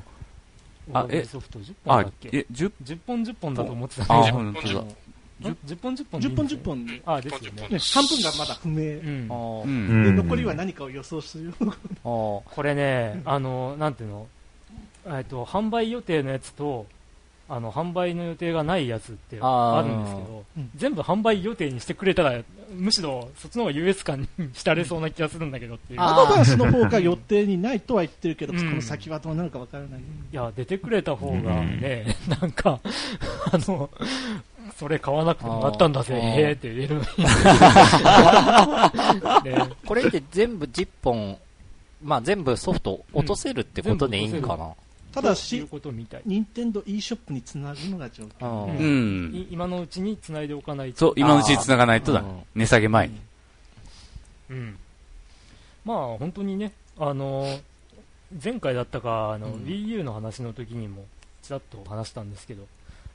[0.93, 2.29] あえソフト10本あだっ、け？
[2.33, 4.37] え、10 10本10本だと思ってたんだあ、けど。
[4.39, 4.81] 本当だ。
[4.81, 4.87] ん
[5.41, 6.65] 10本10本10本10本。
[6.65, 7.69] 本で、あ、ですよね。
[7.69, 11.55] ね、半分がまだ不明、残りは何かを予想する。
[12.03, 14.27] これね、あの、なんていうの、
[15.07, 16.87] えっと、販売予定のやつと、
[17.49, 22.41] あの、販売の予定がないやつってあるんですけどうん、全部販売予定にしてくれたら、
[22.73, 26.01] むしろそっちの方が優越感に浸れそうな気がするんだけどっていう。
[26.01, 28.59] あアドバンスの方が予定にないとは言ってるけど、うん。
[28.61, 32.79] この先はどうなるかわからない、いや、出てくれた方がね、なんか、
[33.51, 33.91] あの、
[34.81, 37.03] それ買わなくてもらったんだぜ、へーって言える
[39.85, 41.37] これで全部10本、
[42.03, 44.71] まあ全部ソフト落とせるってことでいいんかな？
[45.13, 45.69] ただし。
[46.25, 49.35] 任天堂 e ショップにつなぐのが条件、うんうん。
[49.35, 50.99] い今のうちに繋いでおかないと。
[50.99, 52.41] そう、今のうちに繋がないとだうん。
[52.55, 53.21] 値下げ前に。
[54.49, 54.79] うん。
[55.85, 57.61] まあ、本当にね、あの、
[58.43, 61.05] 前回だったか、あの、うん Wii U の話の時にも、
[61.43, 62.67] ちらっと話したんですけど、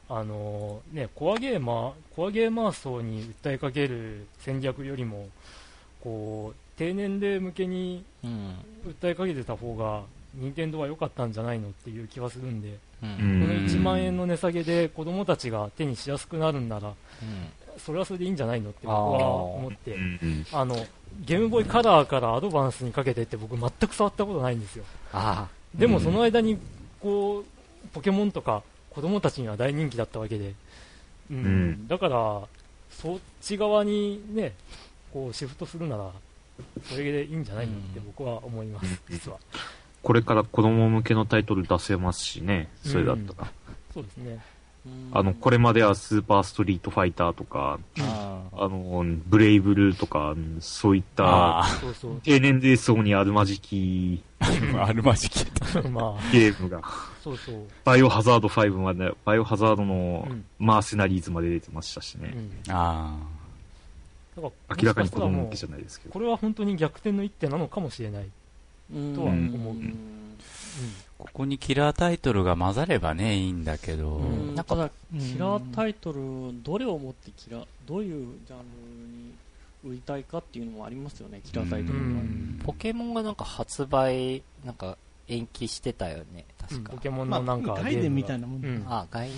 [0.09, 5.27] あの、ね、コアゲーマー、コアゲーマー層に訴えかける戦略よりも、
[6.01, 8.55] こう、低年齢向けにうん。
[8.87, 10.03] 訴えかけてた方が、
[10.35, 12.75] 任天堂は良かったんじゃないのっていう気はするんで、う。
[13.03, 16.93] うんこの1万円の値下げで子供たちが手にしやすくなるんなら、
[17.77, 20.75] それはそれでいいんじゃないのって僕は思って、うんあの、
[21.25, 24.83] ゲームボーイカラーからアドバンスにかけてって僕全く触ったことないんですよ。
[25.13, 26.57] あでもその間に、
[27.01, 28.63] こう、ポケモンとか
[28.95, 30.53] 子供たちには大人気だったわけで、
[31.29, 31.37] うん。
[31.37, 32.41] うんだから、
[32.89, 34.53] そっち側にね、
[35.11, 36.11] こうシフトするなら、
[36.83, 39.37] それでいいんじゃないのって僕は思います、実は。
[40.01, 43.51] これから子供向けのタイトル出せますしね、それだったら。
[43.93, 44.39] そうですね。
[45.11, 47.79] あの、これまではスーパーストリートファイターとか、
[48.57, 48.65] あ。
[48.65, 52.21] あの、ブレイブルーとか、そういったあそうそう。
[52.23, 54.47] 低年齢層にあるまじきあ、
[54.87, 55.45] あるまじき。
[55.89, 56.81] まあ、ゲームが、
[57.23, 57.65] そうそう。
[57.83, 62.33] バイオハザード5まで、バイオハザードのうんマーセナリーズまで出てましたしね。
[62.67, 62.73] うん。
[62.73, 63.15] あ
[64.35, 66.13] だから明らかに子供向けじゃないですけど。
[66.13, 68.25] これは本当に逆転の一手なのかもしれない。
[68.93, 69.95] うんとは思ううん
[70.33, 71.04] あ。
[71.17, 74.17] ここにキラータイトルが混ざればね、いいんだけど。
[74.17, 74.89] うんなんかただ、
[75.19, 76.19] キラータイトル、
[76.63, 78.63] どれをもってキラー、どういうジャンル
[79.17, 79.33] に
[79.85, 82.07] 売りたいかっていうのもありますよね、キラータイトルうは。
[82.07, 84.97] んポケモンがなんか発売、なんか
[85.27, 86.97] 延期してたよね、確かポ。
[86.97, 88.41] ケモンまあ、のなんかガイデンみたいな。
[88.41, 89.37] なもんだ、うんあ、概念。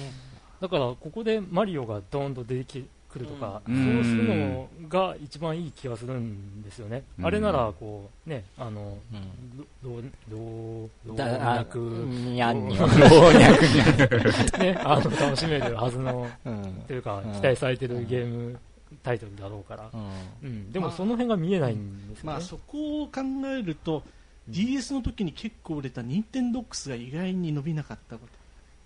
[0.60, 2.84] だから、ここでマリオがドーンと出て
[3.18, 7.04] くるとか、うそうんするのが一番いい気がするんですよね。
[7.20, 9.58] うんあれなら、こう、ね、あの、うん。
[9.84, 10.38] どう、ど
[10.86, 12.90] う、どう、だあ脈、にゃんにゃどん。
[14.62, 16.84] ね、あの、楽しめるはずの、うん。
[16.88, 18.60] というかうん、期待されてるゲーム
[19.04, 19.90] タイトルだろうから。
[19.94, 20.50] うん。
[20.50, 22.34] うん、でもその辺が見えないんですよね。
[22.34, 24.04] まあ、そこを考えると、
[24.48, 28.37] DS の時に結構売れた任天堂 x が意外に伸びなかったこと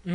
[0.06, 0.14] うー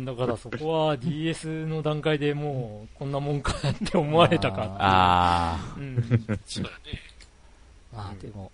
[0.00, 4.76] ん、だからそこは DS の段階でもうこんなもんかって思われたか。
[4.78, 5.96] あうん、
[6.44, 6.76] そうだね。
[7.94, 8.52] まあでも、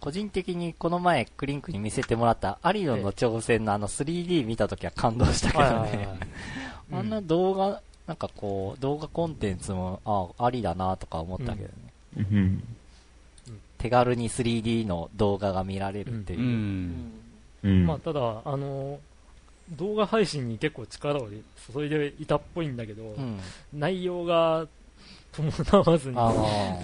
[0.00, 6.08] 個人的にこの前クリンクに見せてもらったアリノの挑戦のあの 3D 見た時は感動したけどね。
[6.92, 11.72] あんな動画、なんかこう、動画コンテンツも、あありだなとか思ったけどね。
[12.18, 12.62] うん。
[13.78, 16.36] 手軽に 3D の動画が見られるってあ。
[16.36, 16.42] いう
[17.64, 17.68] う。
[17.68, 17.70] ん。
[17.70, 17.86] うん。
[17.86, 19.00] まあただ、あの、
[19.70, 21.28] 動画配信に結構力を
[21.72, 23.40] 注いでいたっぽいんだけど、うん。
[23.72, 24.66] 内容が
[25.32, 26.32] 伴わずに、あ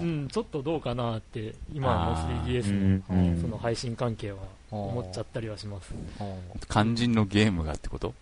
[0.01, 4.39] うん、ちょっとどうかなって、今あのー 3DS うのんその配信関係は
[4.71, 5.93] 思っちゃったりはします。
[6.19, 6.23] あ。
[6.69, 8.13] 肝心のゲームがってこと？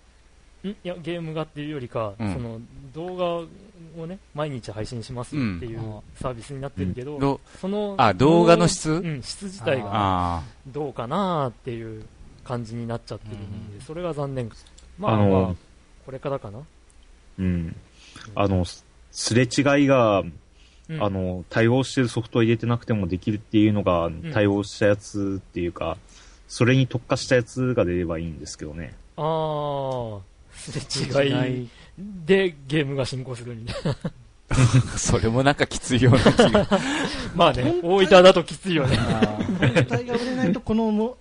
[0.64, 0.70] ん？
[0.70, 2.60] いや、ゲームがっていうよりか、うんその
[2.94, 3.48] 動画
[3.98, 8.92] をね、毎日配信しますっていううんサービスになってるけど、どその、あ、動画の質？
[8.92, 12.06] うん、質自体があどうかなっていう
[12.50, 14.50] 感じになっちゃってるんで、それが残念。
[14.98, 15.56] まあ、あのまあ、
[16.04, 16.60] これからかな。
[17.38, 17.76] うん。
[18.34, 20.34] あの、すすれ違いが、うん
[21.00, 25.98] あの、対応してるソフトを入れてなくてもできるっていうのが、ん対応したやつっていうか、
[26.48, 28.96] それに特化したやつが出ればいいんですけどね。
[29.16, 30.20] あー
[30.52, 31.70] すれ違い
[32.26, 33.96] でゲームが進行するみたいな。
[34.98, 36.68] それもなんかきついような気が。
[37.36, 38.98] まあね、大分だときついよね。
[39.62, 41.18] 本体が売れないとこのも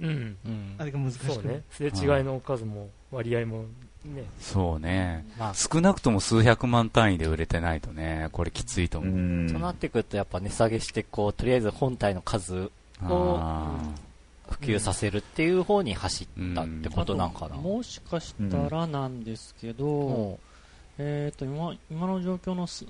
[0.00, 0.36] うん。
[0.44, 1.62] うんあれが難しくね。
[1.70, 3.64] すれ違いの数も割合も
[4.04, 4.24] ね。
[4.40, 5.26] そうね。
[5.38, 9.16] まあ、少なくとも数百万単位で売れてないとね、これきついとう思う。
[9.16, 12.70] んそうなってくるとやっぱ値下げして、こう、とりあえず本体の数
[13.02, 13.78] をあ
[14.48, 17.56] 普及させるっていう方に走ったってことなんかな。
[17.56, 20.38] もしかしたらなんですけど、も
[20.98, 22.86] えっ、と今今の状況のす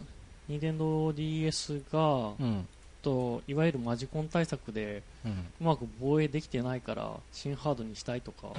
[0.48, 2.68] 任天堂 d s が、う、うん。
[3.02, 5.32] といわゆるマジコン対策でうん。
[5.32, 8.48] うまく防衛できてないから新ハードにしたいとか。
[8.48, 8.58] ああ、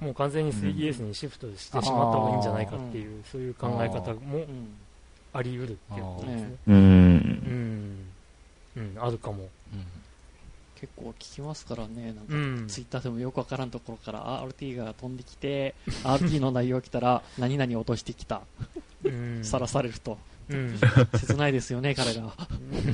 [0.00, 4.74] もう完全に 3DS にシフトしてしまった方がいいんじゃないかっていう、そういう考え方もうん。
[5.32, 6.56] あり得るっていうことですね。
[6.68, 8.06] うん。
[8.98, 9.42] あるかも。
[9.42, 9.84] うん。
[10.76, 12.06] 結構聞きますからね。
[12.06, 12.66] なんかうん。
[12.68, 15.74] ツイッターでもよくわからんところから RT が飛んできて
[16.04, 18.42] RT の内容来たら何々落としてきた。
[19.02, 19.40] うん。
[19.42, 20.18] さらされると
[20.50, 20.78] うん。
[21.18, 22.26] 切ないですよね 彼らう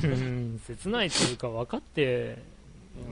[0.07, 0.61] ん。
[0.65, 2.37] 切ないというか、分かって、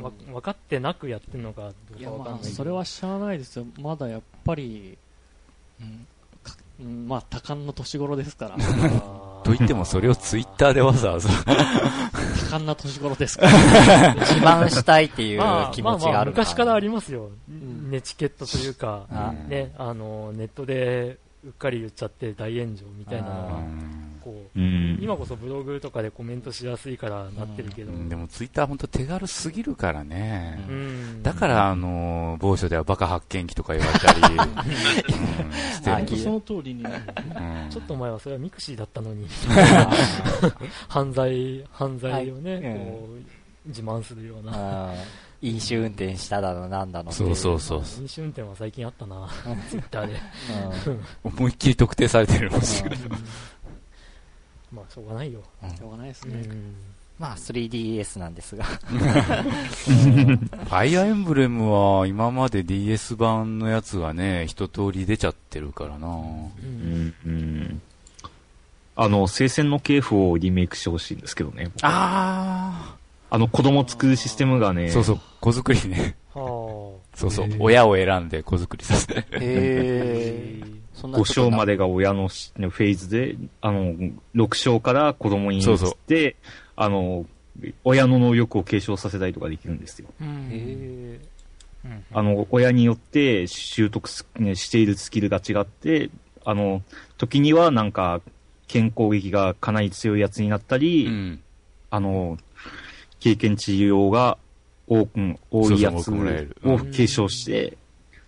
[0.02, 3.66] わ分かってなくやってるのかどいうやか分かんそれはしゃあないですよ。
[3.80, 4.98] まだやっぱり、
[5.80, 6.08] うん
[6.82, 8.58] うん、まあ多感の年頃ですから。
[9.44, 11.30] と言ってもそれをツイッターでわざわざ。
[12.46, 14.16] 多感な年頃ですから。
[14.16, 17.32] 自慢したいっていうまあ気持ちがあるまあまあ昔からありりますよ。
[17.52, 17.92] ん。
[17.92, 23.62] ネチケットというか、あね、あの、ネットでうっかり言っちゃって大炎上みたいなのあは、
[24.30, 25.00] うんこう、うん。
[25.02, 30.64] 今こそブログとかでコメントしやすいからなってるけど、でもツイッター本当手軽すぎるからね。
[30.70, 31.24] うん。
[31.24, 35.52] だから、あの、某所ではバカ発見器とか言われたり、 うん。
[35.74, 36.84] してるあきその通りに
[37.70, 39.28] ちょっと前はそれは mixi だったのに、
[40.88, 42.64] 犯罪、犯罪をね、はい。
[42.64, 43.10] こ
[43.66, 44.94] う、自慢するような。
[45.42, 47.80] 飲酒運転しただのなんだのそうそうそう。
[47.80, 49.30] 飲酒運転は最近あったな、
[49.70, 50.14] ツイッターで。
[51.24, 51.32] うん。
[51.40, 52.52] 思いっきり特定されてる。
[52.52, 52.84] もし
[54.72, 55.42] まあ、しょうがないよ。
[55.78, 56.76] しょうがないですね、うん。
[57.18, 58.64] まあ 3DS なんですが。
[58.80, 67.14] ファイアーエンブレムは今まで DS 版のやつがね、一通り出ちゃってるからなうん。
[67.26, 67.82] うん。
[68.96, 71.72] あの、聖戦の系譜をリメイクしてほしいんですけどね。
[71.82, 72.96] あ
[73.32, 76.16] あの、子供作るシステムがね、そうそう、子作りね。
[76.34, 79.20] はそうそう親を選んで子作りさせて。
[79.20, 79.24] あ。
[79.40, 80.76] へー。
[81.00, 83.96] そんな5ことな章までが親のしフェーズで、あの、
[84.36, 86.34] 6章から子供に移って、そうそう。
[86.76, 87.26] あの、
[87.84, 90.10] 親の能力を継承させたりとかできるんですよ。
[90.20, 91.20] うん。
[92.12, 96.10] あの、親によって習得すねしているスキルが違って、
[96.44, 96.84] あの、
[97.18, 98.22] 時にはなんか、
[98.68, 101.44] 健康撃がかなり強いやつになったり、うん。
[101.90, 102.38] あの、
[103.20, 104.38] 経験値用が
[104.88, 107.78] 多く、多いやつを継承して、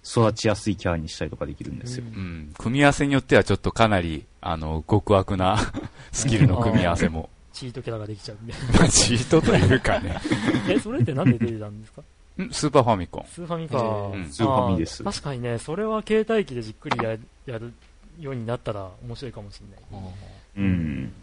[0.04, 2.06] 育ちやすいキャラにしたりとかできるんですよ。
[2.06, 2.54] うん。
[2.58, 5.58] 組み合わせによってはちょっとかなり、あの、極悪な
[6.12, 7.30] スキルの組み合わせも。
[7.54, 8.54] チートキャラができちゃうんで。
[8.80, 10.18] まあチートというかね。
[10.70, 12.02] え、それってなんで出てたんですか？
[12.42, 13.26] んスーパーファミコン。
[13.28, 13.78] スーファミか。
[13.82, 17.74] うんスーファミです確かにね、それは携帯機でじっくりややる
[18.20, 20.14] ようになったら面白いかもしれない。
[20.58, 21.14] うん。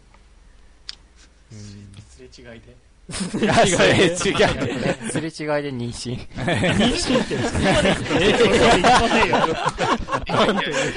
[1.50, 2.76] すれ違いで
[3.08, 4.16] いや、それ違う。
[5.10, 6.14] すれ違いで妊娠。
[6.36, 7.38] 妊娠って、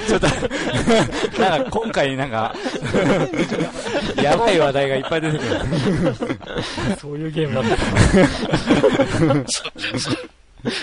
[0.06, 0.26] ちょっと、
[1.40, 2.54] なんか今回なんか、
[4.22, 5.50] やばい話題がいっぱい出てくる。
[7.00, 9.50] そういうゲームだった。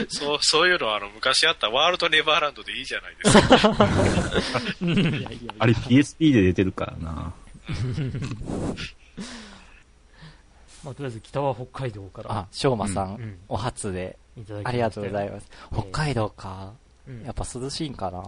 [0.10, 3.88] そう、そういうのはあの、昔あったワールドネバーランドでいいじゃないですか。
[5.60, 7.34] あれ PSP で出てるからな。
[10.90, 15.48] まあ、とりあえず北は北海道からあ、しょうまさうんん、お初で、いただきありがとうございまます。
[15.72, 16.72] 北海道か。
[17.06, 17.12] す。
[17.12, 18.24] うんやっぱ涼しいんかな？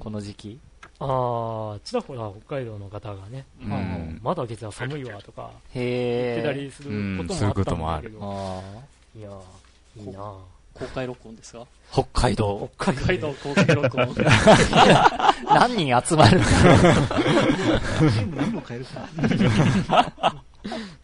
[0.00, 0.58] この時期。
[0.98, 6.42] ああ、ちらほら北海道の方がね、うんあのまだ月は寒いわとかへえ。
[6.42, 10.18] たりするうんこともあったんだけあど、ーいやー、いいな
[10.74, 11.64] 公開録音ですか？
[11.92, 12.68] 北海道。
[12.80, 14.14] 北北海道公開録音
[15.48, 16.82] 何人集まるんだろう。
[16.82, 20.42] ゲーム何も買えるか。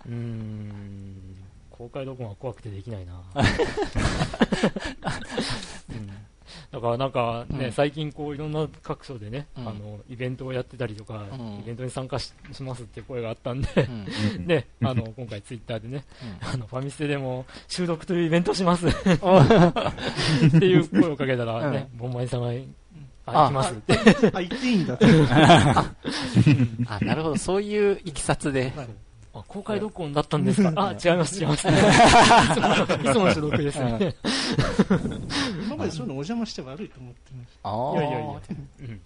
[0.07, 1.37] うーん、
[1.71, 3.23] 公開録音は怖くてできないな。
[5.91, 6.11] うん。
[6.71, 7.73] だからなんかね、うん。
[7.73, 9.69] 最近こういろんな各所でね、うん。
[9.69, 11.61] あの、イベントをやってたりとか、うん。
[11.61, 13.69] イベントに参加ししますって声があったんで、
[14.37, 14.47] うん。
[14.47, 16.05] ね、あの、今回ツイッターでね、
[16.41, 18.87] あの、ファミステでも収録というイベントします。
[18.89, 22.49] っていう声をかけたらね、ボンマイさんが、
[23.27, 24.31] あ、あ行きますって。
[24.33, 24.99] あ、言っていいんだ。
[26.87, 27.37] あ、なるほど。
[27.37, 28.73] そういういきさつで。
[29.35, 30.72] あ、公開録音だったんですか？
[30.76, 31.66] あ、違います、違います。
[31.68, 32.80] いつもの
[33.11, 34.14] いつもの所録ですね。
[35.66, 38.28] 今までそういうのお邪魔して悪いと思ってましあいやいやいや、
[38.80, 39.01] うん。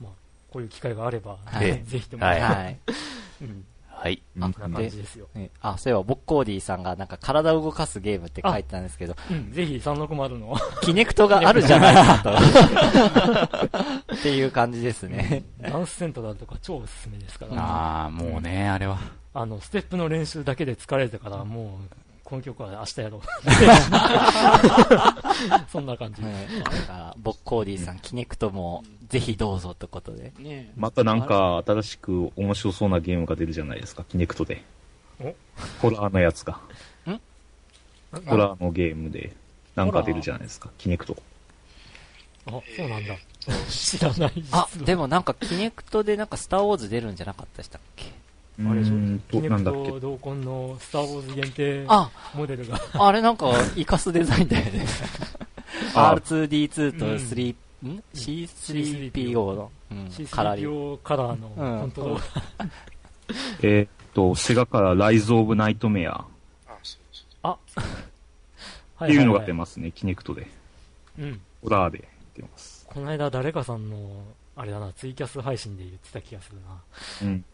[0.00, 0.12] まあ、
[0.50, 2.24] こういう機会があれば、はい ぜひとも。
[2.24, 2.78] はいはい。
[3.42, 3.64] うん。
[3.96, 4.22] はい。
[4.38, 5.26] こんな感じですよ。
[5.34, 10.56] ねあ、そういえば、ボッコーディさんがなんか体を動かすゲームって書いてたんですけど、うん、ぜひ360の。
[10.82, 14.14] キネクトがあるじゃないかと。
[14.14, 15.44] っていう感じですね。
[15.60, 17.54] ダンスセントだとか超おすすめですから。
[17.62, 18.98] ああ、もうね、あれは。
[19.34, 21.68] あの、ステップの練習だけで疲れてから、もう、
[22.22, 23.22] この曲は明日やろう。
[25.70, 26.22] そんな感じ。
[26.22, 30.32] ねだから、ボッコーディさん、キネクトもぜひどうぞってことで。
[30.38, 34.62] ねまたなんか新しく面白そうなゲームが出るじゃないですか、キネクトで。
[35.20, 35.34] お？
[35.82, 36.58] ホラーのやつが。
[37.06, 37.20] ん？
[38.26, 39.34] ホラーのゲームで、
[39.74, 41.16] なんか出るじゃないですか、キネクト。
[42.46, 43.16] あ、そうなんだ。
[43.68, 44.32] 知らない。
[44.50, 48.13] あ、でもなんかキネクトでなんかスターウォーズ出るんじゃなかったでしたっけ？
[48.60, 48.90] あれでし
[49.30, 49.90] キネクなんだっけ？
[49.92, 50.00] ト。
[50.00, 52.80] 同梱のスター・ウォーズ限定あ、モデルが。
[52.94, 54.86] あれなんか、イカスデザインだよね。
[55.94, 57.54] あ R2D2 と3、
[57.86, 60.70] ん ?C3PO の、うん、カラーリング。
[60.72, 62.70] C3PO カラーのうんコントローラー。
[63.62, 66.14] えーっと、セガからライズ・オブ・ナイトメアっ
[66.68, 67.26] あ、そうそう。
[67.42, 67.58] あ
[68.96, 70.44] はていうのが出まますね、キネクトで。
[70.44, 70.48] す。
[71.18, 71.40] うん。
[71.62, 72.86] ホラーで出ます。
[72.86, 74.22] この間誰かさんの、
[74.54, 76.82] あれだな、ツイキャス配信で言ってた気がするな。
[77.22, 77.44] うん。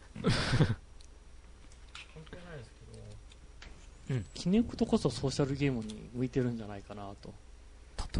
[4.33, 7.33] キネクトこそソーシャルゲームに向いてるんじゃないかなと。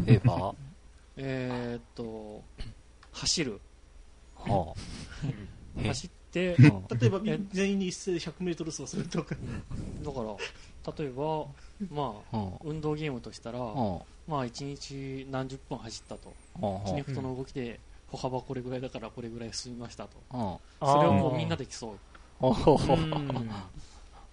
[0.06, 0.54] 例えば、は
[1.16, 2.42] えーっと、
[3.12, 3.60] 走る。
[4.38, 4.72] あ、
[5.76, 5.88] え？
[5.88, 6.56] 走って。
[6.56, 7.20] 例えば、
[7.52, 9.34] 全員に一斉で100メートル走するとか。
[10.02, 11.46] だから、例えば、
[11.90, 12.52] まあ、うん。
[12.76, 14.00] 運動ゲームとしたら、うん。
[14.26, 16.32] まあ、1日何十分走ったと。
[16.60, 16.84] うん。
[16.86, 17.78] キネクトの動きで、
[18.10, 20.10] 歩幅これぐらいだからこれぐらい進みましたと。
[20.32, 20.38] うん。
[20.86, 21.98] それをこうみんなで競う。
[22.40, 23.42] あー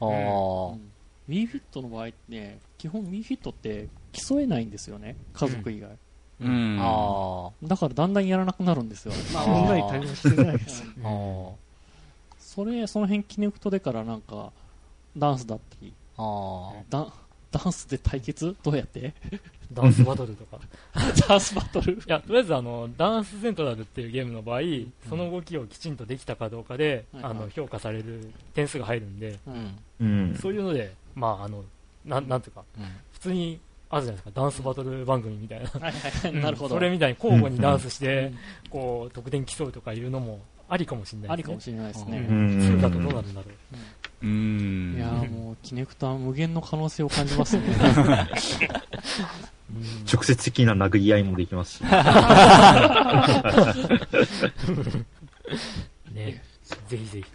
[0.01, 0.91] うん
[1.29, 5.15] ミーフィットの場合って、基本ミーフィットって競えないんですよね。
[5.33, 5.91] 家族以外。
[6.41, 6.77] うん。
[6.81, 9.13] あだからだんだんやらなくなるんですよ。
[9.31, 10.83] まあ、オンライン対応してないです。
[12.39, 14.51] それ、その辺キネクトでからなんか、
[15.15, 16.71] ダンスだったり、あ。
[16.73, 17.13] あダ
[17.51, 18.55] ダンスで対決？
[18.63, 19.13] どうやって？
[19.73, 20.59] ダンスバトルとか。
[21.27, 21.93] ダンスバトル？
[21.93, 24.61] いや、とりあえずあの、ダンスセントラルっていうゲームの場合、
[25.09, 29.39] その動きをきちんとできたかどうかで、はいはいあの、評価される点数が入るんで。
[29.99, 30.35] うん。
[30.39, 31.63] そういうので、まあ、あの、
[32.05, 32.85] なん、なんていうか、うん。
[33.13, 33.59] 普通に、
[33.91, 35.65] あるじゃないですか、ダンスバトル番組みたいな。
[35.67, 36.75] はいはいはい、なるほど。
[36.75, 38.35] それみたいに交互にダンスしてうん、
[38.69, 40.39] こう、得点競うとかいうのも
[40.69, 41.43] ありかもしれないですね。
[41.43, 42.19] ありかもしれないですうね。
[42.19, 42.67] ん。
[42.67, 43.47] そうだとどうなるんだろ
[44.21, 44.25] う。
[44.25, 44.95] うん。
[44.95, 47.63] いやーもう、キネクトは無限の可能性を感じますね。
[49.71, 49.79] うん
[50.11, 51.81] 直接的な殴り合いもできますし。
[56.11, 56.41] ね、
[56.87, 57.25] ぜひぜひ、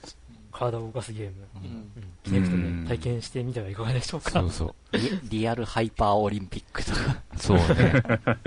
[0.55, 4.31] 体を動かすゲーム、うんうん、キネクトで体験してみてはいかがでしょうか。
[4.31, 4.75] そうそう。
[4.97, 7.23] リリアルハイパーオリンピックとか。
[7.37, 7.65] そうね。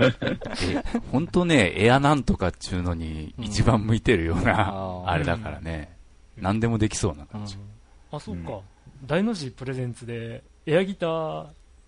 [0.00, 5.96] え、ほんとね、エアなんとかっちゅうのに一番向いてるような、あれだからね。
[6.38, 7.56] 何でもできそうなうん感じ。
[8.10, 8.52] あ、そうか。
[8.52, 8.60] うん
[9.06, 11.46] 大の字プレゼンツで、エアギター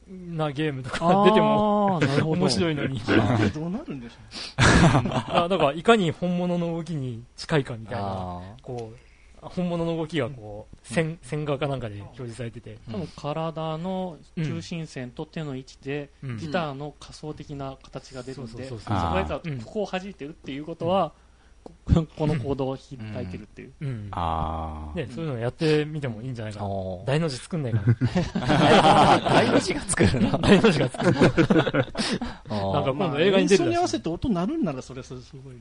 [0.09, 3.01] なゲームとか出てもあーなるほど面白いのに。
[3.55, 4.17] どうなるんでしょ
[5.43, 9.10] あだから、いかに本物の動きに近いかみたいな、あこう、
[9.43, 21.13] 本物の動きがこう、線、線画かなんかで表示されてて、ー多分体の中心線と手の位置で、うんギターの仮想的な形が出るんで、そこでさうんここを弾いてるっていうことは、
[21.65, 21.73] こ
[22.17, 23.73] このコードを弾いてるっていう。
[23.81, 24.09] うん。
[24.13, 24.97] ああ。
[24.97, 26.69] ね、そういうのやってみてもいいんじゃないかな。
[27.05, 29.21] 大の字作んないかな。
[29.31, 30.39] 大の字が作るな。
[30.39, 31.13] 大の字が作る。
[31.13, 32.95] なんなんかう。
[32.95, 35.57] 今度映画に出るらしい演奏に合わせて音鳴るんならそれはそれすごい。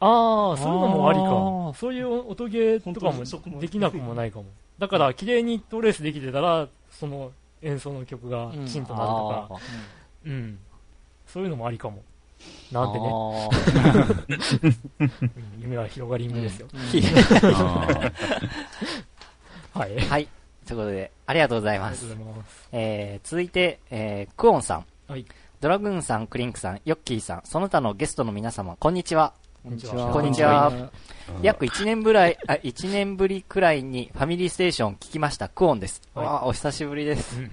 [0.00, 1.72] ああ、そういうのもありあかー。
[1.74, 3.22] そういう音ゲーとかも
[3.54, 4.46] もできなくもないかも。
[4.78, 7.32] だから、綺麗にトレースできてたら、その
[7.62, 9.60] 演奏の曲がきちんとなるとか、
[10.26, 10.58] うん。
[11.26, 12.02] そういうのもありかも。
[12.72, 13.06] なんてね、
[15.60, 16.68] 夢は広がり夢ですよ。
[19.74, 20.00] あはい。
[20.00, 20.28] はい。
[20.66, 22.06] ということで、ありがとうございがます。
[22.06, 22.68] ます。
[22.72, 24.86] えー、続いて、えー、クオンさん。
[25.08, 25.26] はい。
[25.60, 29.34] ドラグーンさん、クリンクさん、ヨッキーさん、その他のゲストの皆様、こんにちは。
[29.62, 30.10] こんにちは。
[30.10, 30.72] こんにちは。
[30.72, 30.90] ー
[31.42, 36.00] 約1年ぶらい、あ、1年ぶりくらいにファミリーステーション聞きました、クオンです。
[36.14, 36.26] はい。
[36.26, 37.38] わあ、お久しぶりです。
[37.38, 37.50] うん。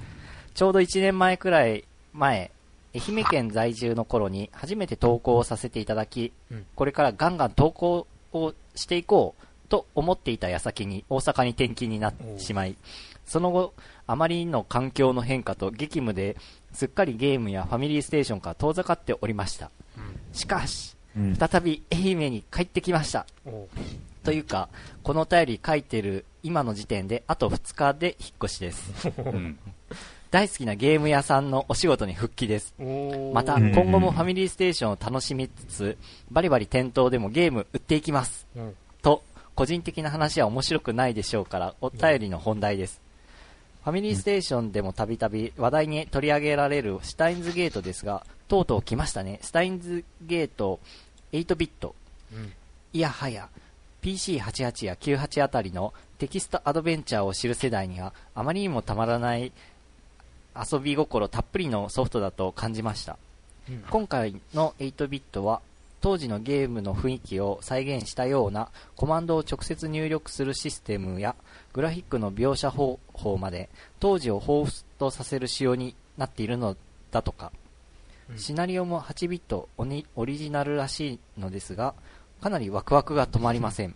[0.54, 1.84] ちょうど1年前くらい
[2.14, 2.50] 前、
[2.96, 6.66] 愛媛県在住の頃に初めて投稿をさせていただき、うん。
[6.76, 12.78] これからガンガン投稿をしていこうと思っていた矢先に大阪に転勤になってしまい、
[13.26, 13.74] その後、
[14.08, 16.38] あまりの環境の変化と激務で
[16.72, 19.72] すっかりゲームやファミリーステーションから遠ざかっておりました。
[20.32, 20.97] しかし、うん
[21.38, 23.26] 再び愛媛に帰ってきました。
[24.24, 24.70] というか、
[25.04, 29.10] このお便り書いてる今の時点であと2日で引っ越しです。
[29.18, 29.58] うん。
[30.30, 32.76] 大好きなゲーム屋さんのお仕事に復帰です。
[33.34, 35.98] また、うん今後もファミリーステーションを楽しみつつ、
[36.30, 38.46] バリバリ店頭でもゲーム売っていきます。
[38.56, 39.24] うんと、
[39.56, 43.02] 個人的な話は面白くないでしょうから、お便りの本題です。
[43.84, 49.40] ファミリーステーションでもたびたび話題に取り上げられるシュタインズゲートですが、とうとう来ましたね。
[49.42, 50.82] シュタインズゲート
[51.38, 51.96] 8ビット。
[52.34, 52.54] うん
[52.94, 53.50] いやはや、
[54.02, 59.52] PC88 や98あたりのテキストアドベンチャーを知る世代には、あまりにもたまらない
[60.56, 63.18] 遊び心たっぷりのソフトだと感じました。
[63.70, 65.62] うん今回の8ビットは、
[66.00, 71.36] 当時のゲームの雰囲気を再現したようなコマンドを直接入力するシステムや
[71.74, 73.70] グラフィックの描写方法まで
[74.00, 76.78] 当時を彷彿とさせる仕様になっているの
[77.12, 77.67] だとか、うん
[78.36, 81.94] シナリオも8ビットオニオリジナルらしいのですが、
[82.42, 83.96] かなりワクワクが止まりません。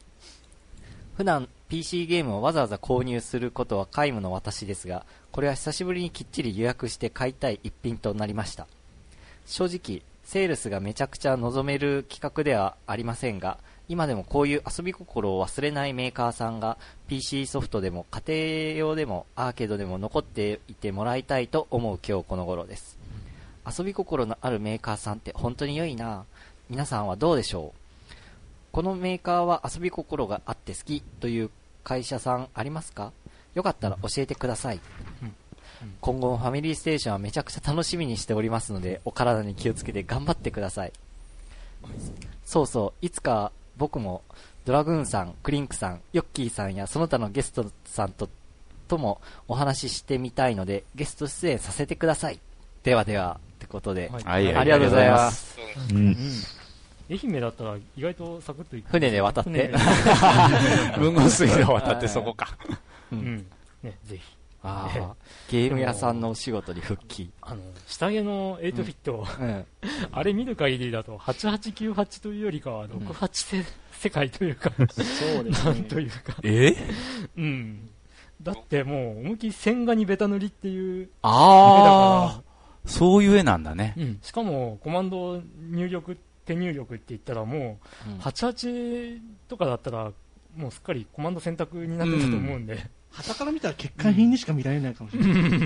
[1.18, 8.68] 普段 PC ゲームをわざわざ購入することは皆無の私ですが、これは久しぶりにきっちり予約して買いたい一品となりました。
[9.46, 13.58] 正直、セールスがめちゃくちゃ望める企画ではありませんが、
[13.90, 16.78] 今でもこういう遊び心を忘れないメーカーさんが
[17.10, 23.01] PC ソフトでも家庭用でもアーケードでも残っていてもらいたいと思う今日この頃です。
[23.66, 26.26] 遊び心のあるメーカーさんって本当に良いな
[26.70, 28.14] 皆さんはどうでしょう？
[28.72, 31.50] このメーカーは遊び心があって好きという
[31.84, 33.12] 会社さんありますか？
[33.54, 34.80] よかったら教えてください。
[36.00, 40.94] 今後もファミリーステーションはめちゃくちゃ楽しみにしておりますので、お体に気をつけて頑張ってください。
[42.46, 44.22] そうそう、いつか僕も
[44.66, 48.30] ドラグーンさん、クリンクさん、ヨッキーさんやその他のゲストさんと
[48.88, 52.40] ともお話ししてみたいので、ゲスト出演させてください。
[52.84, 53.40] ではでは、
[53.72, 54.24] ことで、はい。
[54.24, 54.56] はい。
[54.56, 55.58] ありがとうございます。
[55.92, 55.98] うん。
[55.98, 56.16] うん。
[57.10, 59.78] 愛媛だったら意外とサクッと行く船で渡って船で
[60.98, 62.58] 文豪水道渡ってそこか。
[63.12, 63.22] ううん。
[63.22, 63.46] ん。
[63.84, 64.22] ね、ぜひ。
[64.64, 65.16] ああ、
[65.50, 66.22] ゲーム屋さん。
[66.22, 67.32] のお仕事に復帰。
[67.42, 69.66] あの、下着の8フィット、うん。
[70.12, 75.84] あれ見る限りだと、8898というよりかは、68世、世界というか、そうですねなん。
[75.86, 76.00] と。
[76.00, 76.76] いうか、え
[77.38, 77.90] うん。
[78.44, 82.42] だってもう、思いっきり線画にベタ塗りっていうああ、
[82.86, 83.94] そういう絵なんだね。
[83.98, 88.16] うん、しかもコマンド入力手入力って言ったらもうん。
[88.16, 90.12] う88とかだったら
[90.56, 95.60] もうすっかりコマンド選択になってたと思うんで、旗から見たら欠陥品にしか見られないかもしれない。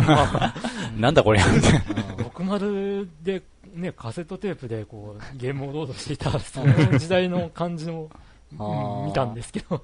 [1.00, 1.14] なん。
[1.14, 1.40] だこれ。
[1.40, 3.42] 60で、
[3.74, 8.10] ね、カセットテープでこうゲームをロードしていたその時代の感じの、
[8.58, 9.06] あーうん。
[9.08, 9.84] 見たんですけど、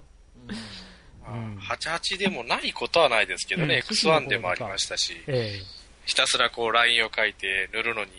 [1.24, 1.60] まうん。
[1.70, 3.82] あ88でもないことはないですけどね、うん。
[3.82, 5.60] X1 でもありましたし、え
[6.06, 8.12] ひたすらこうラインを書いて塗るのに、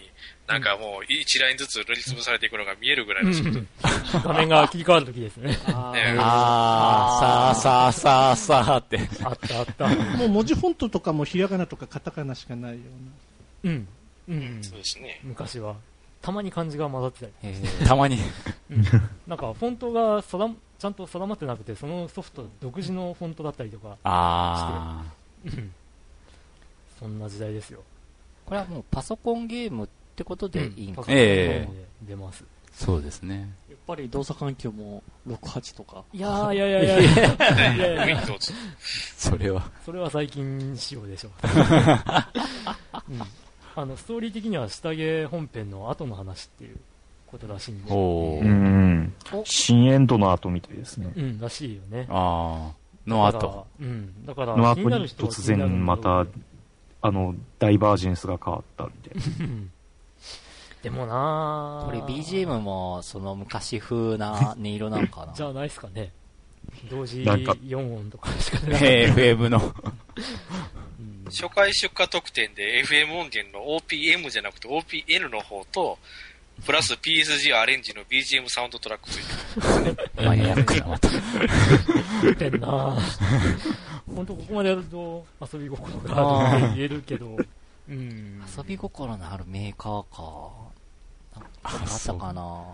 [0.47, 3.69] なんかもう1ラインずつ塗りつぶされていくのが見えるぐらえいの速度うん
[4.25, 5.57] 画面が切り替わるときですね。
[5.67, 8.99] あねああ、さあさあさあさあって。
[9.25, 9.89] あったあった。
[10.17, 12.79] もう文字フォントとかもひらがなとかカタカナしかないよ
[13.63, 13.73] うな。
[13.73, 13.89] うん。
[14.29, 14.59] うん。
[14.63, 15.21] そうですね。
[15.23, 15.77] 昔は。
[16.21, 17.33] たまに漢字が混ざってたり。
[17.43, 18.19] えーたまに。
[18.71, 18.85] うん
[19.27, 25.05] なんかフォントが定まちゃんと定まってなくて、そのソフト独自のフォントだったりとか、あ
[25.45, 25.73] うん
[27.03, 27.83] そんな時代ですよ。
[28.47, 32.45] これはもうパソコンゲームってことでいいんかパソコンええで出ます。
[32.45, 33.53] あ、そうですね。
[33.69, 36.05] やっぱり動作環境も68とか。
[36.13, 38.53] いやーいやいやいやいやいやいやいや Windows。
[38.79, 39.71] それは。
[39.85, 41.33] それは最近仕様でしょう。
[43.11, 43.21] うん
[43.75, 46.77] あの、ストーリー的には下着本編の後の話っていう
[47.27, 47.91] ことらしいんで。
[47.91, 48.45] うおー。
[48.45, 49.43] んお。
[49.45, 51.11] 新エンドの後みたいですね。
[51.17, 52.07] うん、らしいよね。
[52.11, 52.83] ああ。
[53.07, 53.67] のだから後。。
[53.81, 54.27] うん。
[54.27, 56.27] だから、の後に気になる人は突気になるん然また、
[57.03, 59.45] あの、ダイバージェンスが変わったみたいな。
[59.45, 59.71] う ん
[60.83, 66.13] でもなーこれ BGM もその昔風な音色なんかな じゃあないっすかね。
[66.91, 68.81] 同時なんか4音とかしかない。
[69.13, 69.59] FM の。
[69.59, 75.99] うん初回出荷特典で FM 音源の OPM じゃなくて OPN の方と、
[76.67, 80.27] プラス PSG アレンジの BGM サウンドトラックついてる。
[80.27, 81.09] マニアックなまた。
[82.23, 82.99] 言ってんな
[84.15, 87.37] 本当ここまでやると遊び心があるって言えるけど、
[87.89, 88.43] うん。
[88.57, 90.73] 遊び心のあるメーカーか。
[91.35, 92.65] なんかあったかな。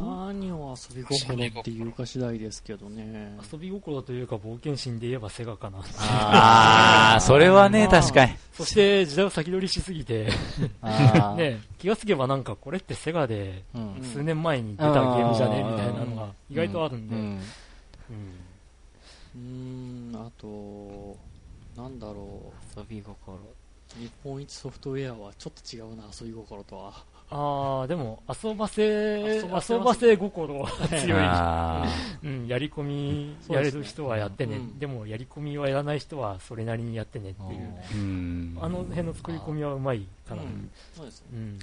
[0.00, 3.36] 何を遊び心っていうか次第ですけどね。
[3.50, 5.78] 遊び心というか冒険心で言えばセガかな。
[5.98, 8.36] ああ、それはね、まあ確かに。
[8.52, 10.28] そして時代を先取りしすぎて、
[11.36, 17.40] ね、気がつけばなんかこれってセガでうん数年前に出たゲームじゃねみたいなのが意外とあるんで、うん
[19.34, 21.16] うんうーん、あと、
[21.76, 23.36] なんだろ遊び心。
[23.36, 23.40] う。
[23.98, 27.04] 日本一ソフトウェアはちょっと違うな、遊び心とは。
[27.30, 28.82] ああ、でも、遊ばせ、
[29.20, 31.20] 遊ばせ遊ばせ心は強い。
[31.20, 31.86] あ
[32.22, 38.58] うん、やり込みやれる人はやってね、うんでもやり込みはやらない人はそれなりにやってねっていう、ーうん。
[38.60, 40.42] あの辺の作り込みはうまいかな。
[40.94, 41.58] そうですね。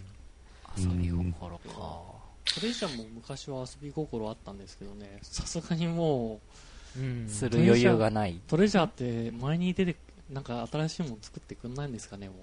[0.77, 2.21] 遊び心か。
[2.53, 6.70] トレジャーも昔は遊び心あったんですけどね、さすがにもうん。
[7.27, 8.33] する余裕がない。
[8.33, 9.95] う、トレジャーって前に出て、
[10.31, 12.33] なんか新しいもの作ってくんないんですかね、も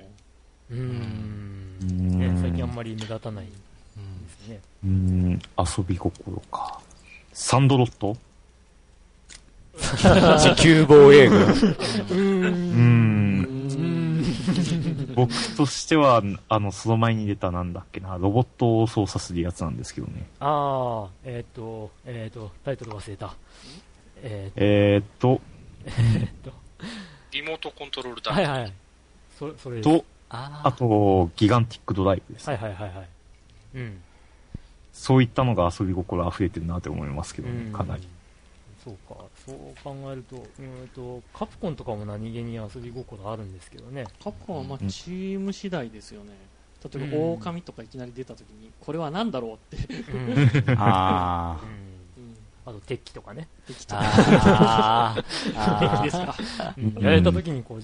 [0.71, 0.75] う。
[0.75, 0.79] う。
[0.79, 3.53] うんね、ん最近あんまり目立たないで
[3.97, 4.61] うんすね。
[4.85, 6.81] うん、遊び心か。
[7.33, 8.17] サンドロット？
[10.39, 11.41] 地球防衛軍。
[11.43, 12.13] うー。
[12.13, 13.45] うんん。
[13.45, 15.15] うん。
[15.15, 20.27] 僕としては、あの、その前に出たなんだっけな、ロボットを操作するやつなんですけどね。
[20.41, 23.35] ああ、えっ、と、えっ、と、タイトル忘れた。
[24.23, 25.41] ええーっと、
[25.87, 26.53] っと、
[27.33, 28.33] リモートコントロールだ。
[28.33, 28.73] はいはい。
[29.39, 29.81] そそれ。
[29.81, 32.49] と、ああと、ギガンティックドライブです。
[32.49, 33.09] はいはいはいはい。
[33.75, 34.03] うん。
[34.93, 38.03] そういったのが遊び心溢れてるなって思いますけどね、うんかなり。
[38.85, 44.05] そうか、そう考えると、うんと、カプコンとかも何気に遊び心あるんですけどね。
[44.23, 46.33] カプコンはまあうんチーム次第ですよね。
[46.83, 50.75] 例えば、うん狼とかいきなり出たときに、これは何だろうって、うん。
[50.79, 51.88] あうん、
[52.69, 53.49] あと、鉄器とかね。
[53.67, 53.99] できた。
[54.01, 55.21] あー
[56.01, 56.35] あですか。
[56.77, 57.83] うんやられた時にこう、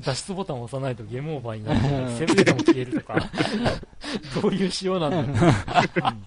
[0.00, 1.80] 脱出ボタンを押さないとゲームオーバーになっ
[2.10, 3.16] て、セーブデータも消えるとか、
[4.42, 5.36] どういう仕様なんだろう、うん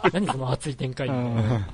[0.14, 1.68] 何その熱い展開みたいな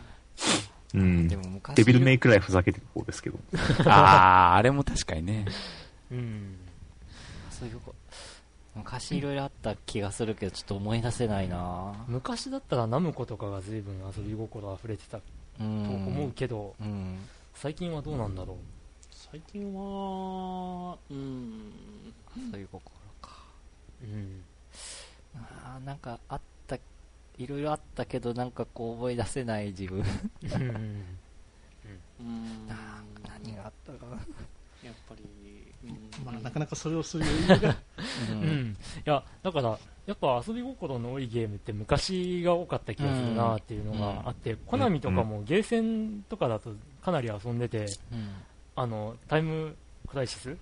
[0.96, 1.38] うんで。
[1.38, 1.76] も昔。
[1.76, 3.38] デビルメイクらいふざけてる方ですけど。
[3.86, 3.90] あ。
[3.90, 5.46] ああ、あれも確かにね。
[6.12, 6.58] うん。
[7.50, 7.96] そういうこ
[8.76, 15.22] 昔いろいろあった気がするけど、ちょっと思い出せないな昔だったらナムコとかが随分遊び心溢れてたう
[15.58, 16.08] とん。
[16.08, 17.18] 思うけど、うん。
[17.54, 18.58] 最近はどうなんだろ
[19.12, 21.72] 最近は、うん、
[22.52, 23.32] そういう心か。
[24.04, 24.06] う。
[24.06, 24.44] うん。
[25.36, 26.78] あーなんかあった、
[27.38, 30.04] いろいろあったけど、なんかこう思い出せない自分。
[30.44, 31.18] うん
[32.20, 34.16] うん、何があったかな。
[34.84, 38.78] やっぱり、うんまあ、なかなかそれをする余裕が、ううん。
[38.98, 46.72] いや、だから、やっぱ遊び心の多いゲームって昔が多かった気がするなっていうのがあって、コナミとかもゲーセンとかだと
[47.04, 48.30] かなり遊んでて、うん。
[48.76, 49.76] あの、タイム
[50.08, 50.56] クライシス？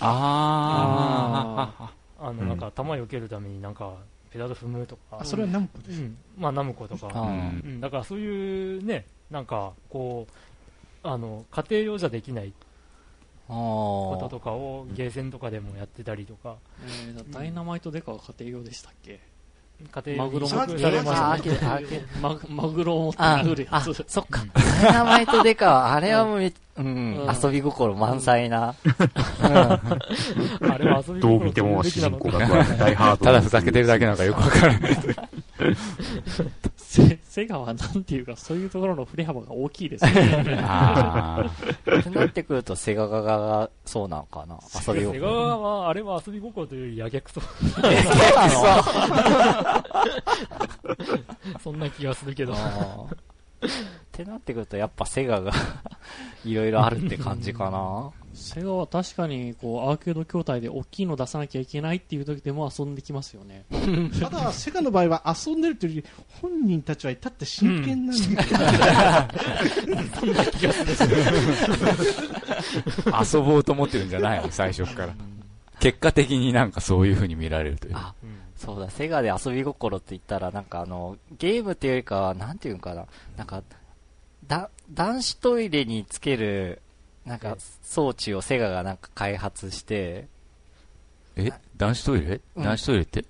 [0.00, 1.92] ああ。
[2.18, 2.48] あの、うん。
[2.48, 3.94] なんか、弾避けるためになんか、
[4.30, 5.18] ペダル踏むとか。
[5.20, 6.00] あ、それはナムコです。
[6.00, 10.32] うん、まあ、ナムコとか、あうん、だからそういうね、なんか、こう、
[11.06, 12.67] あの、家庭用じゃできないあ
[13.48, 16.56] ことーとかをゲーセンとかでもやってたりとか、
[16.86, 19.20] えーダイナマイトデカは家庭用でしたっけ？
[19.92, 21.42] 家庭マグロも移植されましたあね。
[21.44, 24.04] ーあーママグロを持ってあ殴るやあ、つ。
[24.08, 24.42] そっか。
[24.82, 26.88] ダイナマイトデカは、あれはもうめ、うん、う
[27.30, 28.74] ん遊び心満載な。
[29.40, 29.80] あ
[30.78, 32.38] れは遊びどう心見ても主人公が
[32.76, 33.24] 大ハード。
[33.26, 34.96] ただふざけてるだけなのかよくわからない。
[37.38, 40.60] セセガはなんていうか、そういうところの振れ幅が大きいですね。
[40.60, 41.48] あ
[42.00, 44.58] ってなってくると、セガガガがそうなのかな。
[44.86, 45.62] 遊びセガ心。
[45.62, 47.40] は、あれは遊び心というよりや逆と、
[47.84, 49.84] え、そうな
[51.54, 51.60] の？
[51.62, 52.54] そんな気がするけど。
[52.54, 52.56] っ
[54.10, 55.52] てなってくると、やっぱセガが
[56.44, 58.10] いろいろあるって感じかな。
[58.38, 63.64] セガは確かに、こう、アーケード筐体で大きいの出さなきゃいけないっていう時でも遊んできますよね。
[64.20, 66.08] ただ、セガの場合は遊んでるというより、
[66.40, 69.28] 本人たちは至って真剣なんで、あ。
[73.32, 75.14] 遊ぼうと思ってるんじゃないの最初から。
[75.80, 77.96] 結果的になんかそういう風に見られるという。
[77.96, 83.06] あ、うんそうだ、セガで遊び心って言ったら、なんかあの、ゲームっていうよりかは、なんていうんかな、
[83.36, 83.62] なんか、
[84.48, 86.82] だ、男子トイレにつける、
[87.28, 90.26] なんか、装置をセガがなんか開発して、
[91.36, 92.40] え男子トイレ？
[92.56, 92.64] うん。
[92.64, 93.24] 男子トイレって？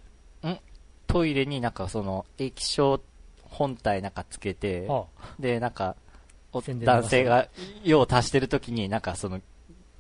[1.07, 3.01] トイレになんかその、液晶
[3.45, 5.05] 本体なんかつけて、あ
[5.39, 5.97] で、なんか、
[6.53, 7.49] 男性が
[7.83, 9.41] 用を足してるときに、なんかその、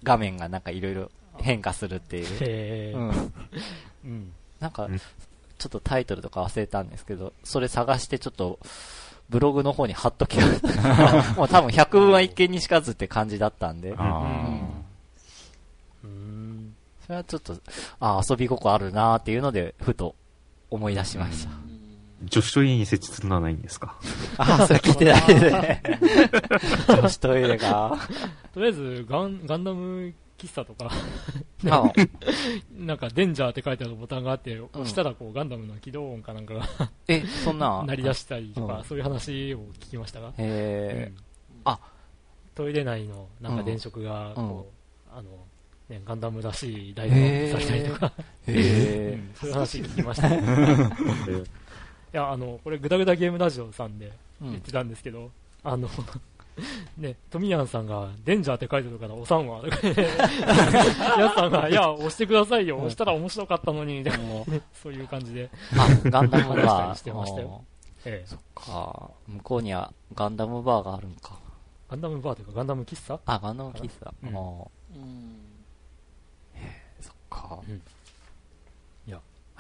[0.03, 2.27] 画面がなんかいろいろ変化するっていう。
[2.41, 3.33] へーうん。
[4.05, 4.33] うん。
[4.61, 8.59] なんかうん、ちょっとタイトルとか忘れたんですけど、それ探してちょっと、
[9.29, 11.33] ブログの方に貼っときました。
[11.37, 14.25] もう多分100分は一見にしかずって感じだったんで、あ
[16.03, 16.75] うん。
[17.07, 17.57] それはちょっと、
[18.01, 20.15] あ遊び心あるなーっていうので、ふと
[20.71, 21.51] 思い出しました。
[22.25, 23.95] 女子トイレに設置するのはないんですか？
[24.39, 25.83] ああ、それ聞いてないですね。
[26.89, 27.97] 女子トイレが。
[28.55, 30.89] とりあえず、ガン、ガンダム喫茶とか、
[31.69, 31.93] あ
[32.79, 36.69] なんか、デンジャーって書いてあるボタンがあって、押したらこう、ガンダムの起動音かなんかが
[37.09, 37.83] え、そんな？
[37.87, 38.85] 鳴り出したりとか、うん。
[38.85, 40.33] そういう話を聞きましたが。
[40.39, 41.23] へうん。
[41.65, 41.79] あ。
[42.55, 44.71] トイレ内のなんか電飾がこ
[45.13, 45.29] う、あの
[45.89, 47.53] ね、ガンダムらしいライへー。
[47.53, 48.13] トされたりとか、
[48.47, 48.53] え。
[48.53, 49.31] へうん。
[49.35, 50.29] そういう話聞きました。
[50.29, 50.43] ね。
[52.13, 54.51] や、あの、これ、ぐだぐだゲームラジオさんでうん。
[54.51, 55.31] 言ってたんですけど、
[55.65, 55.89] あの、
[56.99, 59.63] ね、トミヤンさんが、デンジャーって書いてるから押さんわ。
[59.63, 59.95] とかね
[61.19, 62.77] やつさんが、いや、押してくださいよ。
[62.79, 64.17] 押したら面白かったのに、とか
[64.49, 65.51] ねそういう感じで。
[65.77, 66.91] あ、ガンダムバー。
[66.93, 67.65] りしてましたよ
[68.05, 69.11] ええか。
[69.27, 71.39] 向こうにはガンダムバーがあるんか。
[71.91, 73.19] ガンダムバーというか、ガンダム喫茶？
[73.27, 74.13] あ、ガンダム喫茶。
[74.23, 75.03] うんもうん。
[75.03, 75.07] う、
[77.03, 77.59] そっか。
[77.69, 77.83] うん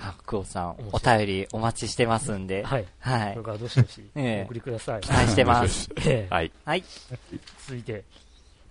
[0.00, 2.62] あ、クオさん、面お便りお待ちしてますんで。
[2.62, 2.86] はい。
[3.00, 3.44] はいこれ。
[3.44, 5.00] からどしどし、ええお送りください。
[5.00, 5.90] 期待してます。
[6.06, 6.52] ええはい。
[6.64, 6.84] はい。
[7.66, 8.04] 続いて、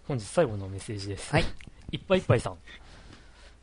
[0.07, 1.31] 本日最後のメッセージです。
[1.33, 1.45] はい。
[1.91, 2.57] いっぱいいっぱいさん。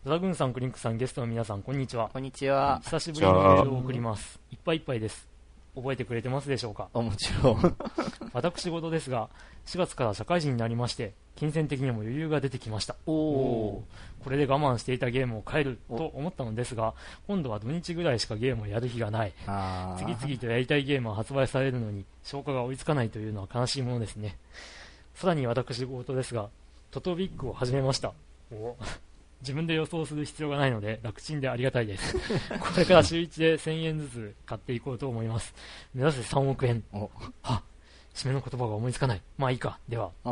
[0.04, 2.10] ドラグーンさん、クリンクさん、ゲストの皆さん、こんにちは。
[2.12, 2.80] こんにちは。
[2.84, 4.38] 久しぶりのメールを送ります。
[4.52, 5.26] いっぱいいっぱいです。
[5.74, 6.88] 覚えてくれてますでしょうか？
[6.92, 7.76] おもちろん。
[8.34, 9.28] 私事ですが、
[9.66, 12.94] 4月から社会人になりまして、金銭的にも余裕が出てきました。
[13.06, 13.82] おー。
[14.24, 16.94] これで我慢していたゲームを変えると思ったのですが、
[17.26, 19.32] 今度は土日ぐらいしかゲームをやる日がない。
[19.98, 24.38] 次々とやりたいゲームは発売されるのに消化が追いつかないというのは悲しいものですね。
[25.14, 26.48] さらに私事ですが
[26.90, 28.12] トトビックを始めました。
[28.50, 28.76] お。
[29.42, 32.16] 自分で予想する必要がないので楽ちんでありがたいです。
[32.58, 35.54] これから週1で1000円ずつ買っていこうと思います。
[35.92, 36.82] 目指せ3億円。
[36.92, 37.10] お。
[37.42, 37.62] は
[38.14, 39.20] 締めの言葉が思いつかない。
[39.36, 39.78] まあいいか。
[39.88, 40.10] では。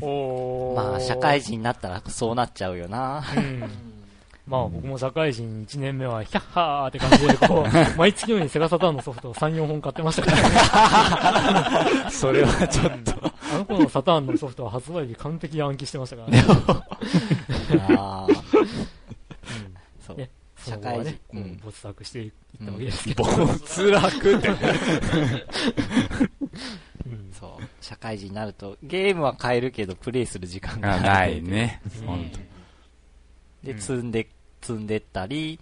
[0.00, 3.22] おまあ、社会人になったらそうなっちゃうよな。
[3.36, 3.62] うん。
[4.46, 11.84] まあ僕も社会人1年目はヒャッハーって感じでこう 毎月のようにセガサターンのソフトを3、4本買ってましたから。
[12.04, 13.12] ね それはちょっと。
[13.54, 16.28] あの頃のサターンのソフトは発売日完璧に暗記してましたから。
[16.28, 16.44] ね。
[17.96, 18.34] あー。
[20.06, 20.16] そう。
[20.16, 20.30] ね。
[20.64, 22.32] 社会人ね、こうんう没落していっ
[22.64, 23.24] たわけですけど。
[23.24, 24.48] 没落って。
[24.48, 24.56] うん
[27.32, 27.64] そう。
[27.80, 31.42] 社会人になると、ゲームは買えるけど、プレイする時間があない。
[31.42, 31.80] ね。
[33.62, 34.28] で、うん積んで、
[34.62, 35.60] 積んでったり、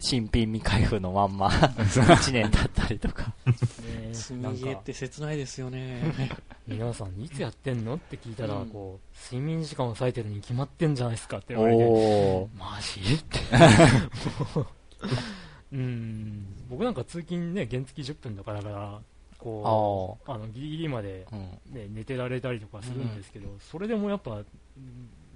[0.00, 3.32] 新品未開封のまんま、 1年経ったりとか。
[3.46, 6.02] ね積みゲーって切ないですよね。
[6.66, 7.94] 皆さんいつやってんの？
[7.96, 12.48] って聞いたらうん、こう、睡眠時間を割いてるに決まってんじゃないですかって言われて。
[12.58, 13.14] マジ？
[13.14, 13.38] って。
[15.72, 16.46] うん。
[16.70, 19.00] 僕なんか通勤ね、原付10分だから、
[19.38, 21.26] こあう、あの、ギリギリまで。
[21.70, 24.42] ね、寝てられたりとかするんですけど、それでもやっぱ、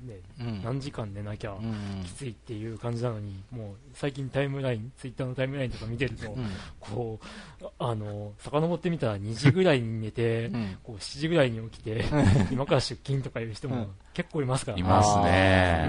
[0.02, 0.62] うんね、うん。
[0.62, 6.46] 何時間寝なきゃうんきついっていう感じなのに、もう最近タイムライン、ツイッターのタイムラインとか見てると、うん。
[6.80, 7.20] こ
[7.62, 10.78] う、あの、遡ってみたら2時ぐらいに寝てう、ん。
[10.82, 12.04] こう7時ぐらいに起きて、
[12.50, 15.88] 今から出勤とかいう人もうん結構いますから、いますね。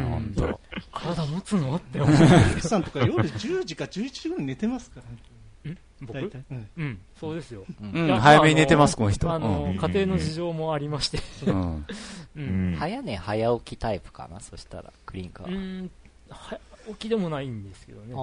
[0.91, 1.76] 体持つの？
[1.76, 2.18] って思う。
[2.56, 5.18] 決算とか夜10時か11時ぐらいに寝てますからね。
[6.02, 6.14] 僕？
[6.14, 6.44] 大体。
[6.52, 7.65] うんうん、そうですよ。
[7.81, 9.31] うん早めに寝てます、この人。
[9.31, 11.86] あの、うん家庭の事情もありまして、うん。
[12.36, 12.40] う。
[12.40, 12.76] うんん。
[12.77, 15.53] 早寝早起きタイプかな、そしたら、クリンカー。
[15.53, 15.91] うん、
[16.30, 16.57] は
[16.90, 18.15] 起きでもないんですけどね。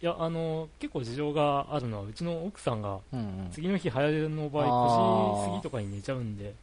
[0.00, 3.48] いや、あの、結構事情があるのは、うちの奥さんが、うんうん。
[3.50, 6.54] 次の日早出の場合、9時過ぎとかに寝ちゃうんで、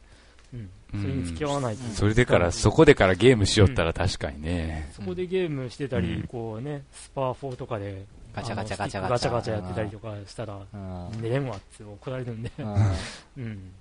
[0.54, 0.70] うん、
[1.00, 4.90] それに付き合わないと、うんそれでから、そこでからゲームしよったら確かにね。
[4.94, 8.04] そこでゲームしてたり、うんこうね、スパー4とかで、
[8.36, 9.08] ガチャガチャガチャガチャ。
[9.08, 11.22] ガチャガチャやってたりとかしたら、うん。
[11.22, 12.74] 寝れんわって怒られるんで、うん。
[13.38, 13.72] うん。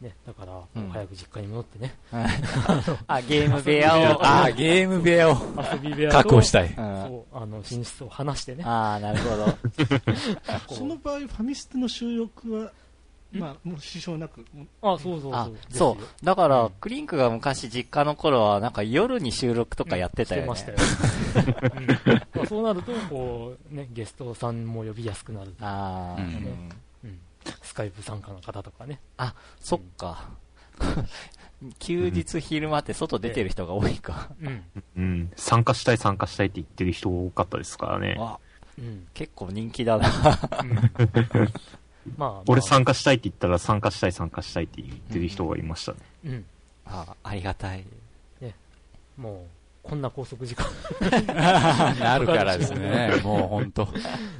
[0.00, 0.88] ね、だから、うん。
[0.90, 1.94] 早く実家に戻ってね、
[3.08, 4.24] あ、ゲーム部屋を。
[4.24, 5.36] ああ、ゲーム部屋を。
[5.72, 6.68] 遊び部屋と、確保したい。
[6.68, 6.74] うん。
[6.74, 9.44] そう、あの、寝室を離してね、ああ、なるほど。
[10.68, 12.72] こその場合、ファミステの収録は、
[13.32, 14.44] まあ、もう支障なく、
[14.82, 15.56] あ、そうそうあそう。
[15.70, 16.24] そう。
[16.24, 20.48] だから、うんクリンクが昔実家の頃は、なんか夜に収録とかやってたよね。
[20.48, 21.70] うんしてましたよ。
[21.76, 21.86] うん
[22.34, 25.54] まあそうなると、こう、ね、ゲストさんも呼びやすくなる。
[25.60, 26.70] ああ、ううんん
[27.04, 27.20] うん。
[27.62, 29.00] スカイプ参加の方とかね。
[29.60, 30.28] そっか。
[31.78, 34.30] 休日昼間って外出てる人が多いか。
[34.40, 34.64] うん。
[34.96, 35.32] うん。
[35.36, 38.16] 参加したい参加したいって言ってる人多かったですからね。
[38.18, 38.38] あ、
[38.78, 39.06] うん。
[39.14, 40.08] 結構人気だな。
[40.62, 40.90] うん
[42.16, 45.98] まあ、俺まあ参加したいって言ったら参加したい参加したいって言ってる人がいましたね。
[46.26, 46.44] うん。
[46.86, 47.84] あありがたい。
[49.16, 49.44] も
[49.84, 50.66] う、こんな拘束時間。
[52.00, 53.20] なるからですね。
[53.22, 53.88] もうほんと。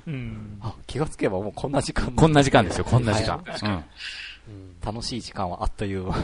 [0.06, 0.58] うん。
[0.62, 3.44] あ、気がつけばもうこんな時間こんな時間ですよ、こんな時間。
[3.62, 3.70] うん。
[3.72, 3.84] うん
[4.84, 6.16] 楽しい時間はあっという間。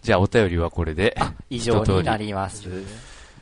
[0.00, 1.14] じゃあお便りはこれで。
[1.50, 2.66] 以上になります。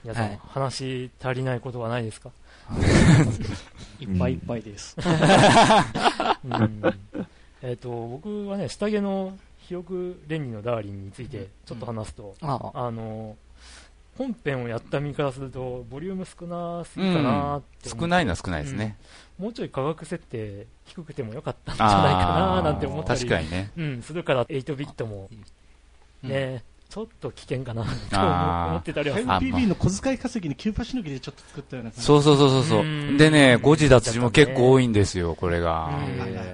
[0.02, 2.30] 皆さん、はい話足りないことはないですか？
[4.00, 4.96] いっぱいいっぱいです。
[6.44, 6.82] うん
[7.62, 13.36] えっと、僕はね、下着のひよくレンニのダーリンについてちょっと話すと、ああ、あの、
[14.18, 18.98] 本編をやった身からすると、ボリューム少なすぎかなって思って少ないのは少ないですね。
[19.38, 23.70] もうちょい価格設定低くてもよかったんじゃないかななんて思ったり、確かにね。
[23.76, 25.30] うん、するから8ビットも
[26.22, 27.88] ね、ちょっと危険かなと
[28.68, 29.32] 思ってたりはする。
[29.32, 32.04] あ MPB の小遣い稼ぎにキューパしのぎでちょっと作ったような感じ。
[32.04, 32.84] そうそうそうそうそうう。
[32.84, 35.90] んでね、誤字脱字も結構多いんですよ、これが。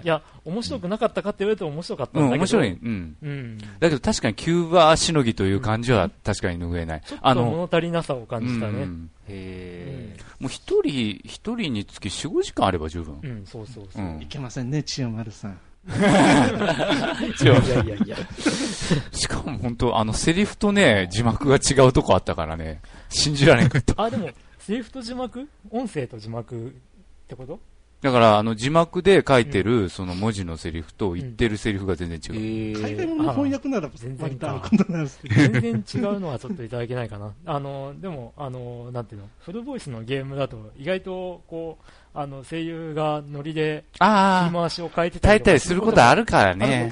[0.04, 2.40] いや、面白くなかったかって言われると面白かったうんん、だけど。
[2.42, 2.68] 面白い。
[2.70, 3.16] うん。
[3.20, 3.58] うん。
[3.58, 7.02] だけど確かにキューバしのぎという感じは確かに拭えない。
[7.04, 8.82] ちょっと物足りなさを感じたね。
[8.84, 13.26] うんへもう一人、一人につき4、5時間あれば十分う。
[13.26, 14.18] ん、そうそうそうう。
[14.18, 14.26] んい。
[14.26, 15.58] けませんね、千代丸さん。
[15.86, 15.90] い
[17.46, 18.16] やいやいやいや。
[19.12, 23.94] しかも本当、あの、セリフとね、字幕が違うとこあったからね、信じられんかった。
[24.02, 25.48] あ、でも、セリフと字幕？
[25.70, 26.70] 音声と字幕っ
[27.26, 27.58] てこと？
[28.00, 32.76] だから、あの、字幕で書いてる、その文字のセリフと言ってるセリフが全然違う。
[32.78, 32.80] え。
[32.80, 35.34] 海外もの翻訳なら全然割とあることなんですけど。
[35.34, 37.34] 全然違うのはちょっといただけないかな。
[37.44, 41.84] あの、でも、あの、なんていうの、フルボイスのゲームだと、意外と、こう、
[42.20, 46.90] あの、声優がノリで言いああ、回しを変えてたりとか耐えたりすることあるからあのね。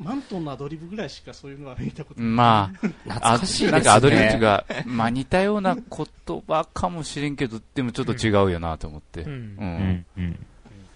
[0.00, 2.28] マントンのアドリブぐらいしかそういうのは見たことない。
[2.28, 3.70] まあ、懐あかしいですね。
[3.70, 9.20] なんかアドリブっていうか、まあ似たような言葉かもしれんけど、でもちょっと違うよなと思って。
[9.20, 9.28] う。
[9.28, 9.32] うん。
[9.32, 10.06] うんん。
[10.16, 10.46] うん。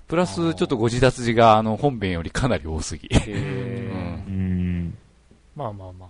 [0.08, 3.08] プラス、ちょっとご自脱字が、あの、本編よりかなり多すぎ。
[3.28, 4.98] うん。
[5.54, 6.08] まあまあまあ。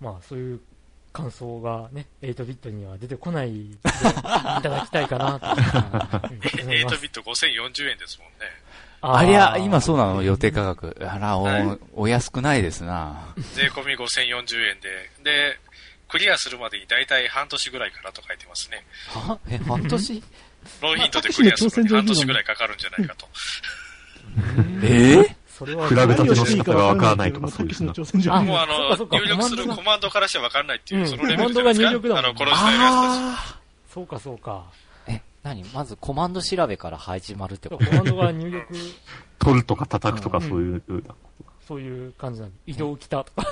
[0.00, 0.60] まあ、そういう
[1.14, 8.34] 感想がね、8ビットには出てこないでいただきたいかなと、 うん思います8ビット5040円ですもんね。
[9.00, 10.96] あありゃ、ー今そうなの予定価格。
[11.08, 13.32] あら、お、はいお安くないですな。
[13.54, 15.10] 税込み5040円で。
[15.22, 15.58] で、
[16.08, 18.84] クリアするまでに大体半年ぐらいからと書いてますね。
[19.08, 19.38] は？
[19.48, 20.22] え、半年？
[20.82, 23.28] ノーヒントでクリアするのに半年ぐらいかかるんじゃないかと。
[24.82, 27.92] ええそれは、比べたての仕方がわからないとかそういうの
[28.34, 31.90] あもうあの入力するコマンドがコマンドからしてわかんないっていう、うんそのレベルじゃないですか。
[31.90, 33.56] コマンドが入力だもんあの、この時代のやつたち。
[33.94, 34.64] そうかそうか。
[35.06, 35.64] え、何？
[35.72, 37.86] まずコマンド調べから始まるってこと？
[37.86, 38.66] コマンドが入力、
[39.38, 40.82] 取るとか叩くとかそういう。
[41.66, 42.52] そういう感じなの。
[42.66, 43.46] 移動来たとか、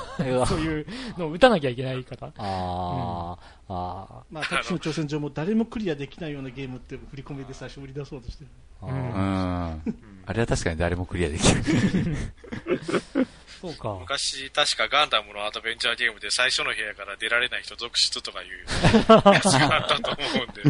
[0.46, 0.86] そういう
[1.16, 2.26] のを打たなきゃいけない方。
[2.26, 8.50] あー、あまあ、たけしの挑戦状も誰もクリアできないようなゲームって振り込みで最初売り出そうとしてる。
[8.82, 9.94] ー、うんう
[10.24, 11.62] あれは確かに誰もクリアできない。
[13.62, 13.96] そうか。
[14.00, 18.48] 昔、確かガンダムのアドベンチャーゲームで最初の部屋から出られない人続出とかいう
[19.32, 20.62] やつがあったと思うんで。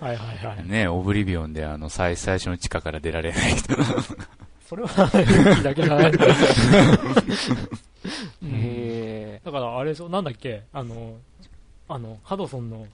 [0.00, 0.66] はいはいはい。
[0.66, 3.74] ねオブリビオンであの、最、最初の地下から出られない人。
[4.72, 4.88] それは、
[5.20, 6.10] 勇気だけじゃない。
[6.16, 6.16] ー
[8.42, 11.18] へだから、あれでしょ、なんだっけ、あの、
[11.88, 12.86] あの、ハドソンの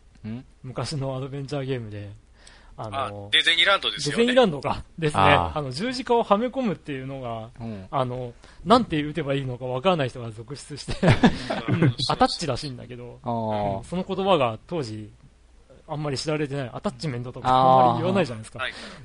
[0.65, 2.11] 昔のアドベンチャーゲームで、
[2.77, 4.35] ああの、、デゼニーランドですデゼニ。
[4.35, 4.83] ランドか。
[4.99, 5.23] ですね。
[5.23, 7.87] あの、十字架をはめ込むっていうのが、うん。
[7.93, 8.33] あの、
[8.65, 10.95] なんて打てばいいのかわからない人が続出して、
[11.69, 15.11] うん アタッチらしいんだけど、その言葉が当時、
[15.89, 18.61] あんまり知られてない、アタッチメントとかあんまり言わないじゃないですか。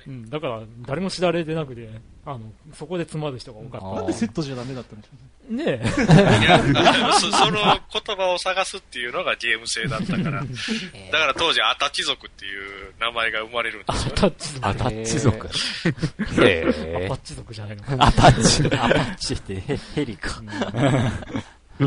[0.05, 1.89] うん、だから、誰も知られてなくて、
[2.25, 2.41] あの、
[2.73, 5.09] そこで詰まる人が多かっあーなんでセットじゃダメだったんでしょ
[5.49, 5.63] うね。
[5.65, 5.71] た。
[5.71, 6.41] ねえ。
[6.41, 10.43] いや、 そその言葉を探すっていうのがゲーム性だったから。
[10.93, 14.11] えーだから当時、アタッチ族っていう名前が生まれるんですよ。
[14.15, 14.67] タッチ族。
[14.67, 15.47] アタッチ族。
[15.47, 17.17] アパッ。
[17.23, 18.05] チ族じゃないのかな。
[18.07, 18.75] アタッチ。
[18.75, 20.41] アパッチってヘヘリか。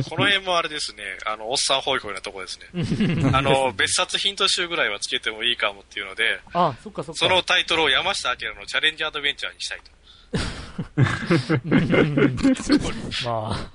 [0.03, 2.67] この辺もあれですね、あの、おっさんホイホイなとこですね。
[3.33, 7.19] あの、別冊ヒント集ぐらいはつけてもいいかもっていうので、あ、そっかそっか。
[7.19, 9.97] そのタイトルを山下明のチャレンジアドベンチャーにしたいと。
[13.31, 13.71] まあ。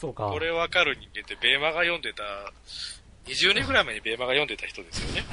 [0.00, 0.28] そうか。
[0.28, 2.22] これわかる人間って、ベーマが読んでた、
[3.26, 5.24] 20年ぐらい前にベーマが読んでた人ですよね。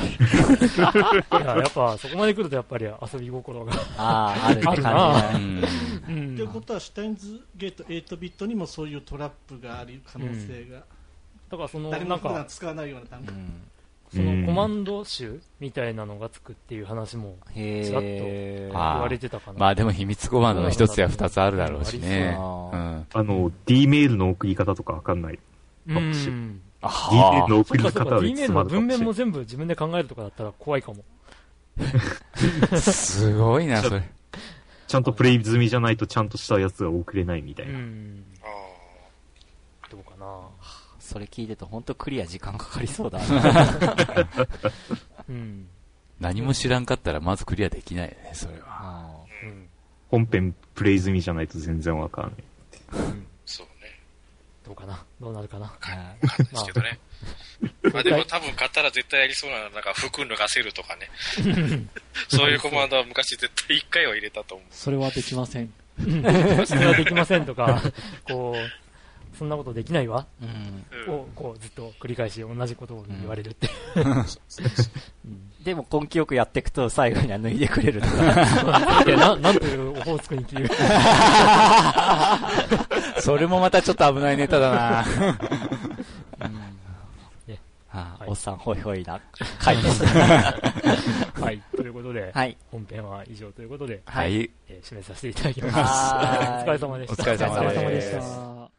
[1.44, 3.74] いや、やっぱ、そこまで来るとやっぱり遊び心が。
[3.98, 4.68] ああ、あるって
[6.18, 10.84] いうことは、シュタインズゲート8ビットにもそういうトラップがある可能性が、
[11.50, 13.38] だからその、誰なんか、も普段使わないような単語じ。
[13.38, 13.62] うん。
[14.10, 18.70] そのコマンド集みたいなのがつくっていう話もへちらっとえ。
[18.72, 19.60] 言あわれてたかな。
[19.60, 22.36] まあでも秘密コマンドの一つや二つあるだろうしね。
[22.38, 23.06] あーうん。
[23.14, 25.40] あの、D メールの送り方とかわかんない。
[25.88, 26.62] うかもしれん。
[26.64, 28.88] あ D メールの送りそっかそっか、方は D いメールのつまでかもしれない。
[28.88, 31.04] 文面も全部自分で考えるとかだったら怖いかも。
[32.80, 34.04] すごいな、それ。
[34.88, 37.80] ちゃんとプレイ済みじゃないとちゃんとしたやつが送れないみたういな。
[37.80, 38.24] ん。
[38.42, 38.46] あ
[39.90, 40.26] どうかな。
[41.00, 43.20] それ聞いてると本当クリア時間かかりそうだ。
[45.30, 45.68] うん。
[46.20, 48.66] 何も知らんかったらまずクリアできないよね、それは。
[48.68, 49.10] あ
[49.44, 49.68] うん。
[50.10, 52.36] 本編プレイ済みじゃないと全然わからない。
[52.92, 53.27] そうね。
[54.68, 55.02] どうかな？
[55.22, 55.68] どうなるかな？
[55.68, 57.00] ーはいわかんないですけどね。
[57.94, 61.10] まあでも多分買ったら絶対やりそうなのはなんか服脱がせるとかね。
[62.28, 64.68] そういうコマンドは昔絶対一回は入れたと思う。
[64.72, 65.74] それはできません。
[65.98, 67.82] それはできませんとか、
[68.28, 70.28] こう、そんなことできないわ？
[70.42, 70.86] うん。
[71.08, 73.70] うんを、こう、ずっと繰り返し同じことを言われるって。
[75.64, 78.16] でも根気よくやっていくと最後には脱いでくれるとか。
[79.06, 80.70] な、なんというオホーツクに切る。
[83.22, 85.04] それもまたちょっと危ないネタだなあ
[87.90, 89.20] はいおっさんホイホイな
[89.60, 90.06] 回です。
[90.06, 91.60] はい。
[91.76, 92.56] ということで、はい。
[92.70, 94.52] 本編は以上ということで、はい。
[94.68, 95.74] えー締めさせていただきます。
[95.74, 95.78] お
[96.68, 97.24] 疲れ様でした。
[97.24, 98.18] お疲れ様お疲れ様でした。
[98.20, 98.70] 行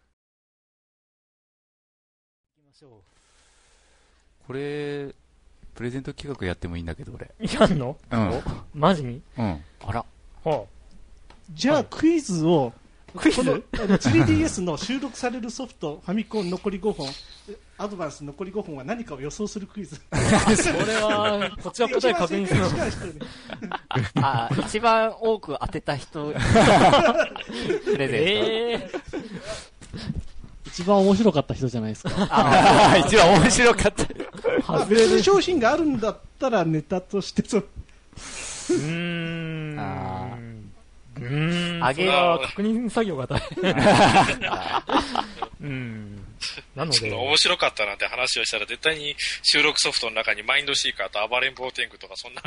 [2.54, 3.02] きましょ
[4.46, 5.08] これ、
[5.74, 7.30] プレゼント企画やってもいいんだけど、俺。
[7.40, 7.46] う。
[7.60, 7.96] やんの？
[8.10, 8.42] うん。
[8.74, 9.20] マジに？
[9.36, 9.64] うん。
[9.84, 10.04] あら。
[10.44, 10.64] は
[11.50, 12.72] じゃあクイズを、
[13.18, 13.44] クイズ？
[13.44, 17.08] このあの 3DS の収録されるソフト、ファミコン残り5本、
[17.76, 20.00] アドバンス残り5本は何かを予想するクイズ。
[20.10, 20.18] あ、
[20.56, 22.60] それは、こっちは答え確認する
[23.14, 24.26] の。
[24.26, 26.32] あ、一番多く当てた人。
[26.32, 26.34] に
[27.84, 28.90] プレゼンええ
[30.66, 32.10] 一番面白かった人じゃないですか。
[32.30, 34.04] あ一番面白かった。
[34.72, 37.64] まあ別の商品があるんだったらネタとしてそう、
[38.70, 39.76] うーん。
[41.22, 41.84] あうーん。
[41.84, 43.74] あげは確認作業が大変。
[45.60, 46.24] うん。
[46.76, 52.42] なので、面白かったなんて話をしたら絶対に収録ソフトの中にマインドシーカーと暴れん坊天狗とかそんな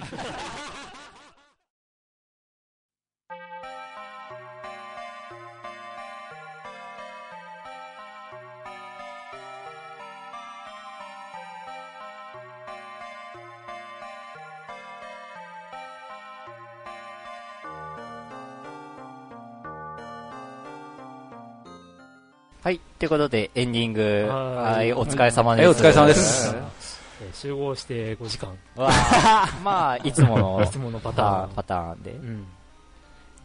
[22.64, 22.80] はい。
[23.00, 24.28] ということで、エンディング。
[24.30, 24.94] はいはい。
[24.94, 25.66] お疲れ様です。
[25.66, 28.56] はいお疲れ様ですえー集合して5時間。
[29.64, 31.50] まあ、いつもの いつものパターン。
[31.56, 32.16] パターンでう。
[32.18, 32.46] ん。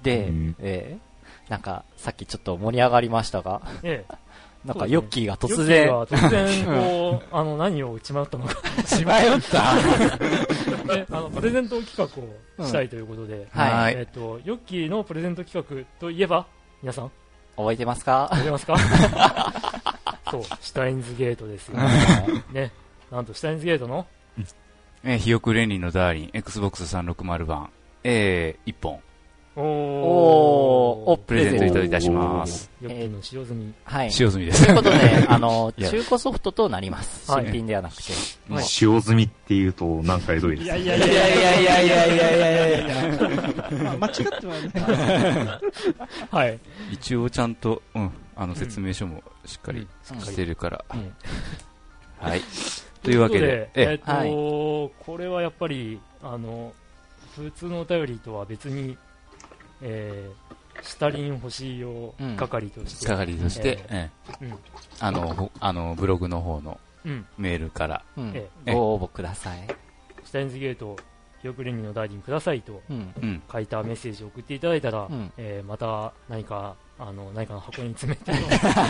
[0.03, 4.15] でうん、えーなんか、さっきちょっと盛り上がりましたが、ええ。
[4.67, 8.55] なんかヨッキーが突ヨッキー然、が突然、こう、あの、何を打ち回ったのか。
[8.85, 9.77] しまよった
[10.93, 16.47] で、あの、プレゼント企画をしたいということで、はいはいえっと、ヨッキーのプレゼント企画といえば、
[16.83, 17.11] 皆さん、
[17.57, 18.29] 覚えてますか？
[18.31, 18.77] 覚えてますか？
[20.31, 21.79] そう、シュタインズゲートですよ。
[22.53, 22.73] ね。
[23.11, 24.07] なんと、シュタインズゲートの、
[25.05, 27.71] えー、ひよくレンリンのダーリン、Xbox 360版、
[28.03, 29.01] えー、1本、
[29.57, 32.71] おおーおプレゼントいたします。
[32.83, 33.73] ヨッキーの使用済み。
[33.85, 34.07] はい。
[34.09, 34.77] 塩済みですという。
[34.77, 37.31] ことで、あの、 中古ソフトとなります。
[37.31, 38.13] はい新品ではなくて。
[38.53, 40.65] はい使用済みっていうとなんかひどいです。
[40.65, 45.61] いやいやいやいいやいやいやいやいやいやいやまあ、間違ってはない。
[46.31, 46.61] はい。
[46.93, 50.85] 一応ちゃんと、うん、あの説明書もしっかりうんしてるから。
[50.93, 51.13] うん
[52.19, 52.41] はい。
[53.03, 56.73] というわけで、ということでえっと、はいこれはやっぱり、あの、
[57.37, 58.97] 普通のお便りとは別に、
[59.83, 64.55] えー、シュタリン欲しい用係として、係として、えうん、え
[65.01, 68.33] あの、ほあの、ブログの方のうん、メールから、うん。
[68.35, 69.65] えご応募ください。
[70.25, 70.97] シュタインズゲート、
[71.41, 72.83] 記憶連理のダーリンくださいと。
[73.51, 75.33] 書いたメッセージを送っていただいたら、うん。
[75.39, 78.49] えーまた何か、あの、何かの箱に詰めての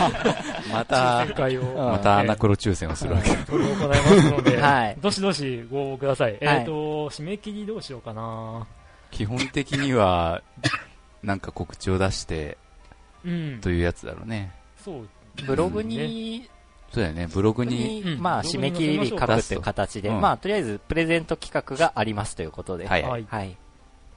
[0.73, 1.75] また抽選、会を、うん。
[1.75, 3.29] またアナクロ抽選をするわけ。
[3.29, 4.97] 行いますので、 はい。
[4.99, 6.37] どしどしご応募ください。
[6.41, 8.65] えっ、と、締め切りどうしようかな。
[9.11, 10.41] 基本的には、
[11.23, 12.57] なんか告知を出して、
[13.25, 13.69] うんと。
[13.69, 14.51] いうやつだろうね。
[14.83, 15.07] そう。
[15.45, 16.49] ブログに、
[16.91, 22.87] そうだよね、ブログに、うんまあ、締め切り日書くっていう形で、うんまあ、とりあえず、プレゼント企画がありますということで。
[22.87, 23.25] はいはい。
[23.29, 23.57] はい。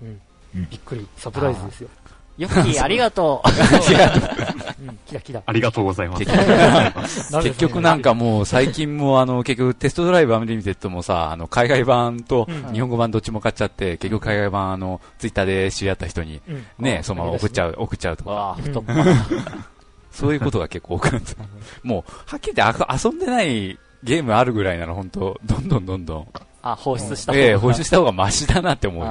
[0.03, 0.21] うん
[0.55, 1.07] うんびっくり。
[1.17, 1.89] サプライズですよ。
[2.41, 3.49] ヨッキー、ありがとう。
[4.83, 4.93] う。
[4.93, 5.43] ん、キラキラ。
[5.45, 6.25] ありがとうございます。
[7.43, 12.73] 結局、 なんかもう最近もあの結局 Test Drive Unlimited もさ、あの海外版とうん。
[12.73, 16.65] 日本語版どっちも買っちゃって、結局海外版あのツイッターで知り合った人にうん。
[16.79, 18.57] ね、そのまま送っちゃう、送っちゃうとか。
[20.11, 21.37] そういうことが結構多くなって、
[21.83, 26.27] もうはっきり言ってあ遊んでないゲームあるぐらいなら本当どんどんどんどん、
[26.63, 29.05] あ、放出したええ放出した方がマシだなって思う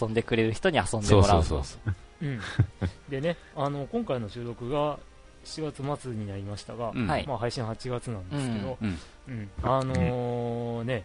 [0.00, 1.42] 遊んでくれる人に遊んでもらと。
[1.42, 1.94] そううそうそう。
[2.22, 2.40] うん。
[3.10, 4.98] でね、あの、今回の収録が
[5.44, 8.98] 7月末になりましたが、うんはいまあ配信8月なんですけど、うん。
[9.28, 9.50] うん。
[9.62, 11.04] あのーね、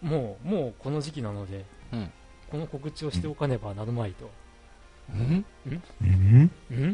[0.00, 2.10] もう、もうこの時期なので、うん
[2.48, 4.30] この告知をしておかねばなるまいと。
[5.12, 5.44] うん？
[5.66, 5.70] う
[6.04, 6.42] ん？
[6.44, 6.50] ん？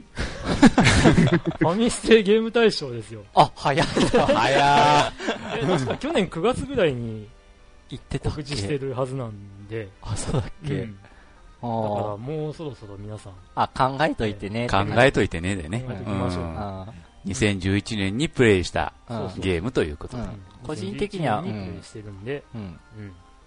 [0.16, 3.22] ファミステゲーム大賞ですよ。
[3.34, 4.26] あ、早いな。
[4.26, 5.12] 早
[5.60, 7.28] え、確か去年9月ぐらいに
[7.90, 10.98] 言ってた告知してるはずなんで、あ、そうだっけ、うん
[11.62, 14.68] だからあもうそろそろ皆さん、ーあ、考えといてね。
[14.68, 15.80] 考えといてねでね。
[15.80, 16.86] 考えときましょううんあ
[17.26, 18.92] 2011年にプレイした
[19.38, 20.22] ゲームということで。
[20.22, 20.28] うん
[20.62, 22.42] 個人的には2011年にプレイしてるんで。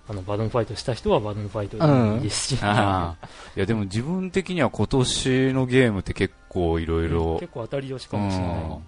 [0.07, 3.27] あの、バドンファイトした人はバドンファイトでいいですし、ああ。
[3.55, 8.57] いやでも自分的には今年のゲームって結構いろいろ結構当たり年かもしれない。
[8.57, 8.79] うん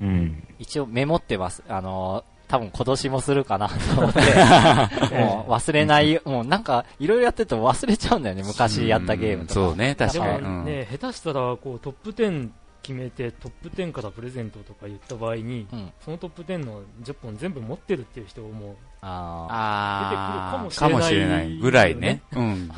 [0.00, 0.48] うん。
[0.58, 1.62] 一応メモってます。
[1.68, 4.20] あのー、多分今年もするかなと思って。
[5.14, 8.42] もう忘れない、もうなんか、いろいろやってると忘れちゃうんだよね。
[8.44, 9.54] 昔やったゲームとか。
[9.54, 10.38] そうね、確かに。
[10.40, 12.50] うんね、下手したら、こう、トップ10
[12.82, 15.92] 決めてトップ10からプレゼントとか言った場合に、うん。
[16.04, 22.20] そのトップ10の10本全部持ってるっていう人も、ああ出てくるかもしれないかもしれないぐらいね。
[22.32, 22.70] うん。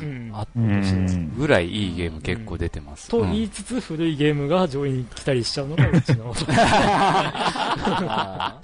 [0.55, 1.33] うん。
[1.37, 3.09] ぐらいいいゲーム結構出てます。
[3.09, 6.33] とうん言いつつ、古いゲームが上位に来たりしちゃうのがうちの、
[8.07, 8.59] あ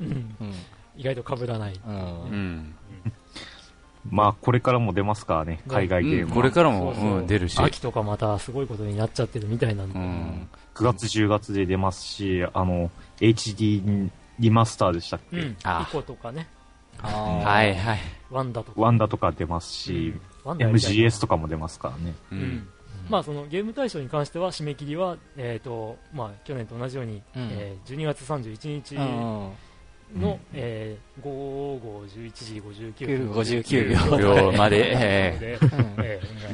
[0.00, 0.10] うんー
[0.40, 0.54] うん。
[0.96, 1.74] 意外と被らない。
[1.74, 1.78] う。
[1.86, 2.74] うんん。
[4.10, 6.34] まあ、これからも出ますからね、海外ゲームは。
[6.34, 7.58] これからもそうそううん出るし。
[7.58, 10.48] 秋とかまたすごいことになっちゃってるみたいなんで、うん。
[10.74, 12.90] 9月、10月で出ますし、あの、
[13.20, 15.56] HD リマスターでしたっけ、うん、
[16.02, 16.48] とかね、
[16.98, 17.98] はいはい。
[18.30, 20.14] ワンダとか、ワンダとか出ますし、
[20.44, 22.14] MGS とかも出ますからね。
[22.30, 22.68] ううんん。
[23.08, 29.52] まあ、そのゲーム大賞に関しては締め切りは、えーとまあ、去年と同じように、うんえー12月31日うん。
[30.20, 35.58] の、えー、午後11時59 59秒秒まで え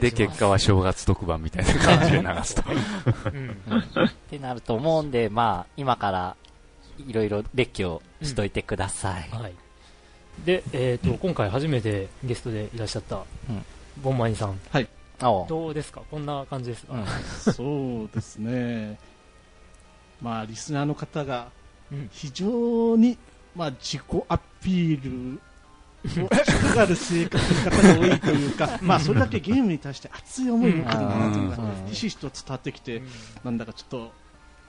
[0.00, 2.62] で、結果は正月特番みたいな感じで流すと。
[3.32, 3.50] うん
[4.06, 6.36] ってなると思うんで、まあ、今から、
[7.06, 9.28] いろいろ列挙をしといてください。
[9.30, 9.54] はい。
[10.44, 13.20] で、えっ、と、今回初めてゲストでいらっしゃった、う
[13.52, 13.64] ん。
[14.02, 14.58] ボンマインさん、
[15.20, 16.02] おうどうですか？
[16.10, 17.52] こんな感じですか、うん。
[17.52, 18.98] そうですね。
[20.22, 21.48] まあ、リスナーの方が
[21.90, 22.08] うん。
[22.12, 23.16] 非常に、
[23.56, 25.40] まあ、自己アピール
[26.24, 33.06] をしたがる性格の方が多いというか、 まあ、それだけゲームに対して熱い思いを持ってるんだなというのがうん、ひしひしと伝わってきてうん、
[33.44, 34.12] なんだかちょっと、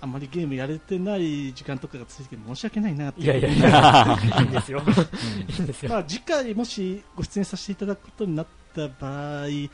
[0.02, 4.82] あんまりゲームやれてない時間とかが続いて申し訳ないなっていやいやいや、いいんですよ。
[5.48, 5.90] いいんですよ。
[5.90, 9.70] まあ、次回もしご出演させていただくことになった場合、オー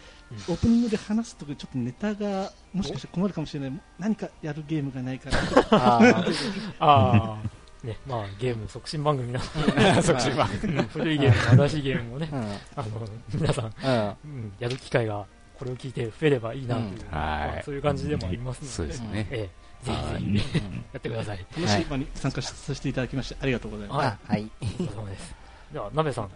[0.58, 3.82] プニングで話すときちょっとネタがもしかして困るかもしれない。
[4.00, 5.38] 何かやるゲームがないかな
[5.70, 6.34] あー。
[6.80, 7.40] あ
[7.84, 12.40] あ、ね、まあ、ゲーム促進番組なので、 促進番うん古いゲーム、新しいゲームもね、うん。
[12.42, 12.48] あ
[12.78, 14.32] の、皆さん、うん。
[14.32, 15.26] うんやる機会が、
[15.58, 16.90] これを聞いて増えればいいなという、うん。
[16.90, 17.02] はい。
[17.12, 19.28] まあそういう感じでもありますので、そうですね。
[19.30, 20.58] ええ、ぜはいひぜひ、
[20.94, 21.46] やってください。
[21.58, 24.32] 楽しい場に参加させていただきましてありがとうございます。
[24.32, 24.50] はい。
[24.62, 25.36] お疲れ様です。
[25.74, 26.30] では、鍋さん。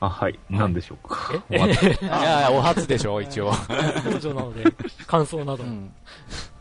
[0.00, 0.38] あ、はい。
[0.50, 1.32] 何でしょうか？
[1.50, 1.70] いやい
[2.42, 3.52] や、お初でしょ、一応。
[4.04, 4.64] 登場なので、
[5.06, 5.62] 感想など。
[5.64, 5.92] うん。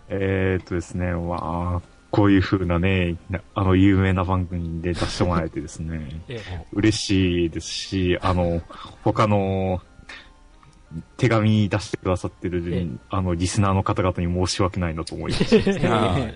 [0.09, 1.37] えーっとですね、ま
[1.77, 1.81] あ、
[2.11, 8.61] こういう風なね、なあの、有名な番組で出してもらえてですね、ええ嬉しいですし、あの、
[9.03, 9.81] 他の、
[11.17, 15.57] 手紙出してくださってる、ええあの、リスナーの方々に申し訳ないなと思います。
[15.87, 16.29] は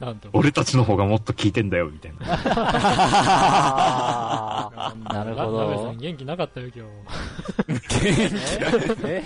[0.00, 0.28] いなんと。
[0.32, 2.26] 俺たちの方がもっと聞いてんだよ、みたいな。
[5.12, 5.98] なるほど鍋さん。
[5.98, 6.86] 元気なかったよ、今
[9.04, 9.22] え？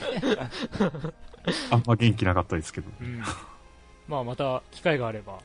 [1.71, 2.89] あんま元気なかったですけど。
[3.01, 3.05] 日。
[3.05, 3.23] うん。
[4.09, 5.39] まあ、また、機会があれば、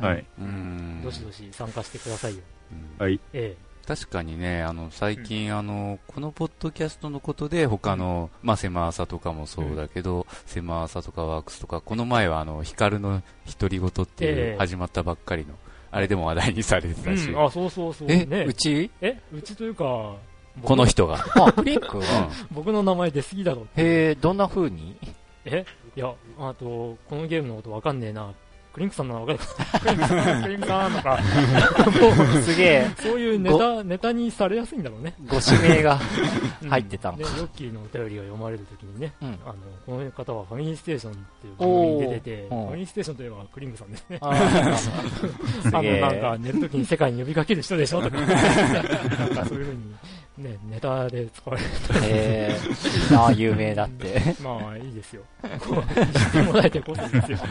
[0.00, 0.24] はい。
[0.38, 2.42] うんどしどし参加してくださいよ。
[2.72, 3.20] うんはい。
[3.32, 3.56] え
[3.86, 13.22] 確かにね、あの、最近、あの、このポッドキャストのことで、他の、まあ、セマーサとかもそうだけど、セマーサとかワークスとか、この前は、あの、ヒカルの
[13.58, 15.54] 独り言っていええう、始まったばっかりの、
[15.92, 17.04] あれでも話題にされてえ。
[17.12, 18.08] たしう、ん、あ、そうそうそう。
[18.10, 18.90] え、ねうち？
[19.00, 20.16] え、うちというか、
[20.56, 21.24] 僕この人が。
[21.46, 21.98] あ、クリック？
[21.98, 22.04] うん
[22.50, 23.82] 僕の名前出過ぎだろって。
[23.82, 24.96] へえ、どんな風に？
[25.44, 25.64] え
[25.96, 28.32] いや、あと、このゲームのことわかんねえな。
[28.76, 31.18] クリンクさんなのわかるクリンクさん、 クリンクさんとか、
[32.44, 35.14] すげえ、そういうネタ、ネタにされやすいんだろうね。
[35.26, 35.98] ご指名が
[36.62, 36.68] うん。
[36.68, 39.28] 入ってたのね、ヨッキーのお便りが読まれるときにね、うん。
[39.46, 39.54] あの、
[39.86, 44.18] この方はファミリーステーションっていう番組に出てて、ファミリーステーションといえばクリングさんですね。
[44.20, 44.34] あ
[45.72, 45.82] の。
[45.82, 48.26] なんか寝るときに世界に呼びかける人でしょとか、なん
[49.30, 49.94] かそういうふうに、
[50.38, 51.68] ね、ネタで使われる
[52.04, 52.56] へえ、
[53.10, 54.20] いいな、有名だって。
[54.44, 55.22] まあいいですよ。
[55.60, 55.82] こう、
[56.18, 57.38] 知ってもらえてこそですよ。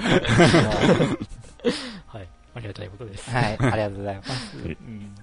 [2.07, 2.28] はい。
[2.53, 3.30] ありがたいことです。
[3.32, 4.57] はい、ありがとうございます。
[4.57, 5.16] うん。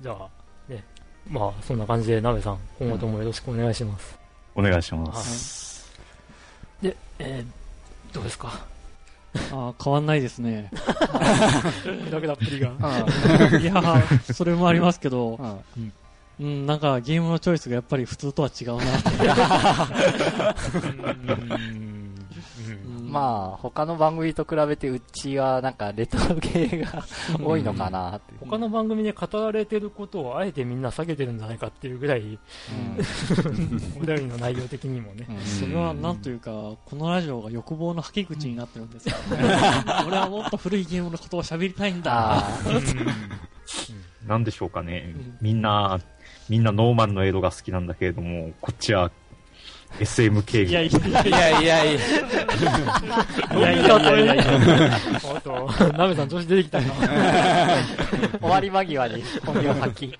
[0.00, 0.28] じゃあ、
[0.68, 0.82] ね、
[1.30, 4.18] まあそんな感じで、なべさん、今後ともよろしくお願いします。
[4.56, 5.88] お願いします。
[6.82, 8.52] で、えー、どうですか？
[9.34, 10.68] あー変わんないですね。
[12.10, 12.68] だけだっぷりが。
[12.68, 12.70] い
[13.64, 15.36] やーそれもありますけど、
[15.76, 15.92] うん
[16.40, 18.84] うん、なんかゲームのチョイスがやっぱり普通とは違うな
[23.12, 27.04] まあ、他の番組と比べて、うちはなんかレトロ系が
[27.44, 28.32] 多いのかなって。
[28.40, 32.38] 他の番組で語られてることをあえてみんな避けてるんじゃないかっていうぐらい、
[34.00, 35.26] お便りの内容的にもね。
[35.28, 39.14] うんそれはなんというか、このラジオが欲望のはけ口になってるんですよ。
[40.06, 42.38] 俺はもっと古いゲームのことを喋りたいんだ。
[42.38, 42.48] あ
[44.26, 45.38] なんでしょうかねうん。
[45.40, 46.00] みんな、
[46.52, 49.10] みんなノーマルのエイドが好きなんだけれども、こっちは、
[50.00, 51.08] SM 警いや備。
[51.08, 52.00] いやいやいやいやいや。
[53.58, 56.92] いやいやいやいやいやおっと、ナベさん調子出てきたな。
[58.40, 60.12] 終わり間際に本領発揮。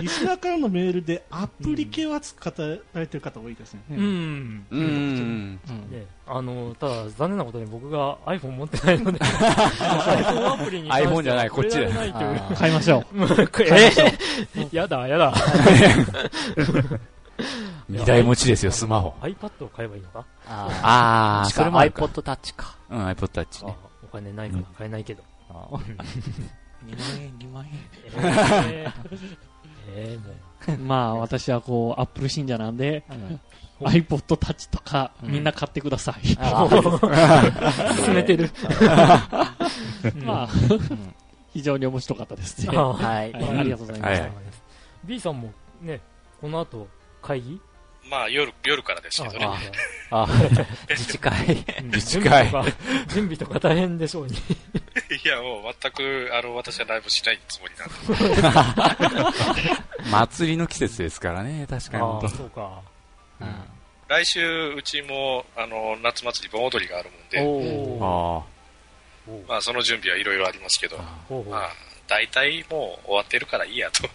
[0.00, 3.80] リスナーからのメールでアプリ系を扱われてる方多いですね。
[3.90, 3.96] うん。
[4.70, 4.80] うん。
[4.80, 5.60] うん
[5.90, 12.56] ね、あの、ただ残念なことに僕が iPhone 持ってないので、iPhone アプリに iPhone じゃないこっちだよ触れられないという。
[12.56, 13.04] 買いましょう。
[13.64, 13.90] え？
[14.56, 15.34] ー、やだ、やだ。
[17.88, 19.14] 二台持ちですよ、スマホ。
[19.20, 20.24] iPad を買えばいいのか？
[20.46, 22.76] ああそれも iPod Touch か。
[22.90, 23.76] うん、iPod Touch ね。
[23.78, 25.22] あお金ないから買えないけど。
[25.50, 27.66] あ2万円、2万
[28.66, 28.92] えー、
[29.88, 30.34] えー、もう。
[30.70, 30.86] 円。
[30.88, 33.04] まあ、私はこう、アップル信者なんで、
[33.80, 36.36] うん、iPod Touch とか、うんみんな買ってください。
[36.40, 36.68] あ
[38.04, 38.50] 進 めてる。
[40.24, 41.14] まあ、うん
[41.52, 42.76] 非常に面白かったですね。
[42.76, 43.32] あはい。
[43.32, 44.32] はいありがとうございましたはい。
[45.04, 46.00] B さんもね、
[46.40, 46.88] この後、
[47.22, 47.60] 会議？
[48.10, 49.48] まあ夜、夜からですけどね。
[50.10, 50.26] あ、
[50.90, 51.64] 自治会。
[51.80, 52.50] うん自治会
[53.08, 54.34] 準備とか、大変でしょうに。
[54.34, 57.88] いや、もう全く、あの、私はライブしないつもりなん
[59.64, 60.04] で。
[60.10, 62.80] 祭りの季節ですからね、確かにあそうか。
[63.40, 63.74] うん
[64.06, 68.44] 来週、うちも、あの、夏祭り盆踊りがあるもんで。
[69.48, 71.70] まあ、その準備はいろいろありますけど、まあ、
[72.06, 74.06] 大体もう終わってるからいいやと。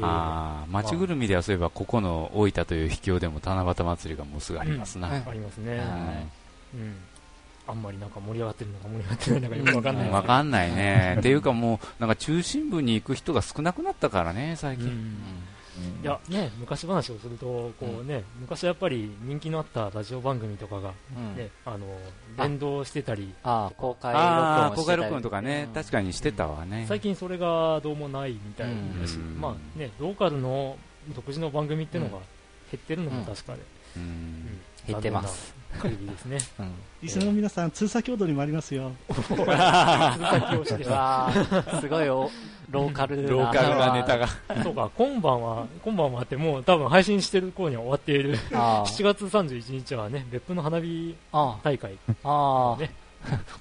[0.00, 5.08] あ町ぐるみではそういえば、ここの大分という秘境でも七夕祭りがもうすぐありますな。
[5.08, 5.78] うんありますね。
[5.78, 5.84] は
[6.74, 6.94] うん。
[7.66, 10.06] あんまりなんか盛り上がってるのか盛り上がってないのかよくわかんない。
[10.06, 11.16] うんわかんないね。
[11.18, 14.88] っていうかもう、なんか中心部に行く人が少なくなったからね、最う近。
[14.88, 15.16] ん。
[16.02, 21.36] いや、ね、昔話をすると、こうね、昔やっぱり人気のあったラジオ番組とかが、うん。
[21.36, 22.00] ね、あの、
[22.36, 24.12] 連動してたり、ああ、公開
[24.96, 25.74] 録音とかね、うん。
[25.74, 26.86] 確かにしてたわね。
[26.88, 28.68] 最近それがどうもないみたい
[29.00, 29.40] だし、うん。
[29.40, 30.76] まあね、ローカルの
[31.14, 32.18] 独自の番組っていうのが
[32.70, 33.60] 減ってるのも確かで、
[33.96, 34.02] ううん。
[34.02, 34.60] ん。
[34.86, 35.59] 減ってます。
[35.78, 36.38] 残念な限りですね。
[36.58, 36.72] うん
[37.02, 38.92] リスナーの皆さん、通先踊りもありますよ。
[39.14, 39.32] す
[41.88, 42.30] ごいお
[42.70, 43.30] ローカルな。
[43.30, 44.28] ローカルなネタが。
[44.62, 48.38] そうか、今晩は、今晩はあって、もう多分配信してる頃には終わっている。
[48.52, 51.96] あ7月31日はね、別府の花火あ、大会。
[52.22, 52.92] ああ、ね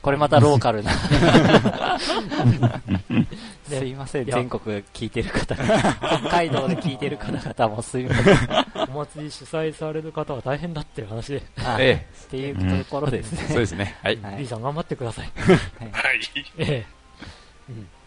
[0.01, 0.91] これまたローカルな。
[3.09, 8.35] ねすいません、全国聞いてる方、北海道で聞いてる方々もすいません。
[8.91, 13.55] お祭り主催される方は大変だっていう話で、あえっていうところですえ、そうね。
[13.59, 13.95] ですね。
[14.01, 14.17] はい。
[14.17, 15.31] はい B さん頑張ってください。
[15.37, 15.59] はい。
[16.57, 16.85] ええ。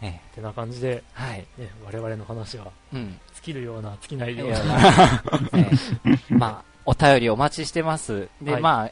[0.03, 1.39] ええてな感じで、はい。
[1.57, 3.19] ね、我々の話はうん。
[3.35, 5.23] 尽きるような、尽きないいような
[6.31, 8.29] まあ、お便りお待ちしてます。
[8.41, 8.91] で、はいまあ、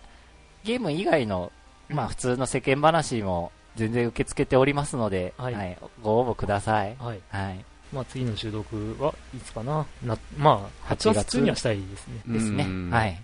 [0.65, 1.51] ゲーム以外の、
[1.89, 6.97] まあ、普通の世間話も全然受け付けておりますので、はいはい、ご応募ください。
[6.99, 7.21] はい。
[7.31, 7.65] はい。
[7.93, 12.23] まあ次の収録はいつかなな、まあ、8 8月月中にはしたいですね。
[12.27, 12.69] ですねう。
[12.69, 13.21] んはい。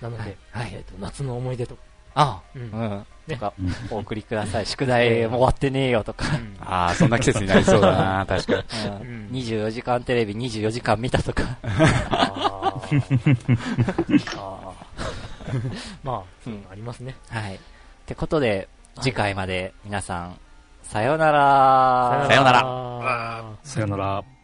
[0.00, 1.82] なので、はいえっと夏の思い出とか、
[2.14, 3.06] あ、ううんん。
[3.26, 3.52] ねとか、
[3.90, 4.66] お送りください。
[4.66, 6.24] 宿題もう終わってねえよとか。
[6.60, 8.58] ああ、そんな季節になりそうだな、 確かに。
[9.02, 11.44] うんうん24時間テレビ24時間見たとか。
[11.62, 13.00] あー
[14.36, 14.72] あー
[16.02, 17.14] まあ、そういうのありますね。
[17.28, 17.54] はい。
[17.56, 17.58] っ
[18.06, 18.68] てことで、
[19.00, 20.38] 次回まで皆さん、
[20.90, 22.26] さようなら。
[22.26, 24.39] さようなららさよなら。